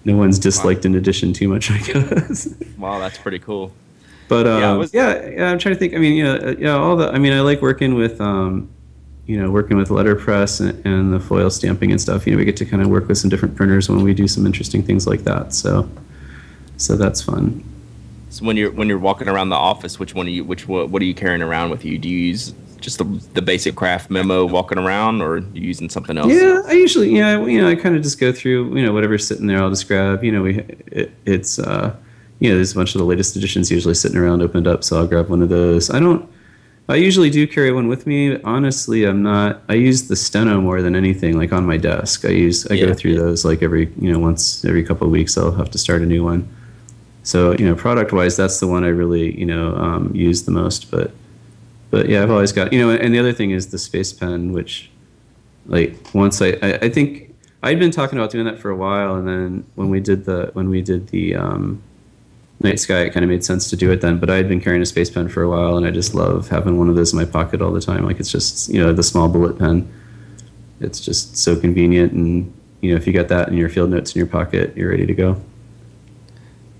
No 0.06 0.18
one's 0.18 0.38
disliked 0.38 0.84
an 0.84 0.94
edition 0.94 1.32
too 1.32 1.48
much, 1.48 1.70
I 1.70 1.78
guess. 1.78 2.54
Wow, 2.78 2.98
that's 2.98 3.16
pretty 3.16 3.38
cool. 3.38 3.72
But 4.28 4.44
Yeah, 4.44 4.70
um, 4.70 4.76
it 4.76 4.78
was- 4.78 4.92
yeah, 4.94 5.26
yeah, 5.30 5.50
I'm 5.50 5.58
trying 5.58 5.74
to 5.74 5.78
think. 5.78 5.94
I 5.94 5.96
mean, 5.96 6.12
you 6.14 6.24
know, 6.24 6.34
uh, 6.36 6.54
yeah, 6.58 6.76
all 6.76 6.96
the. 6.96 7.08
I 7.10 7.18
mean, 7.18 7.32
I 7.32 7.40
like 7.40 7.62
working 7.62 7.94
with, 7.94 8.20
um, 8.20 8.68
you 9.26 9.40
know, 9.40 9.50
working 9.50 9.76
with 9.76 9.90
letterpress 9.90 10.60
and, 10.60 10.84
and 10.86 11.12
the 11.12 11.20
foil 11.20 11.50
stamping 11.50 11.90
and 11.90 12.00
stuff. 12.00 12.26
You 12.26 12.32
know, 12.32 12.38
we 12.38 12.44
get 12.44 12.56
to 12.58 12.66
kind 12.66 12.82
of 12.82 12.88
work 12.88 13.08
with 13.08 13.18
some 13.18 13.30
different 13.30 13.56
printers 13.56 13.88
when 13.88 14.02
we 14.02 14.14
do 14.14 14.28
some 14.28 14.44
interesting 14.46 14.82
things 14.82 15.06
like 15.06 15.24
that. 15.24 15.54
So, 15.54 15.88
so 16.76 16.96
that's 16.96 17.22
fun. 17.22 17.64
So 18.30 18.44
when 18.44 18.56
you're 18.56 18.70
when 18.70 18.88
you're 18.88 18.98
walking 18.98 19.28
around 19.28 19.48
the 19.50 19.56
office, 19.56 19.98
which 19.98 20.14
one 20.14 20.26
are 20.26 20.30
you? 20.30 20.44
Which 20.44 20.66
what, 20.68 20.90
what 20.90 21.00
are 21.00 21.04
you 21.04 21.14
carrying 21.14 21.42
around 21.42 21.70
with 21.70 21.84
you? 21.84 21.98
Do 21.98 22.08
you 22.08 22.18
use 22.18 22.52
just 22.80 22.98
the, 22.98 23.04
the 23.32 23.40
basic 23.40 23.76
craft 23.76 24.10
memo 24.10 24.44
walking 24.44 24.76
around, 24.76 25.22
or 25.22 25.38
using 25.54 25.88
something 25.88 26.18
else? 26.18 26.30
Yeah, 26.30 26.60
I 26.66 26.72
usually, 26.72 27.16
yeah, 27.16 27.42
you 27.42 27.58
know, 27.58 27.68
I 27.68 27.76
kind 27.76 27.96
of 27.96 28.02
just 28.02 28.20
go 28.20 28.30
through, 28.30 28.76
you 28.76 28.84
know, 28.84 28.92
whatever's 28.92 29.26
sitting 29.26 29.46
there, 29.46 29.62
I'll 29.62 29.70
just 29.70 29.88
grab. 29.88 30.22
You 30.22 30.32
know, 30.32 30.42
we, 30.42 30.58
it, 30.88 31.10
it's, 31.24 31.58
uh, 31.58 31.96
you 32.40 32.50
know, 32.50 32.56
there's 32.56 32.72
a 32.72 32.74
bunch 32.74 32.94
of 32.94 32.98
the 32.98 33.06
latest 33.06 33.36
editions 33.36 33.70
usually 33.70 33.94
sitting 33.94 34.18
around 34.18 34.42
opened 34.42 34.66
up, 34.66 34.84
so 34.84 34.98
I'll 34.98 35.06
grab 35.06 35.30
one 35.30 35.40
of 35.40 35.48
those. 35.48 35.88
I 35.88 35.98
don't, 35.98 36.28
I 36.88 36.96
usually 36.96 37.30
do 37.30 37.46
carry 37.46 37.72
one 37.72 37.88
with 37.88 38.06
me. 38.06 38.40
Honestly, 38.42 39.04
I'm 39.04 39.22
not. 39.22 39.62
I 39.68 39.74
use 39.74 40.08
the 40.08 40.16
steno 40.16 40.60
more 40.60 40.82
than 40.82 40.94
anything, 40.94 41.38
like 41.38 41.52
on 41.52 41.64
my 41.64 41.78
desk. 41.78 42.26
I 42.26 42.28
use, 42.28 42.66
I 42.70 42.74
Yeah, 42.74 42.86
go 42.86 42.94
through 42.94 43.16
those 43.16 43.44
like 43.44 43.62
every, 43.62 43.90
you 43.98 44.12
know, 44.12 44.18
once 44.18 44.64
every 44.66 44.84
couple 44.84 45.06
of 45.06 45.10
weeks. 45.10 45.38
I'll 45.38 45.52
have 45.52 45.70
to 45.70 45.78
start 45.78 46.02
a 46.02 46.06
new 46.06 46.22
one. 46.22 46.46
So 47.22 47.52
you 47.52 47.64
know, 47.64 47.74
product 47.74 48.12
wise, 48.12 48.36
that's 48.36 48.60
the 48.60 48.66
one 48.66 48.84
I 48.84 48.88
really, 48.88 49.38
you 49.38 49.46
know, 49.46 49.74
um, 49.76 50.14
use 50.14 50.42
the 50.42 50.50
most. 50.50 50.90
But, 50.90 51.12
but 51.90 52.10
yeah, 52.10 52.22
I've 52.22 52.30
always 52.30 52.52
got, 52.52 52.70
you 52.70 52.78
know, 52.78 52.90
and 52.90 53.14
the 53.14 53.18
other 53.18 53.32
thing 53.32 53.50
is 53.50 53.68
the 53.68 53.78
space 53.78 54.12
pen, 54.12 54.52
which 54.52 54.90
like 55.66 55.96
once 56.12 56.42
I, 56.42 56.58
I, 56.60 56.72
I 56.82 56.88
think 56.90 57.34
I'd 57.62 57.78
been 57.78 57.92
talking 57.92 58.18
about 58.18 58.30
doing 58.30 58.44
that 58.44 58.58
for 58.58 58.68
a 58.68 58.76
while, 58.76 59.16
and 59.16 59.26
then 59.26 59.64
when 59.74 59.88
we 59.88 60.00
did 60.00 60.26
the 60.26 60.50
when 60.52 60.68
we 60.68 60.82
did 60.82 61.08
the 61.08 61.34
um, 61.34 61.82
night 62.64 62.80
sky, 62.80 63.00
it 63.02 63.10
kind 63.12 63.22
of 63.22 63.30
made 63.30 63.44
sense 63.44 63.70
to 63.70 63.76
do 63.76 63.90
it 63.92 64.00
then. 64.00 64.18
But 64.18 64.30
I 64.30 64.36
had 64.36 64.48
been 64.48 64.60
carrying 64.60 64.82
a 64.82 64.86
space 64.86 65.10
pen 65.10 65.28
for 65.28 65.42
a 65.42 65.48
while, 65.48 65.76
and 65.76 65.86
I 65.86 65.90
just 65.90 66.14
love 66.14 66.48
having 66.48 66.78
one 66.78 66.88
of 66.88 66.96
those 66.96 67.12
in 67.12 67.18
my 67.18 67.24
pocket 67.24 67.62
all 67.62 67.72
the 67.72 67.80
time. 67.80 68.04
Like 68.04 68.18
it's 68.18 68.32
just 68.32 68.68
you 68.68 68.80
know 68.80 68.92
the 68.92 69.02
small 69.02 69.28
bullet 69.28 69.58
pen. 69.58 69.90
It's 70.80 71.00
just 71.00 71.36
so 71.36 71.54
convenient, 71.58 72.12
and 72.12 72.52
you 72.80 72.90
know 72.90 72.96
if 72.96 73.06
you 73.06 73.12
got 73.12 73.28
that 73.28 73.48
in 73.48 73.54
your 73.54 73.68
field 73.68 73.90
notes 73.90 74.14
in 74.14 74.18
your 74.18 74.26
pocket, 74.26 74.76
you're 74.76 74.90
ready 74.90 75.06
to 75.06 75.14
go. 75.14 75.40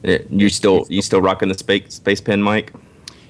It- 0.03 0.27
you 0.31 0.49
still 0.49 0.87
you 0.89 1.03
still 1.03 1.21
rocking 1.23 1.49
the 1.49 1.59
space 1.59 1.95
space 1.95 2.21
pen, 2.21 2.43
Myke? 2.43 2.71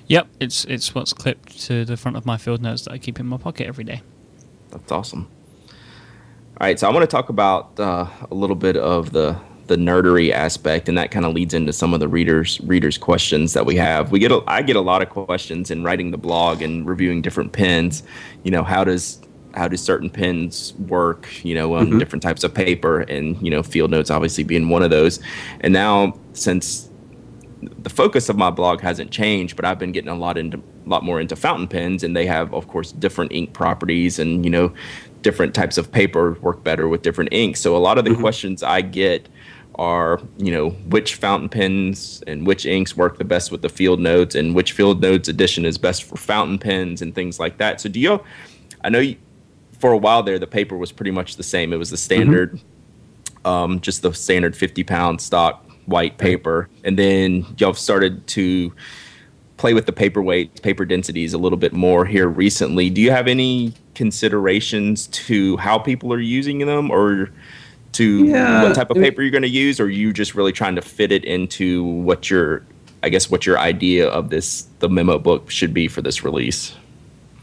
Yep, 0.08 0.26
it's 0.40 0.64
it's 0.66 0.94
what's 0.94 1.12
clipped 1.12 1.60
to 1.66 1.84
the 1.84 1.96
front 1.96 2.16
of 2.16 2.26
my 2.26 2.36
field 2.36 2.62
notes 2.62 2.82
that 2.84 2.92
I 2.92 2.98
keep 2.98 3.18
in 3.20 3.26
my 3.26 3.36
pocket 3.36 3.66
every 3.66 3.84
day. 3.84 4.02
That's 4.70 4.90
awesome. 4.92 5.28
All 6.60 6.66
right, 6.68 6.78
so 6.78 6.88
I 6.88 6.92
want 6.92 7.02
to 7.02 7.06
talk 7.08 7.30
about 7.30 7.78
uh, 7.80 8.06
a 8.30 8.34
little 8.34 8.54
bit 8.56 8.76
of 8.76 9.12
the 9.12 9.36
the 9.66 9.76
nerdery 9.76 10.30
aspect, 10.30 10.88
and 10.88 10.98
that 10.98 11.10
kind 11.10 11.24
of 11.24 11.32
leads 11.32 11.54
into 11.54 11.72
some 11.72 11.94
of 11.94 12.00
the 12.00 12.08
readers 12.08 12.60
readers 12.62 12.98
questions 12.98 13.52
that 13.54 13.64
we 13.64 13.76
have. 13.76 14.10
We 14.10 14.18
get 14.18 14.30
a, 14.30 14.42
I 14.46 14.62
get 14.62 14.76
a 14.76 14.80
lot 14.80 15.02
of 15.02 15.08
questions 15.10 15.70
in 15.70 15.82
writing 15.82 16.10
the 16.10 16.18
blog 16.18 16.62
and 16.62 16.86
reviewing 16.86 17.22
different 17.22 17.52
pens. 17.52 18.02
You 18.42 18.50
know, 18.50 18.62
how 18.62 18.84
does 18.84 19.20
how 19.54 19.68
do 19.68 19.76
certain 19.76 20.10
pens 20.10 20.74
work? 20.74 21.28
You 21.44 21.54
know, 21.54 21.74
on 21.74 21.86
mm-hmm. 21.86 21.98
different 21.98 22.22
types 22.22 22.44
of 22.44 22.52
paper, 22.52 23.00
and 23.00 23.40
you 23.42 23.50
know, 23.50 23.62
field 23.62 23.90
notes 23.90 24.10
obviously 24.10 24.44
being 24.44 24.68
one 24.68 24.82
of 24.82 24.90
those. 24.90 25.20
And 25.60 25.72
now, 25.72 26.18
since 26.34 26.90
the 27.62 27.90
focus 27.90 28.28
of 28.28 28.36
my 28.36 28.50
blog 28.50 28.80
hasn't 28.82 29.10
changed, 29.10 29.56
but 29.56 29.64
I've 29.64 29.78
been 29.78 29.92
getting 29.92 30.10
a 30.10 30.14
lot 30.14 30.36
into 30.36 30.58
a 30.58 30.88
lot 30.88 31.02
more 31.02 31.20
into 31.20 31.36
fountain 31.36 31.68
pens, 31.68 32.02
and 32.02 32.14
they 32.14 32.26
have, 32.26 32.52
of 32.52 32.68
course, 32.68 32.92
different 32.92 33.32
ink 33.32 33.54
properties, 33.54 34.18
and 34.18 34.44
you 34.44 34.50
know, 34.50 34.74
different 35.22 35.54
types 35.54 35.78
of 35.78 35.90
paper 35.90 36.34
work 36.42 36.62
better 36.62 36.88
with 36.88 37.02
different 37.02 37.32
inks. 37.32 37.60
So 37.60 37.76
a 37.76 37.78
lot 37.78 37.98
of 37.98 38.04
the 38.04 38.10
mm-hmm. 38.10 38.20
questions 38.20 38.62
I 38.62 38.82
get 38.82 39.28
are, 39.76 40.20
you 40.38 40.52
know, 40.52 40.70
which 40.70 41.16
fountain 41.16 41.48
pens 41.48 42.22
and 42.26 42.46
which 42.46 42.66
inks 42.66 42.96
work 42.96 43.18
the 43.18 43.24
best 43.24 43.50
with 43.50 43.62
the 43.62 43.68
field 43.68 44.00
notes, 44.00 44.34
and 44.34 44.54
which 44.54 44.72
field 44.72 45.00
notes 45.00 45.28
edition 45.28 45.64
is 45.64 45.78
best 45.78 46.04
for 46.04 46.16
fountain 46.16 46.58
pens 46.58 47.02
and 47.02 47.14
things 47.14 47.40
like 47.40 47.58
that. 47.58 47.80
So 47.80 47.88
do 47.88 47.98
you? 47.98 48.22
I 48.82 48.88
know 48.88 49.00
you, 49.00 49.16
for 49.78 49.92
a 49.92 49.98
while 49.98 50.22
there, 50.22 50.38
the 50.38 50.46
paper 50.46 50.76
was 50.76 50.92
pretty 50.92 51.10
much 51.10 51.36
the 51.36 51.42
same. 51.42 51.72
It 51.72 51.76
was 51.76 51.90
the 51.90 51.96
standard, 51.96 52.52
mm-hmm. 52.54 53.46
um, 53.46 53.80
just 53.80 54.02
the 54.02 54.12
standard 54.12 54.56
fifty 54.56 54.84
pound 54.84 55.20
stock 55.20 55.64
white 55.86 56.16
paper, 56.16 56.68
and 56.82 56.98
then 56.98 57.44
y'all 57.58 57.74
started 57.74 58.26
to 58.28 58.72
play 59.56 59.74
with 59.74 59.86
the 59.86 59.92
paper 59.92 60.22
weight, 60.22 60.62
paper 60.62 60.84
densities 60.84 61.32
a 61.32 61.38
little 61.38 61.58
bit 61.58 61.72
more 61.72 62.04
here 62.04 62.26
recently. 62.28 62.90
Do 62.90 63.00
you 63.00 63.10
have 63.10 63.28
any 63.28 63.72
considerations 63.94 65.06
to 65.08 65.56
how 65.58 65.78
people 65.78 66.12
are 66.12 66.20
using 66.20 66.58
them, 66.58 66.90
or 66.90 67.30
to 67.94 68.24
yeah, 68.26 68.62
what 68.62 68.74
type 68.74 68.90
of 68.90 68.96
paper 68.96 69.22
you're 69.22 69.30
going 69.30 69.42
to 69.42 69.48
use, 69.48 69.80
or 69.80 69.84
are 69.84 69.88
you 69.88 70.12
just 70.12 70.34
really 70.34 70.52
trying 70.52 70.74
to 70.76 70.82
fit 70.82 71.12
it 71.12 71.24
into 71.24 71.84
what 71.84 72.30
your, 72.30 72.64
I 73.02 73.08
guess, 73.08 73.30
what 73.30 73.46
your 73.46 73.58
idea 73.58 74.08
of 74.08 74.30
this 74.30 74.66
the 74.80 74.88
memo 74.88 75.18
book 75.18 75.50
should 75.50 75.72
be 75.72 75.88
for 75.88 76.02
this 76.02 76.24
release? 76.24 76.74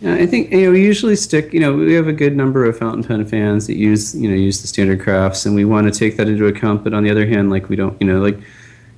Yeah, 0.01 0.15
I 0.15 0.25
think 0.25 0.51
you 0.51 0.63
know 0.63 0.71
we 0.71 0.83
usually 0.83 1.15
stick. 1.15 1.53
You 1.53 1.59
know, 1.59 1.75
we 1.75 1.93
have 1.93 2.07
a 2.07 2.13
good 2.13 2.35
number 2.35 2.65
of 2.65 2.77
fountain 2.77 3.03
pen 3.03 3.25
fans 3.25 3.67
that 3.67 3.75
use 3.75 4.15
you 4.15 4.29
know 4.29 4.35
use 4.35 4.61
the 4.61 4.67
standard 4.67 4.99
crafts, 5.01 5.45
and 5.45 5.55
we 5.55 5.63
want 5.63 5.91
to 5.91 5.97
take 5.97 6.17
that 6.17 6.27
into 6.27 6.47
account. 6.47 6.83
But 6.83 6.93
on 6.93 7.03
the 7.03 7.11
other 7.11 7.25
hand, 7.27 7.51
like 7.51 7.69
we 7.69 7.75
don't, 7.75 7.99
you 8.01 8.07
know, 8.07 8.19
like 8.19 8.39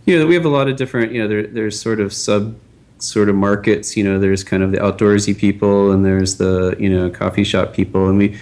you 0.06 0.18
know, 0.18 0.26
we 0.26 0.34
have 0.34 0.46
a 0.46 0.50
lot 0.50 0.70
of 0.70 0.78
different. 0.78 1.12
You 1.12 1.22
know, 1.22 1.28
there, 1.28 1.48
there's 1.48 1.80
sort 1.80 2.00
of 2.00 2.14
sub 2.14 2.56
sort 3.00 3.28
of 3.28 3.36
markets. 3.36 3.98
You 3.98 4.04
know, 4.06 4.18
there's 4.18 4.44
kind 4.46 4.64
of 4.64 4.72
the 4.72 4.78
outdoorsy 4.78 5.38
people, 5.38 5.92
and 5.92 6.06
there's 6.06 6.38
the 6.38 6.76
you 6.80 6.90
know 6.90 7.10
coffee 7.10 7.44
shop 7.44 7.74
people, 7.74 8.08
and 8.08 8.18
we 8.18 8.40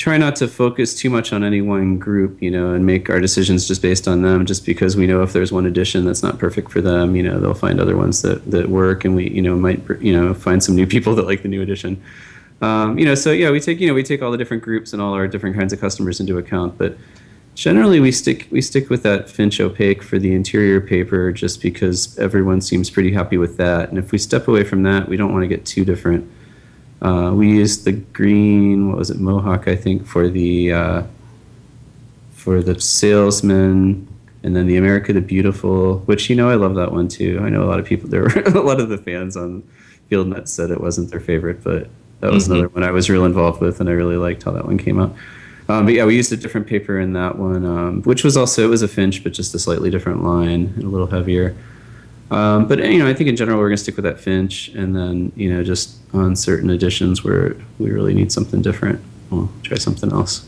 try 0.00 0.16
not 0.16 0.34
to 0.34 0.48
focus 0.48 0.94
too 0.94 1.10
much 1.10 1.30
on 1.30 1.44
any 1.44 1.60
one 1.60 1.98
group, 1.98 2.40
you 2.40 2.50
know, 2.50 2.72
and 2.72 2.86
make 2.86 3.10
our 3.10 3.20
decisions 3.20 3.68
just 3.68 3.82
based 3.82 4.08
on 4.08 4.22
them. 4.22 4.46
Just 4.46 4.64
because 4.64 4.96
we 4.96 5.06
know 5.06 5.22
if 5.22 5.34
there's 5.34 5.52
one 5.52 5.66
edition 5.66 6.06
that's 6.06 6.22
not 6.22 6.38
perfect 6.38 6.70
for 6.70 6.80
them, 6.80 7.14
you 7.14 7.22
know, 7.22 7.38
they'll 7.38 7.52
find 7.52 7.78
other 7.78 7.98
ones 7.98 8.22
that 8.22 8.50
that 8.50 8.70
work, 8.70 9.04
and 9.04 9.14
we, 9.14 9.28
you 9.28 9.42
know, 9.42 9.56
might 9.56 9.82
you 10.00 10.18
know 10.18 10.32
find 10.32 10.64
some 10.64 10.74
new 10.74 10.86
people 10.86 11.14
that 11.16 11.26
like 11.26 11.42
the 11.42 11.48
new 11.48 11.60
edition. 11.60 12.02
Um, 12.62 12.98
you 12.98 13.04
know, 13.04 13.14
so 13.14 13.30
yeah, 13.30 13.50
we 13.50 13.60
take 13.60 13.78
you 13.78 13.88
know 13.88 13.94
we 13.94 14.02
take 14.02 14.22
all 14.22 14.30
the 14.30 14.38
different 14.38 14.62
groups 14.62 14.94
and 14.94 15.02
all 15.02 15.12
our 15.12 15.28
different 15.28 15.54
kinds 15.54 15.70
of 15.74 15.80
customers 15.80 16.18
into 16.18 16.38
account, 16.38 16.78
but 16.78 16.96
generally 17.54 18.00
we 18.00 18.10
stick 18.10 18.48
we 18.50 18.62
stick 18.62 18.88
with 18.88 19.02
that 19.02 19.28
Finch 19.28 19.60
opaque 19.60 20.02
for 20.02 20.18
the 20.18 20.32
interior 20.32 20.80
paper 20.80 21.30
just 21.30 21.60
because 21.60 22.18
everyone 22.18 22.62
seems 22.62 22.88
pretty 22.88 23.12
happy 23.12 23.36
with 23.36 23.58
that. 23.58 23.90
And 23.90 23.98
if 23.98 24.12
we 24.12 24.18
step 24.18 24.48
away 24.48 24.64
from 24.64 24.82
that, 24.84 25.10
we 25.10 25.18
don't 25.18 25.30
want 25.30 25.42
to 25.42 25.48
get 25.48 25.66
too 25.66 25.84
different. 25.84 26.26
Uh, 27.02 27.32
we 27.34 27.48
used 27.48 27.84
the 27.84 27.92
green, 27.92 28.88
what 28.88 28.98
was 28.98 29.10
it, 29.10 29.18
Mohawk, 29.18 29.68
I 29.68 29.76
think, 29.76 30.06
for 30.06 30.28
the 30.28 30.72
uh, 30.72 31.02
for 32.32 32.62
the 32.62 32.78
salesman, 32.80 34.06
and 34.42 34.56
then 34.56 34.66
the 34.66 34.76
America 34.76 35.12
the 35.12 35.20
Beautiful, 35.20 35.98
which 36.00 36.28
you 36.28 36.36
know 36.36 36.50
I 36.50 36.54
love 36.54 36.74
that 36.74 36.92
one 36.92 37.08
too. 37.08 37.40
I 37.42 37.48
know 37.48 37.62
a 37.62 37.68
lot 37.68 37.80
of 37.80 37.86
people 37.86 38.08
there 38.10 38.22
were 38.22 38.42
a 38.46 38.60
lot 38.60 38.80
of 38.80 38.88
the 38.88 38.98
fans 38.98 39.36
on 39.36 39.62
Field 40.08 40.28
Nuts 40.28 40.52
said 40.52 40.70
it 40.70 40.80
wasn't 40.80 41.10
their 41.10 41.20
favorite, 41.20 41.64
but 41.64 41.88
that 42.20 42.32
was 42.32 42.44
mm-hmm. 42.44 42.52
another 42.52 42.68
one 42.68 42.84
I 42.84 42.90
was 42.90 43.08
real 43.08 43.24
involved 43.24 43.60
with, 43.60 43.80
and 43.80 43.88
I 43.88 43.92
really 43.92 44.16
liked 44.16 44.42
how 44.42 44.50
that 44.52 44.66
one 44.66 44.76
came 44.76 45.00
out. 45.00 45.14
Um, 45.68 45.84
but 45.84 45.94
yeah, 45.94 46.04
we 46.04 46.16
used 46.16 46.32
a 46.32 46.36
different 46.36 46.66
paper 46.66 46.98
in 46.98 47.12
that 47.12 47.38
one, 47.38 47.64
um, 47.64 48.02
which 48.02 48.24
was 48.24 48.36
also 48.36 48.64
it 48.64 48.68
was 48.68 48.82
a 48.82 48.88
Finch, 48.88 49.22
but 49.22 49.32
just 49.32 49.54
a 49.54 49.58
slightly 49.58 49.88
different 49.88 50.24
line 50.24 50.74
and 50.74 50.84
a 50.84 50.88
little 50.88 51.06
heavier. 51.06 51.56
Um, 52.30 52.68
but 52.68 52.78
you 52.78 52.98
know, 52.98 53.08
I 53.08 53.14
think 53.14 53.28
in 53.28 53.36
general 53.36 53.58
we're 53.58 53.68
going 53.68 53.76
to 53.76 53.82
stick 53.82 53.96
with 53.96 54.04
that 54.04 54.20
Finch, 54.20 54.68
and 54.68 54.94
then 54.94 55.32
you 55.34 55.52
know, 55.52 55.64
just 55.64 55.96
on 56.14 56.36
certain 56.36 56.70
editions 56.70 57.24
where 57.24 57.56
we 57.78 57.90
really 57.90 58.14
need 58.14 58.30
something 58.30 58.62
different, 58.62 59.00
we'll 59.30 59.50
try 59.62 59.76
something 59.76 60.12
else. 60.12 60.46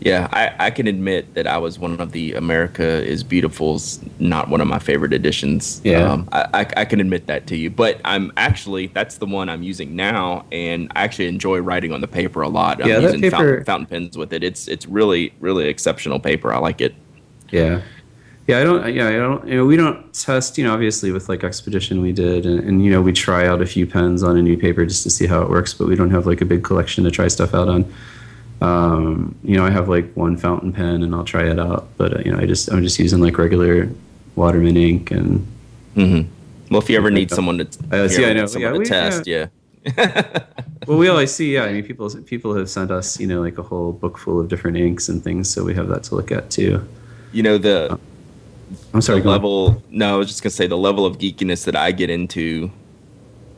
Yeah, 0.00 0.28
I, 0.32 0.66
I 0.66 0.70
can 0.70 0.86
admit 0.86 1.34
that 1.34 1.46
I 1.46 1.58
was 1.58 1.78
one 1.78 2.00
of 2.00 2.12
the 2.12 2.32
America 2.32 2.82
is 2.82 3.22
Beautiful's 3.22 4.00
not 4.18 4.48
one 4.48 4.62
of 4.62 4.66
my 4.66 4.78
favorite 4.78 5.12
editions. 5.12 5.82
Yeah, 5.84 6.10
um, 6.10 6.28
I, 6.32 6.48
I, 6.54 6.66
I 6.78 6.84
can 6.86 7.00
admit 7.00 7.26
that 7.26 7.46
to 7.48 7.56
you, 7.56 7.68
but 7.68 8.00
I'm 8.04 8.32
actually 8.38 8.86
that's 8.86 9.18
the 9.18 9.26
one 9.26 9.50
I'm 9.50 9.62
using 9.62 9.94
now, 9.94 10.46
and 10.50 10.90
I 10.96 11.02
actually 11.02 11.26
enjoy 11.26 11.58
writing 11.58 11.92
on 11.92 12.00
the 12.00 12.08
paper 12.08 12.40
a 12.40 12.48
lot. 12.48 12.82
I'm 12.82 12.88
yeah, 12.88 13.00
using 13.00 13.20
paper, 13.20 13.36
fountain, 13.36 13.64
fountain 13.64 13.86
pens 13.86 14.16
with 14.16 14.32
it. 14.32 14.42
It's 14.42 14.68
it's 14.68 14.86
really 14.86 15.34
really 15.38 15.68
exceptional 15.68 16.18
paper. 16.18 16.50
I 16.50 16.58
like 16.58 16.80
it. 16.80 16.94
Yeah, 17.50 17.82
yeah, 18.50 18.58
I 18.58 18.64
don't. 18.64 18.94
Yeah, 18.94 19.08
I 19.08 19.12
don't. 19.12 19.46
You 19.46 19.56
know, 19.56 19.64
we 19.64 19.76
don't 19.76 20.12
test. 20.12 20.58
You 20.58 20.64
know, 20.64 20.74
obviously 20.74 21.12
with 21.12 21.28
like 21.28 21.44
Expedition, 21.44 22.00
we 22.00 22.12
did, 22.12 22.46
and, 22.46 22.60
and, 22.60 22.84
you 22.84 22.90
know, 22.90 23.00
we 23.00 23.12
try 23.12 23.46
out 23.46 23.62
a 23.62 23.66
few 23.66 23.86
pens 23.86 24.22
on 24.22 24.36
a 24.36 24.42
new 24.42 24.56
paper 24.56 24.84
just 24.84 25.04
to 25.04 25.10
see 25.10 25.26
how 25.26 25.42
it 25.42 25.48
works. 25.48 25.72
But 25.72 25.86
we 25.86 25.94
don't 25.94 26.10
have 26.10 26.26
like 26.26 26.40
a 26.40 26.44
big 26.44 26.64
collection 26.64 27.04
to 27.04 27.10
try 27.10 27.28
stuff 27.28 27.54
out 27.54 27.68
on. 27.68 27.92
Um, 28.60 29.36
you 29.42 29.56
know, 29.56 29.64
I 29.64 29.70
have 29.70 29.88
like 29.88 30.12
one 30.14 30.36
fountain 30.36 30.72
pen, 30.72 31.02
and 31.02 31.14
I'll 31.14 31.24
try 31.24 31.48
it 31.48 31.58
out. 31.58 31.88
But 31.96 32.16
uh, 32.16 32.22
you 32.24 32.32
know, 32.32 32.38
I 32.38 32.46
just 32.46 32.70
I'm 32.72 32.82
just 32.82 32.98
using 32.98 33.20
like 33.20 33.38
regular 33.38 33.88
Waterman 34.36 34.76
ink 34.76 35.10
and. 35.10 35.46
Mm-hmm. 35.96 36.30
Well, 36.70 36.82
if 36.82 36.88
you 36.88 36.96
ever 36.96 37.10
need 37.10 37.30
someone 37.30 37.58
to, 37.58 37.66
uh, 37.90 38.08
see, 38.08 38.24
I 38.24 38.32
know, 38.32 38.46
someone 38.46 38.74
yeah, 38.76 38.78
to 38.78 38.88
test, 38.88 39.26
yeah. 39.26 39.46
yeah. 39.84 40.44
well, 40.86 40.98
we 40.98 41.08
always 41.08 41.34
see, 41.34 41.54
yeah. 41.54 41.64
I 41.64 41.72
mean, 41.72 41.84
people 41.84 42.08
people 42.22 42.54
have 42.54 42.70
sent 42.70 42.90
us, 42.90 43.18
you 43.18 43.26
know, 43.26 43.40
like 43.40 43.58
a 43.58 43.62
whole 43.62 43.92
book 43.92 44.18
full 44.18 44.38
of 44.38 44.48
different 44.48 44.76
inks 44.76 45.08
and 45.08 45.22
things, 45.22 45.50
so 45.50 45.64
we 45.64 45.74
have 45.74 45.88
that 45.88 46.04
to 46.04 46.14
look 46.14 46.30
at 46.30 46.50
too. 46.50 46.86
You 47.32 47.42
know 47.42 47.58
the. 47.58 47.98
I'm 48.92 49.00
sorry. 49.00 49.20
The 49.20 49.28
level. 49.28 49.82
No, 49.90 50.14
I 50.14 50.16
was 50.16 50.28
just 50.28 50.42
gonna 50.42 50.50
say 50.50 50.66
the 50.66 50.78
level 50.78 51.06
of 51.06 51.18
geekiness 51.18 51.64
that 51.64 51.76
I 51.76 51.92
get 51.92 52.10
into. 52.10 52.70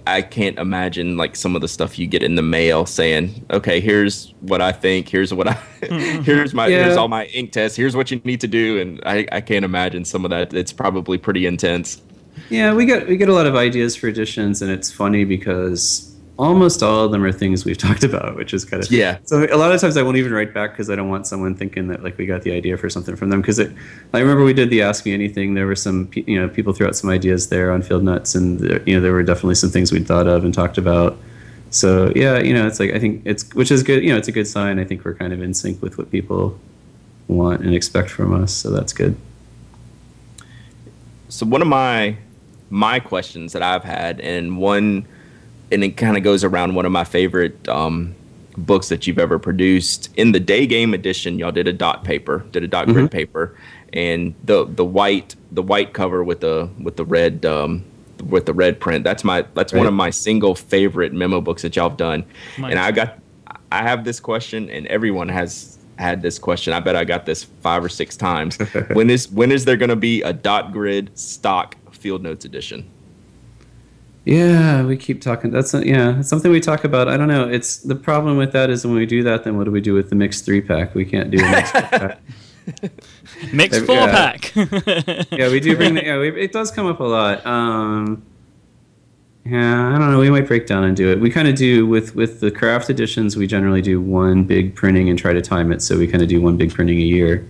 I 0.04 0.20
can't 0.20 0.58
imagine 0.58 1.16
like 1.16 1.36
some 1.36 1.54
of 1.54 1.62
the 1.62 1.68
stuff 1.68 1.96
you 1.98 2.08
get 2.08 2.22
in 2.22 2.34
the 2.34 2.42
mail 2.42 2.86
saying, 2.86 3.44
"Okay, 3.50 3.80
here's 3.80 4.34
what 4.40 4.60
I 4.60 4.72
think. 4.72 5.08
Here's 5.08 5.32
what 5.32 5.48
I. 5.48 5.54
Mm-hmm. 5.82 6.22
here's 6.22 6.54
my. 6.54 6.68
Yeah. 6.68 6.84
Here's 6.84 6.96
all 6.96 7.08
my 7.08 7.24
ink 7.26 7.50
tests. 7.50 7.76
Here's 7.76 7.96
what 7.96 8.10
you 8.10 8.20
need 8.24 8.40
to 8.40 8.48
do." 8.48 8.80
And 8.80 9.00
I, 9.04 9.26
I 9.32 9.40
can't 9.40 9.64
imagine 9.64 10.04
some 10.04 10.24
of 10.24 10.30
that. 10.30 10.54
It's 10.54 10.72
probably 10.72 11.18
pretty 11.18 11.44
intense. 11.44 12.00
Yeah, 12.50 12.72
we 12.72 12.86
get 12.86 13.08
we 13.08 13.16
get 13.16 13.28
a 13.28 13.34
lot 13.34 13.46
of 13.46 13.56
ideas 13.56 13.96
for 13.96 14.06
editions, 14.06 14.62
and 14.62 14.70
it's 14.70 14.92
funny 14.92 15.24
because 15.24 16.11
almost 16.38 16.82
all 16.82 17.04
of 17.04 17.12
them 17.12 17.22
are 17.24 17.32
things 17.32 17.64
we've 17.64 17.78
talked 17.88 18.04
about, 18.04 18.36
which 18.36 18.54
is 18.54 18.64
kind 18.64 18.82
of 18.82 18.90
yeah. 18.90 19.18
So 19.24 19.44
a 19.44 19.56
lot 19.56 19.72
of 19.72 19.80
times 19.80 19.96
I 19.96 20.02
won't 20.02 20.16
even 20.16 20.32
write 20.32 20.54
back 20.54 20.72
because 20.72 20.90
I 20.90 20.96
don't 20.96 21.08
want 21.08 21.26
someone 21.26 21.54
thinking 21.54 21.88
that 21.88 22.02
like 22.02 22.18
we 22.18 22.26
got 22.26 22.42
the 22.42 22.52
idea 22.52 22.76
for 22.76 22.88
something 22.88 23.16
from 23.16 23.30
them. 23.30 23.40
Because 23.40 23.60
I 23.60 24.18
remember 24.18 24.44
we 24.44 24.52
did 24.52 24.70
the 24.70 24.82
Ask 24.82 25.04
Me 25.04 25.12
Anything. 25.12 25.54
There 25.54 25.66
were 25.66 25.76
some 25.76 26.10
you 26.14 26.40
know 26.40 26.48
people 26.48 26.72
threw 26.72 26.86
out 26.86 26.96
some 26.96 27.10
ideas 27.10 27.48
there 27.48 27.70
on 27.72 27.82
Field 27.82 28.04
Nuts, 28.04 28.34
and 28.34 28.60
there, 28.60 28.82
you 28.82 28.94
know 28.94 29.00
there 29.00 29.12
were 29.12 29.22
definitely 29.22 29.56
some 29.56 29.70
things 29.70 29.92
we'd 29.92 30.06
thought 30.06 30.26
of 30.26 30.44
and 30.44 30.52
talked 30.52 30.78
about. 30.78 31.18
So 31.70 32.12
yeah, 32.14 32.38
you 32.38 32.52
know 32.52 32.66
it's 32.66 32.80
like 32.80 32.92
I 32.92 32.98
think 32.98 33.22
it's 33.24 33.52
which 33.54 33.70
is 33.70 33.82
good. 33.82 34.02
You 34.02 34.10
know 34.10 34.18
it's 34.18 34.28
a 34.28 34.32
good 34.32 34.46
sign. 34.46 34.78
I 34.78 34.84
think 34.84 35.04
we're 35.04 35.14
kind 35.14 35.32
of 35.32 35.42
in 35.42 35.54
sync 35.54 35.80
with 35.82 35.98
what 35.98 36.10
people 36.10 36.58
want 37.28 37.62
and 37.62 37.74
expect 37.74 38.10
from 38.10 38.34
us. 38.42 38.52
So 38.52 38.70
that's 38.70 38.92
good. 38.92 39.16
So 41.28 41.46
one 41.46 41.62
of 41.62 41.68
my 41.68 42.16
my 42.68 43.00
questions 43.00 43.52
that 43.52 43.62
I've 43.62 43.84
had, 43.84 44.20
and 44.20 44.58
one 44.58 45.06
and 45.72 45.82
it 45.82 45.96
kind 45.96 46.16
of 46.16 46.22
goes 46.22 46.44
around 46.44 46.74
one 46.74 46.84
of 46.84 46.92
my 46.92 47.04
favorite 47.04 47.66
um, 47.68 48.14
books 48.56 48.88
that 48.90 49.06
you've 49.06 49.18
ever 49.18 49.38
produced. 49.38 50.10
In 50.16 50.32
the 50.32 50.40
day 50.40 50.66
game 50.66 50.94
edition, 50.94 51.38
y'all 51.38 51.50
did 51.50 51.66
a 51.66 51.72
dot 51.72 52.04
paper, 52.04 52.44
did 52.52 52.62
a 52.62 52.68
dot 52.68 52.84
mm-hmm. 52.84 52.92
grid 52.92 53.10
paper, 53.10 53.56
and 53.92 54.34
the 54.44 54.66
the 54.66 54.84
white 54.84 55.34
the 55.50 55.62
white 55.62 55.94
cover 55.94 56.22
with 56.22 56.40
the 56.40 56.68
with 56.80 56.96
the 56.96 57.04
red 57.04 57.44
um, 57.46 57.84
with 58.28 58.46
the 58.46 58.54
red 58.54 58.78
print. 58.78 59.02
That's 59.02 59.24
my 59.24 59.42
that's 59.54 59.72
right. 59.72 59.78
one 59.80 59.88
of 59.88 59.94
my 59.94 60.10
single 60.10 60.54
favorite 60.54 61.12
memo 61.12 61.40
books 61.40 61.62
that 61.62 61.74
y'all 61.74 61.88
have 61.88 61.98
done. 61.98 62.24
And 62.58 62.78
I 62.78 62.92
got 62.92 63.18
I 63.72 63.82
have 63.82 64.04
this 64.04 64.20
question, 64.20 64.68
and 64.70 64.86
everyone 64.88 65.28
has 65.30 65.78
had 65.98 66.20
this 66.20 66.38
question. 66.38 66.72
I 66.72 66.80
bet 66.80 66.96
I 66.96 67.04
got 67.04 67.26
this 67.26 67.44
five 67.44 67.82
or 67.82 67.88
six 67.88 68.16
times. 68.16 68.56
when 68.92 69.08
is 69.08 69.30
when 69.30 69.50
is 69.50 69.64
there 69.64 69.76
going 69.76 69.88
to 69.88 69.96
be 69.96 70.20
a 70.22 70.32
dot 70.32 70.72
grid 70.72 71.16
stock 71.18 71.76
field 71.92 72.22
notes 72.22 72.44
edition? 72.44 72.88
Yeah, 74.24 74.84
we 74.84 74.96
keep 74.96 75.20
talking. 75.20 75.50
That's 75.50 75.74
a, 75.74 75.84
yeah, 75.86 76.20
it's 76.20 76.28
something 76.28 76.52
we 76.52 76.60
talk 76.60 76.84
about. 76.84 77.08
I 77.08 77.16
don't 77.16 77.26
know. 77.28 77.48
It's 77.48 77.78
the 77.78 77.96
problem 77.96 78.36
with 78.36 78.52
that 78.52 78.70
is 78.70 78.86
when 78.86 78.94
we 78.94 79.04
do 79.06 79.22
that, 79.24 79.42
then 79.44 79.56
what 79.56 79.64
do 79.64 79.72
we 79.72 79.80
do 79.80 79.94
with 79.94 80.10
the 80.10 80.14
mixed 80.14 80.44
three 80.44 80.60
pack? 80.60 80.94
We 80.94 81.04
can't 81.04 81.30
do 81.30 81.38
a 81.44 81.50
mixed 81.50 81.72
pack. 81.74 82.20
mixed 83.52 83.84
four 83.84 83.96
yeah. 83.96 84.10
pack. 84.12 84.54
yeah, 85.32 85.50
we 85.50 85.58
do 85.58 85.76
bring 85.76 85.94
the. 85.94 86.04
Yeah, 86.04 86.18
we, 86.20 86.28
it 86.40 86.52
does 86.52 86.70
come 86.70 86.86
up 86.86 87.00
a 87.00 87.04
lot. 87.04 87.44
Um, 87.44 88.22
Yeah, 89.44 89.88
I 89.92 89.98
don't 89.98 90.12
know. 90.12 90.20
We 90.20 90.30
might 90.30 90.46
break 90.46 90.68
down 90.68 90.84
and 90.84 90.96
do 90.96 91.10
it. 91.10 91.18
We 91.18 91.28
kind 91.28 91.48
of 91.48 91.56
do 91.56 91.84
with 91.84 92.14
with 92.14 92.38
the 92.38 92.52
craft 92.52 92.90
editions. 92.90 93.36
We 93.36 93.48
generally 93.48 93.82
do 93.82 94.00
one 94.00 94.44
big 94.44 94.76
printing 94.76 95.08
and 95.08 95.18
try 95.18 95.32
to 95.32 95.42
time 95.42 95.72
it. 95.72 95.82
So 95.82 95.98
we 95.98 96.06
kind 96.06 96.22
of 96.22 96.28
do 96.28 96.40
one 96.40 96.56
big 96.56 96.72
printing 96.72 96.98
a 96.98 97.04
year. 97.04 97.44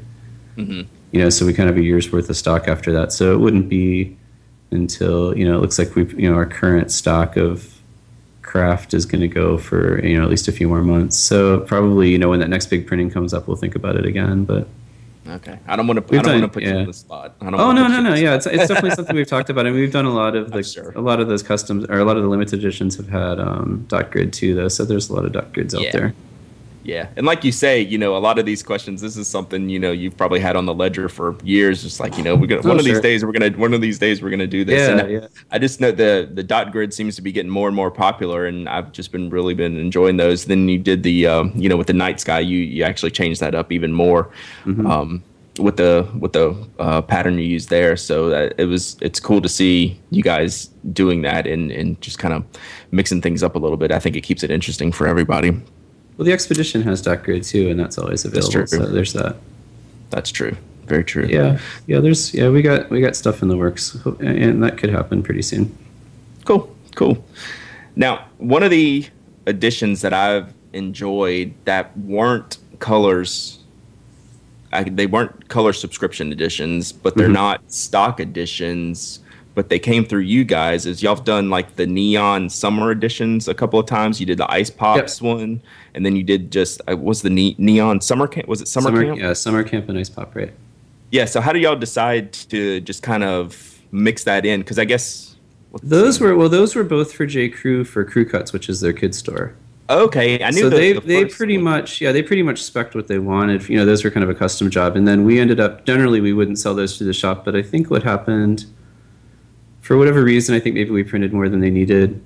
Mhm. 0.57 0.87
You 1.11 1.21
know, 1.21 1.29
so 1.29 1.45
we 1.45 1.53
kind 1.53 1.69
of 1.69 1.75
have 1.77 1.83
a 1.83 1.85
year's 1.87 2.11
worth 2.11 2.31
of 2.31 2.37
stock 2.39 2.67
after 2.67 2.91
that. 2.93 3.13
So 3.13 3.35
it 3.35 3.41
wouldn't 3.41 3.69
be 3.69 4.17
until 4.73 5.37
you 5.37 5.45
know 5.45 5.57
it 5.57 5.61
looks 5.61 5.79
like 5.79 5.95
we 5.95 6.07
you 6.15 6.29
know 6.29 6.35
our 6.35 6.47
current 6.47 6.91
stock 6.91 7.37
of 7.37 7.73
kraft 8.43 8.93
is 8.93 9.07
going 9.07 9.21
to 9.21 9.29
go 9.29 9.57
for 9.57 10.05
you 10.05 10.17
know 10.17 10.23
at 10.23 10.31
least 10.31 10.49
a 10.49 10.53
few 10.53 10.69
more 10.69 10.83
months. 10.83 11.17
So 11.17 11.61
probably 11.61 12.11
you 12.11 12.19
know 12.19 12.29
when 12.29 12.41
that 12.41 12.49
next 12.49 12.67
big 12.67 12.87
printing 12.87 13.11
comes 13.11 13.33
up, 13.33 13.49
we'll 13.49 13.57
think 13.57 13.75
about 13.75 13.97
it 13.97 14.07
again. 14.07 14.45
But 14.45 14.69
Okay. 15.27 15.59
I 15.69 15.77
don't 15.77 15.87
want 15.87 16.07
to. 16.07 16.19
I 16.19 16.23
don't 16.23 16.41
want 16.41 16.43
to 16.43 16.49
put 16.49 16.63
you 16.65 16.71
yeah. 16.71 16.81
on 16.81 16.87
the 16.87 16.93
spot. 16.93 17.37
I 17.41 17.45
don't 17.45 17.61
Oh 17.61 17.73
no 17.73 17.87
no 17.87 18.01
no 18.01 18.15
yeah 18.15 18.35
it's, 18.35 18.47
it's 18.47 18.67
definitely 18.67 18.91
something 18.91 19.15
we've 19.15 19.27
talked 19.27 19.51
about 19.51 19.67
and 19.67 19.75
we've 19.75 19.93
done 19.93 20.05
a 20.05 20.13
lot 20.13 20.35
of 20.35 20.51
the 20.53 20.63
sure. 20.63 20.91
a 20.97 21.01
lot 21.01 21.21
of 21.21 21.29
those 21.29 21.43
customs 21.43 21.85
or 21.89 21.99
a 21.99 22.05
lot 22.05 22.17
of 22.17 22.25
the 22.25 22.29
limited 22.29 22.59
editions 22.59 22.97
have 22.97 23.09
had 23.09 23.39
um, 23.39 23.85
dot 23.89 24.11
grid 24.11 24.33
too 24.33 24.55
though 24.55 24.69
so 24.69 24.85
there's 24.85 25.11
a 25.11 25.15
lot 25.15 25.25
of 25.25 25.33
dot 25.33 25.53
grids 25.53 25.75
out 25.75 25.85
there 25.93 26.15
Yeah, 26.85 27.09
and 27.17 27.27
like 27.27 27.45
you 27.45 27.53
say, 27.53 27.81
you 27.81 27.99
know, 27.99 28.17
a 28.17 28.19
lot 28.19 28.39
of 28.39 28.47
these 28.47 28.63
questions. 28.63 29.01
This 29.01 29.17
is 29.17 29.29
something 29.29 29.69
you 29.69 29.79
know 29.79 29.93
you've 29.93 30.17
probably 30.17 30.41
had 30.41 30.57
on 30.57 30.67
the 30.67 30.75
ledger 30.75 31.09
for 31.09 31.37
years. 31.45 31.83
Just 31.83 32.01
like 32.01 32.17
you 32.17 32.25
know, 32.25 32.35
we're 32.35 32.47
gonna 32.47 32.63
Oh, 32.65 32.69
one 32.69 32.79
of 32.79 32.85
these 32.85 33.01
days 33.01 33.25
we're 33.25 33.33
gonna 33.33 33.51
one 33.51 33.75
of 33.75 33.81
these 33.81 33.99
days 33.99 34.23
we're 34.23 34.31
gonna 34.31 34.47
do 34.47 34.65
this. 34.65 34.89
Yeah, 34.89 34.99
and 34.99 35.11
yeah. 35.11 35.27
I 35.51 35.59
just 35.59 35.81
know 35.81 35.91
the 35.91 36.29
the 36.33 36.43
dot 36.43 36.73
grid 36.73 36.93
seems 36.93 37.17
to 37.17 37.23
be 37.23 37.33
getting 37.33 37.51
more 37.51 37.69
and 37.69 37.77
more 37.77 37.91
popular, 37.91 38.47
and 38.47 38.69
I've 38.69 38.93
just 38.93 39.13
been 39.13 39.31
really 39.31 39.55
been 39.55 39.77
enjoying 39.77 40.17
those. 40.17 40.47
Then 40.47 40.69
you 40.69 40.79
did 40.79 41.03
the 41.03 41.27
um, 41.27 41.53
you 41.55 41.69
know 41.69 41.77
with 41.77 41.87
the 41.87 41.93
night 41.93 42.21
sky, 42.21 42.41
you 42.41 42.59
you 42.59 42.85
actually 42.85 43.11
changed 43.11 43.41
that 43.41 43.55
up 43.55 43.73
even 43.73 43.93
more. 43.93 44.31
Mm-hmm. 44.65 44.87
Um, 44.87 45.25
with 45.59 45.77
the 45.77 46.09
with 46.19 46.33
the 46.33 46.57
uh, 46.79 47.03
pattern 47.03 47.39
you 47.39 47.45
used 47.45 47.69
there, 47.69 47.97
so 47.97 48.31
that 48.31 48.55
it 48.59 48.65
was 48.65 48.97
it's 49.01 49.21
cool 49.21 49.41
to 49.43 49.49
see 49.49 50.01
you 50.11 50.23
guys 50.23 50.67
doing 50.93 51.23
that 51.23 51.47
and 51.47 51.71
and 51.71 52.01
just 52.01 52.19
kind 52.19 52.35
of 52.35 52.45
mixing 52.91 53.21
things 53.21 53.43
up 53.43 53.55
a 53.55 53.59
little 53.59 53.77
bit. 53.77 53.93
I 53.93 53.99
think 53.99 54.17
it 54.17 54.23
keeps 54.23 54.43
it 54.43 54.51
interesting 54.51 54.93
for 54.93 55.07
everybody. 55.07 55.61
Well 56.23 56.27
the 56.27 56.33
expedition 56.33 56.83
has 56.83 57.03
dot 57.03 57.25
grid 57.25 57.43
too 57.43 57.69
and 57.69 57.81
that's 57.81 57.99
always 57.99 58.23
That's 58.23 58.47
available 58.49 58.69
true. 58.69 58.79
so 58.79 58.87
there's 58.93 59.13
that 59.15 59.37
That's 60.11 60.31
true. 60.31 60.57
Very 60.87 61.03
true. 61.05 61.27
yeah 61.29 61.59
yeah 61.87 61.99
there's 62.01 62.33
yeah 62.33 62.49
we 62.49 62.63
got 62.63 62.91
we 62.91 63.01
got 63.01 63.17
stuff 63.17 63.43
in 63.43 63.49
the 63.49 63.57
works 63.57 63.95
and 64.21 64.63
that 64.63 64.79
could 64.79 64.91
happen 64.91 65.23
pretty 65.23 65.43
soon 65.43 65.77
Cool, 66.45 66.75
cool. 66.97 67.25
Now, 67.95 68.27
one 68.39 68.65
of 68.65 68.71
the 68.73 69.07
additions 69.47 70.01
that 70.01 70.13
I've 70.13 70.53
enjoyed 70.73 71.55
that 71.67 71.97
weren't 71.97 72.59
colors, 72.81 73.61
I, 74.73 74.83
they 74.83 75.07
weren't 75.07 75.49
color 75.49 75.73
subscription 75.73 76.33
editions, 76.33 76.91
but 76.93 77.17
they're 77.17 77.29
Mhm. 77.29 77.33
not 77.45 77.73
stock 77.73 78.19
editions. 78.19 79.21
But 79.55 79.69
they 79.69 79.79
came 79.79 80.05
through 80.05 80.23
you 80.23 80.43
guys. 80.45 80.85
Is 80.85 81.01
y'all 81.01 81.15
have 81.15 81.25
done 81.25 81.49
like 81.49 81.77
the 81.77 81.87
neon 81.87 82.49
summer 82.49 82.91
editions 82.91 83.47
a 83.47 83.55
couple 83.55 83.79
of 83.79 83.87
times? 83.87 84.19
You 84.19 84.27
did 84.27 84.39
the 84.39 84.51
ice 84.51 84.71
pops 84.71 85.23
one, 85.23 85.61
and 85.95 86.05
then 86.07 86.17
you 86.17 86.23
did 86.23 86.51
just 86.51 86.81
uh, 86.91 86.97
was 86.97 87.23
the 87.23 87.31
ne- 87.31 87.55
neon 87.59 88.01
summer 88.01 88.27
camp? 88.27 88.49
Was 88.49 88.61
it 88.61 88.69
summer, 88.69 89.05
camp? 89.05 89.19
yeah 89.19 89.33
summer 89.33 89.63
camp 89.63 89.89
and 89.89 89.99
ice 89.99 90.09
pop 90.11 90.35
right 90.35 90.53
Yeah. 91.11 91.27
So 91.27 91.41
how 91.41 91.53
do 91.53 91.59
y'all 91.59 91.77
decide 91.77 92.33
to 92.51 92.81
just 92.81 93.03
kind 93.03 93.23
of 93.25 93.79
mix 93.91 94.25
that 94.25 94.47
in? 94.47 94.61
Because 94.61 94.79
I 94.79 94.85
guess 94.85 95.37
those 95.83 96.21
were 96.21 96.35
well 96.37 96.49
those 96.51 96.75
were 96.75 96.85
both 96.85 97.13
for 97.15 97.25
j 97.25 97.49
crew 97.49 97.83
for 97.83 98.05
crew 98.05 98.27
cuts 98.27 98.53
which 98.53 98.69
is 98.69 98.81
their 98.81 98.93
kids 98.93 99.17
store 99.17 99.55
Okay, 99.91 100.43
I 100.43 100.51
knew 100.51 100.61
so 100.63 100.69
the, 100.71 100.77
they 100.77 100.93
the 100.93 101.01
they 101.01 101.25
pretty 101.25 101.57
one. 101.57 101.65
much 101.65 102.01
yeah 102.01 102.13
they 102.13 102.23
pretty 102.23 102.43
much 102.43 102.63
spec 102.63 102.95
what 102.95 103.09
they 103.09 103.19
wanted 103.19 103.67
you 103.71 103.77
know 103.79 103.87
those 103.87 104.05
were 104.05 104.11
kind 104.11 104.23
of 104.23 104.29
a 104.29 104.35
custom 104.35 104.69
job 104.71 104.97
and 104.97 105.09
then 105.09 105.25
we 105.25 105.41
ended 105.41 105.61
up 105.61 105.87
generally 105.87 106.21
we 106.21 106.33
wouldn't 106.35 106.59
sell 106.59 106.75
those 106.75 106.99
to 106.99 107.05
the 107.05 107.13
shop 107.15 107.45
but 107.45 107.57
i 107.57 107.63
think 107.63 107.91
what 107.91 108.03
happened 108.03 108.67
for 109.81 109.97
whatever 109.97 110.23
reason 110.23 110.55
i 110.55 110.61
think 110.61 110.75
maybe 110.75 110.91
we 110.91 111.03
printed 111.03 111.33
more 111.33 111.49
than 111.49 111.61
they 111.61 111.71
needed 111.71 112.21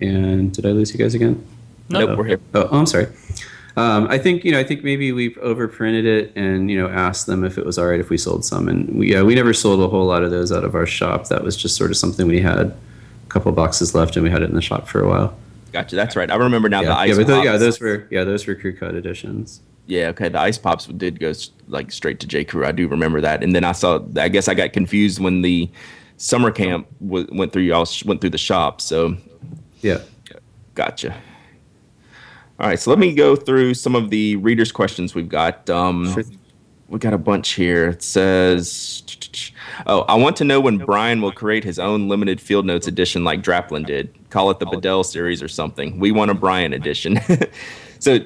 and 0.00 0.52
did 0.52 0.66
i 0.66 0.70
lose 0.70 0.92
you 0.92 0.98
guys 0.98 1.14
again 1.14 1.44
Nope, 1.90 2.10
Oh. 2.10 2.16
we're 2.16 2.24
here. 2.24 2.40
oh, 2.54 2.68
oh 2.70 2.78
i'm 2.78 2.86
sorry 2.86 3.06
um, 3.76 4.08
I 4.08 4.18
think 4.18 4.44
you 4.44 4.50
know. 4.50 4.58
I 4.58 4.64
think 4.64 4.82
maybe 4.82 5.12
we've 5.12 5.36
overprinted 5.36 6.04
it, 6.04 6.32
and 6.34 6.68
you 6.68 6.76
know, 6.76 6.88
asked 6.88 7.26
them 7.26 7.44
if 7.44 7.56
it 7.58 7.64
was 7.64 7.78
all 7.78 7.86
right 7.86 8.00
if 8.00 8.10
we 8.10 8.18
sold 8.18 8.44
some. 8.44 8.66
And 8.66 8.88
we, 8.98 9.12
yeah, 9.12 9.22
we 9.22 9.36
never 9.36 9.54
sold 9.54 9.80
a 9.80 9.86
whole 9.86 10.04
lot 10.04 10.24
of 10.24 10.32
those 10.32 10.50
out 10.50 10.64
of 10.64 10.74
our 10.74 10.84
shop. 10.84 11.28
That 11.28 11.44
was 11.44 11.56
just 11.56 11.76
sort 11.76 11.92
of 11.92 11.96
something 11.96 12.26
we 12.26 12.40
had 12.40 12.58
a 12.58 12.76
couple 13.28 13.52
boxes 13.52 13.94
left, 13.94 14.16
and 14.16 14.24
we 14.24 14.30
had 14.30 14.42
it 14.42 14.48
in 14.48 14.56
the 14.56 14.60
shop 14.62 14.88
for 14.88 15.00
a 15.00 15.08
while. 15.08 15.36
Gotcha. 15.72 15.94
That's 15.94 16.16
right. 16.16 16.28
I 16.28 16.34
remember 16.34 16.68
now 16.68 16.80
the 16.80 16.88
yeah, 16.88 16.96
ice 16.96 17.10
yeah, 17.10 17.16
but 17.18 17.26
tho- 17.28 17.34
pops. 17.36 17.44
yeah, 17.44 17.56
those 17.56 17.78
were 17.80 18.08
yeah, 18.10 18.24
those 18.24 18.48
were 18.48 18.56
crew 18.56 18.76
cut 18.76 18.96
editions. 18.96 19.60
Yeah, 19.86 20.08
okay. 20.08 20.28
The 20.28 20.40
ice 20.40 20.58
pops 20.58 20.86
did 20.86 21.20
go 21.20 21.32
like 21.68 21.92
straight 21.92 22.18
to 22.18 22.26
J 22.26 22.44
Crew. 22.44 22.64
I 22.66 22.72
do 22.72 22.88
remember 22.88 23.20
that. 23.20 23.44
And 23.44 23.54
then 23.54 23.62
I 23.62 23.70
saw. 23.70 24.00
I 24.16 24.28
guess 24.28 24.48
I 24.48 24.54
got 24.54 24.72
confused 24.72 25.20
when 25.20 25.42
the 25.42 25.70
summer 26.16 26.50
camp 26.50 26.88
w- 27.00 27.28
went 27.30 27.52
through. 27.52 27.62
Y'all 27.62 27.84
sh- 27.84 28.04
went 28.04 28.20
through 28.20 28.30
the 28.30 28.38
shop. 28.38 28.80
So 28.80 29.16
Yeah. 29.82 29.98
gotcha. 30.74 31.14
All 32.60 32.66
right. 32.66 32.78
So 32.78 32.90
let 32.90 32.98
me 32.98 33.14
go 33.14 33.36
through 33.36 33.74
some 33.74 33.94
of 33.94 34.10
the 34.10 34.36
readers' 34.36 34.72
questions 34.72 35.14
we've 35.14 35.28
got. 35.28 35.68
Um, 35.70 36.12
Sure. 36.12 36.24
we 36.88 36.98
got 36.98 37.12
a 37.14 37.18
bunch 37.18 37.50
here. 37.50 37.90
It 37.90 38.02
says, 38.02 39.02
"Oh, 39.86 40.00
I 40.02 40.14
want 40.16 40.36
to 40.38 40.44
know 40.44 40.58
when 40.60 40.78
Bryan 40.78 41.20
will 41.22 41.30
create 41.32 41.62
his 41.62 41.78
own 41.78 42.08
limited 42.08 42.40
field 42.40 42.66
notes 42.66 42.88
edition 42.88 43.22
like 43.22 43.42
Draplin 43.42 43.86
did. 43.86 44.10
Call 44.30 44.50
it 44.50 44.58
the 44.58 44.66
Bedell 44.66 45.04
series 45.04 45.42
or 45.42 45.48
something. 45.48 46.00
We 46.00 46.10
want 46.10 46.30
a 46.30 46.34
Bryan 46.34 46.72
edition." 46.72 47.20
so, 48.00 48.18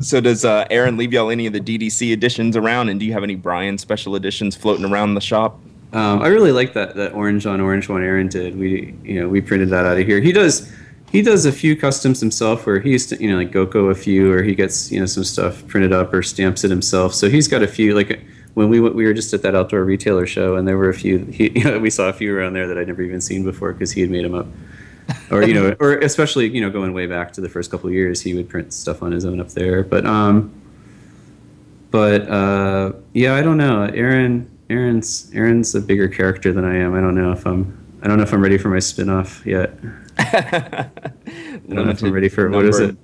so 0.00 0.20
does 0.20 0.44
uh, 0.44 0.66
Aaron 0.70 0.96
leave 0.96 1.12
y'all 1.12 1.30
any 1.30 1.46
of 1.46 1.52
the 1.52 1.60
DDC 1.60 2.10
editions 2.12 2.56
around? 2.56 2.88
And 2.88 2.98
do 2.98 3.06
you 3.06 3.12
have 3.12 3.22
any 3.22 3.36
Bryan 3.36 3.78
special 3.78 4.16
editions 4.16 4.56
floating 4.56 4.84
around 4.84 5.14
the 5.14 5.20
shop? 5.20 5.60
Um, 5.92 6.20
I 6.20 6.26
really 6.26 6.50
like 6.52 6.72
that 6.72 6.96
that 6.96 7.12
orange 7.12 7.46
on 7.46 7.60
orange 7.60 7.88
one 7.88 8.02
Aaron 8.02 8.26
did. 8.26 8.58
We 8.58 8.94
you 9.04 9.20
know 9.20 9.28
we 9.28 9.40
printed 9.40 9.70
that 9.70 9.86
out 9.86 9.96
of 9.98 10.06
here. 10.06 10.20
He 10.20 10.32
does 10.32 10.72
he 11.10 11.22
does 11.22 11.46
a 11.46 11.52
few 11.52 11.76
customs 11.76 12.20
himself 12.20 12.66
where 12.66 12.80
he 12.80 12.90
used 12.90 13.08
to 13.10 13.22
you 13.22 13.30
know 13.30 13.36
like 13.36 13.52
Gocco 13.52 13.86
a 13.86 13.94
few 13.94 14.32
or 14.32 14.42
he 14.42 14.54
gets 14.54 14.90
you 14.90 15.00
know 15.00 15.06
some 15.06 15.24
stuff 15.24 15.66
printed 15.66 15.92
up 15.92 16.12
or 16.12 16.22
stamps 16.22 16.64
it 16.64 16.70
himself. 16.70 17.14
So 17.14 17.28
he's 17.28 17.48
got 17.48 17.62
a 17.62 17.68
few 17.68 17.94
like 17.94 18.20
when 18.54 18.70
we 18.70 18.80
went, 18.80 18.94
we 18.94 19.04
were 19.04 19.12
just 19.12 19.32
at 19.34 19.42
that 19.42 19.54
outdoor 19.54 19.84
retailer 19.84 20.26
show 20.26 20.56
and 20.56 20.66
there 20.66 20.78
were 20.78 20.88
a 20.88 20.94
few 20.94 21.18
he, 21.26 21.50
you 21.58 21.64
know, 21.64 21.78
we 21.78 21.90
saw 21.90 22.08
a 22.08 22.12
few 22.12 22.36
around 22.36 22.54
there 22.54 22.66
that 22.66 22.78
I'd 22.78 22.88
never 22.88 23.02
even 23.02 23.20
seen 23.20 23.44
before 23.44 23.72
because 23.72 23.92
he 23.92 24.00
had 24.00 24.10
made 24.10 24.24
them 24.24 24.34
up. 24.34 24.46
or 25.30 25.42
you 25.44 25.54
know, 25.54 25.76
or 25.80 25.98
especially 25.98 26.48
you 26.48 26.60
know 26.60 26.70
going 26.70 26.92
way 26.92 27.06
back 27.06 27.32
to 27.34 27.40
the 27.40 27.48
first 27.48 27.70
couple 27.70 27.88
of 27.88 27.94
years, 27.94 28.20
he 28.20 28.34
would 28.34 28.48
print 28.48 28.72
stuff 28.72 29.02
on 29.02 29.12
his 29.12 29.24
own 29.24 29.40
up 29.40 29.50
there. 29.50 29.84
But 29.84 30.04
um, 30.04 30.52
but 31.90 32.28
uh, 32.28 32.92
yeah, 33.14 33.36
I 33.36 33.42
don't 33.42 33.56
know. 33.56 33.84
Aaron, 33.94 34.50
Aaron's 34.68 35.30
Aaron's 35.32 35.74
a 35.74 35.80
bigger 35.80 36.08
character 36.08 36.52
than 36.52 36.64
I 36.64 36.76
am. 36.76 36.94
I 36.94 37.00
don't 37.00 37.14
know 37.14 37.30
if 37.30 37.46
I'm. 37.46 37.84
I 38.02 38.08
don't 38.08 38.16
know 38.16 38.24
if 38.24 38.32
I'm 38.32 38.42
ready 38.42 38.58
for 38.58 38.68
my 38.68 38.78
spin-off 38.78 39.44
yet. 39.46 39.72
I 40.32 40.90
don't 41.68 41.86
know 41.86 41.90
if 41.90 42.02
I'm 42.02 42.12
ready 42.12 42.28
for 42.28 42.50
what 42.50 42.64
is 42.64 42.78
it? 42.78 42.96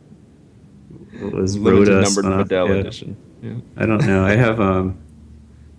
What 1.20 1.34
was 1.34 1.56
Limited 1.56 1.88
Rhoda 1.88 2.24
numbered? 2.24 2.50
Yeah. 2.50 2.64
edition. 2.74 3.16
Yeah. 3.42 3.54
I 3.76 3.86
don't 3.86 4.04
know. 4.06 4.24
I 4.24 4.36
have 4.36 4.60
um, 4.60 4.98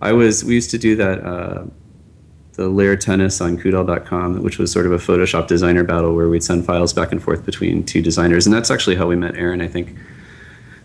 I 0.00 0.12
was 0.12 0.44
we 0.44 0.54
used 0.54 0.70
to 0.70 0.78
do 0.78 0.96
that 0.96 1.24
uh, 1.24 1.64
the 2.52 2.68
layer 2.68 2.96
tennis 2.96 3.40
on 3.40 3.58
Coudal.com, 3.58 4.42
which 4.42 4.58
was 4.58 4.70
sort 4.70 4.86
of 4.86 4.92
a 4.92 4.98
Photoshop 4.98 5.46
designer 5.46 5.82
battle 5.84 6.14
where 6.14 6.28
we'd 6.28 6.44
send 6.44 6.64
files 6.64 6.92
back 6.92 7.12
and 7.12 7.22
forth 7.22 7.44
between 7.44 7.84
two 7.84 8.00
designers, 8.00 8.46
and 8.46 8.54
that's 8.54 8.70
actually 8.70 8.96
how 8.96 9.06
we 9.06 9.16
met 9.16 9.34
Aaron, 9.36 9.60
I 9.60 9.68
think. 9.68 9.96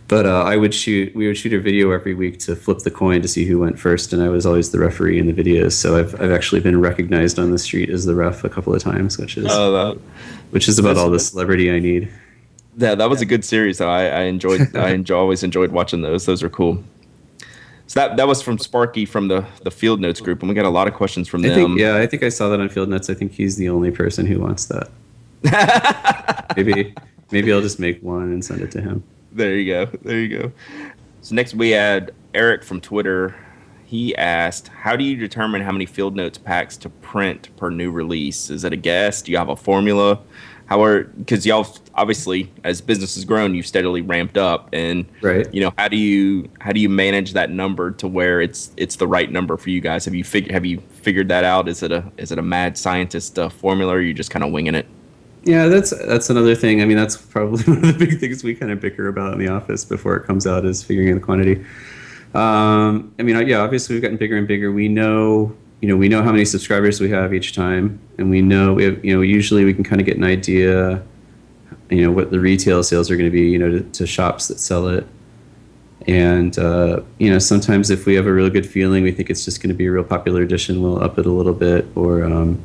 But 0.10 0.26
uh, 0.26 0.41
I 0.43 0.58
would 0.58 0.74
shoot. 0.74 1.15
We 1.15 1.28
would 1.28 1.38
shoot 1.38 1.54
a 1.54 1.60
video 1.60 1.91
every 1.91 2.15
week 2.15 2.39
to 2.39 2.56
flip 2.56 2.80
the 2.80 2.89
coin 2.89 3.22
to 3.22 3.28
see 3.28 3.45
who 3.45 3.60
went 3.60 3.78
first, 3.78 4.12
and 4.12 4.24
I 4.24 4.30
was 4.30 4.43
always 4.43 4.72
the 4.72 4.80
referee 4.80 5.19
in 5.19 5.28
the 5.28 5.34
videos. 5.34 5.74
So 5.74 5.98
I've 5.98 6.19
I've 6.19 6.32
actually 6.32 6.62
been 6.62 6.82
recognized 6.82 7.38
on 7.38 7.52
the 7.52 7.60
street 7.60 7.91
as 7.91 8.06
the 8.06 8.15
ref 8.15 8.43
a 8.43 8.50
couple 8.50 8.74
of 8.74 8.82
times, 8.82 9.19
which 9.19 9.38
is 9.38 9.45
Oh, 9.48 9.72
that, 9.72 10.02
which 10.50 10.67
is 10.67 10.80
about 10.80 10.98
all 10.98 11.12
the 11.12 11.19
celebrity 11.19 11.72
I 11.72 11.78
need. 11.78 12.12
Yeah, 12.76 12.95
that 12.95 13.08
was 13.08 13.22
a 13.22 13.26
good 13.26 13.45
series. 13.45 13.78
Though 13.78 13.89
I, 13.89 14.06
I 14.06 14.22
enjoyed. 14.24 14.62
I 14.76 14.89
enjoy, 14.89 15.15
always 15.15 15.43
enjoyed 15.43 15.72
watching 15.72 16.02
those. 16.02 16.26
Those 16.26 16.41
are 16.41 16.50
cool. 16.50 16.84
So 17.86 18.00
that 18.00 18.17
that 18.17 18.28
was 18.28 18.41
from 18.41 18.58
Sparky 18.58 19.06
from 19.06 19.28
the 19.28 19.45
the 19.62 19.69
Field 19.72 20.02
Notes 20.02 20.22
group, 20.22 20.41
and 20.41 20.50
we 20.50 20.56
got 20.56 20.65
a 20.65 20.69
lot 20.69 20.88
of 20.88 20.95
questions 20.95 21.28
from 21.28 21.45
I 21.45 21.50
them. 21.50 21.56
think 21.56 21.80
yeah, 21.80 21.98
I 21.98 22.08
think 22.08 22.24
I 22.24 22.30
saw 22.30 22.50
that 22.50 22.60
on 22.60 22.69
Field 22.69 22.89
Notes. 22.89 23.12
I 23.12 23.13
think 23.13 23.32
he's 23.34 23.58
the 23.58 23.69
only 23.69 23.91
person 23.91 24.26
who 24.26 24.39
wants 24.39 24.65
that. 24.65 24.89
maybe 26.58 26.95
maybe 27.32 27.54
I'll 27.54 27.62
just 27.62 27.80
make 27.80 28.02
one 28.02 28.24
and 28.24 28.43
send 28.43 28.62
it 28.62 28.72
to 28.72 28.82
him. 28.82 29.04
There 29.31 29.55
you 29.57 29.71
go. 29.73 29.85
There 30.03 30.19
you 30.19 30.39
go. 30.39 30.51
So 31.21 31.36
next 31.36 31.53
we 31.53 31.71
had 31.71 32.11
Eric 32.34 32.63
from 32.63 32.82
Twitter. 32.82 33.36
He 33.86 34.15
asked, 34.15 34.67
"How 34.67 34.95
do 34.95 35.03
you 35.03 35.15
determine 35.15 35.61
how 35.61 35.71
many 35.71 35.86
Field 35.86 36.15
Notes 36.15 36.38
packs 36.38 36.77
to 36.77 36.89
print 36.89 37.49
per 37.57 37.69
new 37.69 37.91
release? 37.91 38.49
Is 38.49 38.63
it 38.63 38.71
a 38.73 38.75
guess? 38.75 39.21
Do 39.21 39.32
you 39.32 39.38
have 39.38 39.49
a 39.49 39.55
formula? 39.55 40.19
How 40.67 40.84
are 40.84 41.05
because 41.05 41.45
y'all 41.47 41.67
obviously 41.95 42.51
as 42.63 42.80
business 42.82 43.15
has 43.15 43.25
grown, 43.25 43.55
you've 43.55 43.65
steadily 43.65 44.01
ramped 44.01 44.38
up, 44.38 44.69
and 44.71 45.05
Right. 45.21 45.51
you 45.51 45.61
know 45.61 45.73
how 45.80 45.88
do 45.88 45.97
you 45.97 46.47
how 46.59 46.71
do 46.71 46.80
you 46.80 46.89
manage 46.89 47.34
that 47.34 47.49
number 47.49 47.89
to 47.91 48.07
where 48.07 48.39
it's 48.41 48.69
it's 48.77 48.95
the 48.97 49.07
right 49.07 49.32
number 49.32 49.57
for 49.57 49.71
you 49.71 49.82
guys? 49.82 50.05
Have 50.05 50.13
you 50.13 50.23
fig- 50.23 50.51
have 50.51 50.65
you 50.65 50.80
figured 51.01 51.27
that 51.30 51.43
out? 51.43 51.67
Is 51.67 51.82
it 51.82 51.91
a 51.91 52.03
is 52.17 52.32
it 52.32 52.38
a 52.38 52.43
mad 52.43 52.77
scientist 52.77 53.39
uh, 53.39 53.49
formula, 53.49 53.93
or 53.93 53.97
are 53.97 54.01
you 54.01 54.13
just 54.13 54.30
kind 54.30 54.45
of 54.45 54.51
winging 54.51 54.75
it? 54.75 54.86
Yeah, 55.43 55.67
that's 55.67 55.91
that's 55.91 56.29
another 56.29 56.55
thing. 56.55 56.81
I 56.81 56.85
mean, 56.85 56.97
that's 56.97 57.17
probably 57.17 57.63
one 57.73 57.77
of 57.77 57.97
the 57.97 58.05
big 58.05 58.19
things 58.19 58.43
we 58.43 58.55
kind 58.55 58.71
of 58.71 58.79
bicker 58.79 59.07
about 59.07 59.33
in 59.33 59.39
the 59.39 59.47
office 59.47 59.85
before 59.85 60.15
it 60.15 60.25
comes 60.25 60.45
out 60.45 60.65
is 60.65 60.83
figuring 60.83 61.09
out 61.09 61.15
the 61.15 61.21
quantity. 61.21 61.65
Um, 62.33 63.13
I 63.17 63.23
mean, 63.23 63.47
yeah, 63.47 63.59
obviously 63.59 63.95
we've 63.95 64.01
gotten 64.01 64.17
bigger 64.17 64.37
and 64.37 64.47
bigger. 64.47 64.71
We 64.71 64.87
know 64.87 65.55
you 65.81 65.87
know, 65.87 65.95
we 65.95 66.09
know 66.09 66.21
how 66.21 66.31
many 66.31 66.45
subscribers 66.45 66.99
we 66.99 67.09
have 67.09 67.33
each 67.33 67.53
time, 67.53 67.99
and 68.17 68.29
we 68.29 68.41
know 68.41 68.73
we 68.73 68.83
have, 68.83 69.03
you 69.03 69.15
know, 69.15 69.21
usually 69.21 69.63
we 69.63 69.73
can 69.73 69.83
kind 69.83 70.01
of 70.01 70.05
get 70.05 70.17
an 70.17 70.25
idea, 70.25 71.01
you 71.89 72.03
know, 72.03 72.11
what 72.11 72.31
the 72.31 72.39
retail 72.39 72.83
sales 72.83 73.09
are 73.09 73.15
going 73.15 73.29
to 73.29 73.31
be, 73.31 73.49
you 73.49 73.57
know, 73.57 73.69
to, 73.69 73.81
to 73.81 74.05
shops 74.05 74.49
that 74.49 74.59
sell 74.59 74.87
it. 74.87 75.07
And 76.07 76.57
uh, 76.59 77.01
you 77.17 77.31
know, 77.31 77.39
sometimes 77.39 77.89
if 77.89 78.05
we 78.05 78.15
have 78.15 78.25
a 78.25 78.33
really 78.33 78.49
good 78.49 78.65
feeling, 78.65 79.03
we 79.03 79.11
think 79.11 79.29
it's 79.29 79.45
just 79.45 79.61
going 79.61 79.69
to 79.69 79.75
be 79.75 79.85
a 79.85 79.91
real 79.91 80.03
popular 80.03 80.41
edition, 80.41 80.81
we'll 80.81 81.01
up 81.01 81.17
it 81.17 81.25
a 81.25 81.31
little 81.31 81.53
bit, 81.53 81.85
or 81.95 82.25
um, 82.25 82.61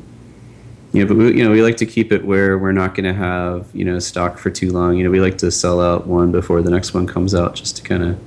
you 0.95 1.03
know, 1.03 1.07
but 1.07 1.17
we, 1.17 1.37
you 1.37 1.43
know, 1.43 1.51
we 1.51 1.61
like 1.61 1.77
to 1.77 1.85
keep 1.85 2.11
it 2.11 2.25
where 2.25 2.57
we're 2.57 2.71
not 2.71 2.95
going 2.95 3.05
to 3.05 3.13
have 3.13 3.67
you 3.73 3.85
know 3.85 3.99
stock 3.99 4.37
for 4.37 4.49
too 4.49 4.71
long. 4.71 4.97
You 4.97 5.03
know, 5.03 5.11
we 5.11 5.19
like 5.19 5.37
to 5.39 5.51
sell 5.51 5.81
out 5.81 6.07
one 6.07 6.31
before 6.31 6.61
the 6.61 6.71
next 6.71 6.93
one 6.93 7.05
comes 7.07 7.35
out, 7.35 7.55
just 7.55 7.77
to 7.77 7.83
kind 7.83 8.03
of 8.03 8.19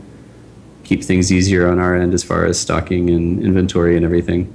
keep 0.84 1.02
things 1.02 1.32
easier 1.32 1.68
on 1.70 1.78
our 1.78 1.94
end 1.94 2.14
as 2.14 2.22
far 2.22 2.44
as 2.46 2.58
stocking 2.58 3.10
and 3.10 3.42
inventory 3.42 3.96
and 3.96 4.04
everything 4.04 4.54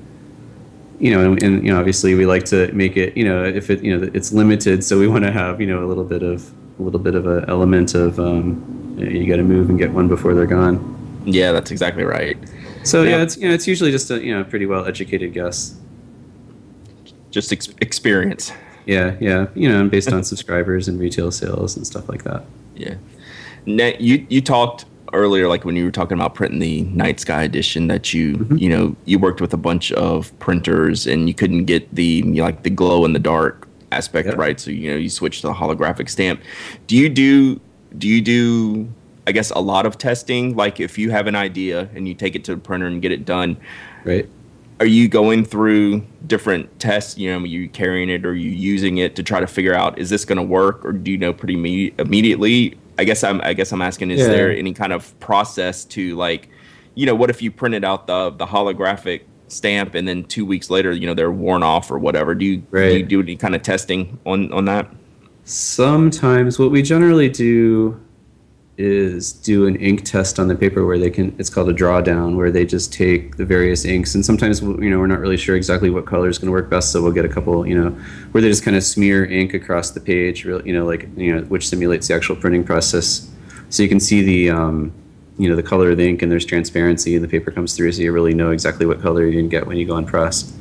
you 1.03 1.11
know, 1.11 1.31
and, 1.31 1.43
and, 1.43 1.65
you 1.65 1.69
know, 1.69 1.77
obviously 1.77 2.15
we 2.15 2.25
like 2.25 2.45
to 2.45 2.71
make 2.71 2.95
it, 2.95 3.17
you 3.17 3.25
know, 3.25 3.43
if 3.43 3.69
it, 3.69 3.83
you 3.83 3.97
know, 3.97 4.09
it's 4.13 4.31
limited, 4.31 4.85
so 4.85 4.97
we 4.97 5.05
want 5.05 5.25
to 5.25 5.33
have, 5.33 5.59
you 5.59 5.67
know, 5.67 5.83
a 5.83 5.87
little 5.87 6.05
bit 6.05 6.23
of 6.23 6.49
a 6.79 6.81
little 6.81 6.99
bit 6.99 7.13
of 7.13 7.27
an 7.27 7.43
element 7.49 7.93
of 7.93 8.19
um, 8.21 8.95
you 8.97 9.27
got 9.27 9.35
to 9.35 9.43
move 9.43 9.69
and 9.69 9.77
get 9.77 9.91
one 9.91 10.07
before 10.07 10.33
they're 10.33 10.45
gone. 10.45 11.21
Yeah, 11.25 11.51
that's 11.51 11.71
exactly 11.71 12.05
right. 12.05 12.37
So 12.85 13.03
yeah, 13.03 13.17
yeah 13.17 13.23
it's 13.23 13.37
you 13.37 13.49
know, 13.49 13.53
it's 13.53 13.67
usually 13.67 13.91
just 13.91 14.11
a 14.11 14.23
you 14.23 14.33
know 14.33 14.45
pretty 14.45 14.65
well 14.65 14.85
educated 14.85 15.33
guess. 15.33 15.75
Just 17.33 17.51
ex- 17.51 17.73
experience. 17.81 18.53
Yeah, 18.85 19.15
yeah, 19.19 19.47
you 19.55 19.67
know, 19.67 19.87
based 19.87 20.13
on 20.13 20.23
subscribers 20.23 20.87
and 20.87 20.99
retail 20.99 21.31
sales 21.31 21.75
and 21.75 21.87
stuff 21.87 22.07
like 22.07 22.23
that. 22.23 22.45
Yeah. 22.75 22.95
Now, 23.65 23.91
you 23.99 24.25
you 24.29 24.39
talked 24.39 24.85
earlier, 25.13 25.47
like 25.47 25.65
when 25.65 25.75
you 25.75 25.85
were 25.85 25.91
talking 25.91 26.15
about 26.15 26.35
printing 26.35 26.59
the 26.59 26.81
Night 26.81 27.19
Sky 27.19 27.43
edition, 27.43 27.87
that 27.87 28.13
you 28.13 28.37
mm-hmm. 28.37 28.57
you 28.57 28.69
know 28.69 28.95
you 29.05 29.17
worked 29.17 29.41
with 29.41 29.53
a 29.53 29.57
bunch 29.57 29.91
of 29.93 30.37
printers 30.37 31.07
and 31.07 31.27
you 31.27 31.33
couldn't 31.33 31.65
get 31.65 31.93
the 31.95 32.03
you 32.03 32.23
know, 32.23 32.43
like 32.43 32.63
the 32.63 32.69
glow 32.69 33.03
in 33.03 33.13
the 33.13 33.19
dark 33.19 33.67
aspect 33.91 34.27
yep. 34.27 34.37
right. 34.37 34.59
So 34.59 34.69
you 34.69 34.91
know 34.91 34.97
you 34.97 35.09
switch 35.09 35.41
to 35.41 35.47
the 35.47 35.53
holographic 35.53 36.09
stamp. 36.09 36.41
Do 36.87 36.95
you 36.95 37.09
do 37.09 37.59
do 37.97 38.07
you 38.07 38.21
do 38.21 38.91
I 39.25 39.31
guess 39.31 39.49
a 39.51 39.59
lot 39.59 39.85
of 39.85 39.97
testing? 39.97 40.55
Like 40.55 40.79
if 40.79 40.99
you 40.99 41.09
have 41.11 41.27
an 41.27 41.35
idea 41.35 41.89
and 41.95 42.07
you 42.07 42.13
take 42.13 42.35
it 42.35 42.43
to 42.45 42.55
the 42.55 42.61
printer 42.61 42.87
and 42.87 43.01
get 43.01 43.11
it 43.11 43.25
done, 43.25 43.57
right? 44.03 44.29
Are 44.79 44.85
you 44.85 45.07
going 45.07 45.45
through 45.45 46.05
different 46.27 46.79
tests? 46.79 47.17
You 47.17 47.31
know, 47.31 47.39
are 47.39 47.45
you 47.45 47.69
carrying 47.69 48.09
it 48.09 48.25
or 48.25 48.29
are 48.29 48.35
you 48.35 48.49
using 48.49 48.97
it 48.97 49.15
to 49.15 49.23
try 49.23 49.39
to 49.39 49.47
figure 49.47 49.73
out 49.73 49.97
is 49.97 50.09
this 50.09 50.25
going 50.25 50.37
to 50.37 50.43
work, 50.43 50.83
or 50.85 50.91
do 50.91 51.11
you 51.11 51.17
know 51.17 51.33
pretty 51.33 51.55
me- 51.55 51.93
immediately? 51.97 52.77
I 52.97 53.03
guess 53.03 53.23
I'm 53.23 53.41
I 53.41 53.53
guess 53.53 53.71
I'm 53.71 53.81
asking 53.81 54.11
is 54.11 54.21
yeah. 54.21 54.27
there 54.27 54.51
any 54.51 54.73
kind 54.73 54.93
of 54.93 55.17
process 55.19 55.85
to 55.85 56.15
like, 56.15 56.49
you 56.95 57.05
know, 57.05 57.15
what 57.15 57.29
if 57.29 57.41
you 57.41 57.51
printed 57.51 57.83
out 57.83 58.07
the 58.07 58.31
the 58.31 58.45
holographic 58.45 59.21
stamp 59.47 59.95
and 59.95 60.07
then 60.07 60.23
two 60.25 60.45
weeks 60.45 60.69
later, 60.69 60.91
you 60.91 61.05
know, 61.05 61.13
they're 61.13 61.31
worn 61.31 61.63
off 61.63 61.91
or 61.91 61.99
whatever? 61.99 62.35
Do 62.35 62.45
you, 62.45 62.63
right. 62.71 62.89
do, 62.89 62.97
you 62.97 63.03
do 63.03 63.21
any 63.21 63.35
kind 63.35 63.55
of 63.55 63.61
testing 63.61 64.19
on 64.25 64.51
on 64.51 64.65
that? 64.65 64.89
Sometimes 65.45 66.57
what 66.57 66.71
we 66.71 66.81
generally 66.81 67.29
do 67.29 67.99
is 68.77 69.33
do 69.33 69.67
an 69.67 69.75
ink 69.75 70.03
test 70.03 70.39
on 70.39 70.47
the 70.47 70.55
paper 70.55 70.83
where 70.83 70.97
they 70.97 71.11
can 71.11 71.35
it's 71.37 71.49
called 71.49 71.69
a 71.69 71.73
drawdown 71.73 72.35
where 72.35 72.49
they 72.49 72.65
just 72.65 72.91
take 72.91 73.37
the 73.37 73.45
various 73.45 73.85
inks. 73.85 74.15
And 74.15 74.25
sometimes 74.25 74.61
you 74.61 74.89
know 74.89 74.99
we're 74.99 75.07
not 75.07 75.19
really 75.19 75.37
sure 75.37 75.55
exactly 75.55 75.91
what 75.91 76.05
color 76.05 76.27
is 76.27 76.39
going 76.39 76.47
to 76.47 76.51
work 76.51 76.69
best 76.69 76.91
so 76.91 77.01
we'll 77.01 77.11
get 77.11 77.25
a 77.25 77.29
couple 77.29 77.67
you 77.67 77.79
know 77.79 77.91
where 78.31 78.41
they 78.41 78.49
just 78.49 78.63
kind 78.63 78.75
of 78.75 78.83
smear 78.83 79.25
ink 79.25 79.53
across 79.53 79.91
the 79.91 79.99
page 79.99 80.45
you 80.45 80.73
know 80.73 80.85
like 80.85 81.07
you 81.15 81.35
know 81.35 81.43
which 81.43 81.67
simulates 81.67 82.07
the 82.07 82.15
actual 82.15 82.35
printing 82.35 82.63
process. 82.63 83.29
So 83.69 83.83
you 83.83 83.89
can 83.89 83.99
see 83.99 84.23
the 84.23 84.49
um, 84.49 84.91
you 85.37 85.49
know 85.49 85.55
the 85.55 85.63
color 85.63 85.91
of 85.91 85.97
the 85.97 86.07
ink 86.07 86.21
and 86.21 86.31
there's 86.31 86.45
transparency 86.45 87.15
and 87.15 87.23
the 87.23 87.27
paper 87.27 87.51
comes 87.51 87.75
through 87.75 87.91
so 87.91 88.01
you 88.01 88.11
really 88.11 88.33
know 88.33 88.51
exactly 88.51 88.85
what 88.85 89.01
color 89.01 89.29
going 89.31 89.45
to 89.45 89.49
get 89.49 89.67
when 89.67 89.77
you 89.77 89.85
go 89.85 89.95
on 89.95 90.05
press. 90.05 90.51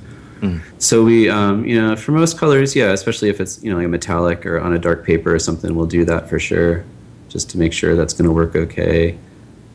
Mm. 0.41 0.61
so 0.79 1.05
we 1.05 1.29
um, 1.29 1.65
you 1.65 1.81
know 1.81 1.95
for 1.95 2.11
most 2.11 2.37
colors 2.37 2.75
yeah 2.75 2.91
especially 2.91 3.29
if 3.29 3.41
it's 3.41 3.63
you 3.63 3.71
know 3.71 3.77
like 3.77 3.87
a 3.87 3.89
metallic 3.89 4.45
or 4.45 4.59
on 4.59 4.73
a 4.73 4.79
dark 4.79 5.07
paper 5.07 5.33
or 5.33 5.39
something 5.39 5.77
we'll 5.77 5.87
do 5.87 6.05
that 6.05 6.29
for 6.29 6.41
sure 6.41 6.85
just 7.33 7.49
to 7.51 7.59
make 7.59 7.73
sure 7.73 7.97
that's 7.97 8.13
going 8.13 8.29
to 8.29 8.33
work 8.33 8.55
okay. 8.55 9.19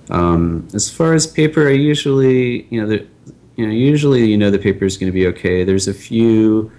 Um, 0.09 0.67
as 0.73 0.89
far 0.89 1.13
as 1.13 1.25
paper, 1.25 1.67
I 1.67 1.71
usually, 1.71 2.67
you 2.69 2.79
know, 2.79 2.87
the, 2.87 3.05
you 3.55 3.65
know, 3.65 3.73
usually 3.73 4.25
you 4.25 4.37
know 4.37 4.51
the 4.51 4.59
paper 4.59 4.85
is 4.85 4.95
going 4.97 5.11
to 5.11 5.13
be 5.13 5.25
okay. 5.27 5.63
There's 5.63 5.87
a 5.87 5.93
few, 5.93 6.71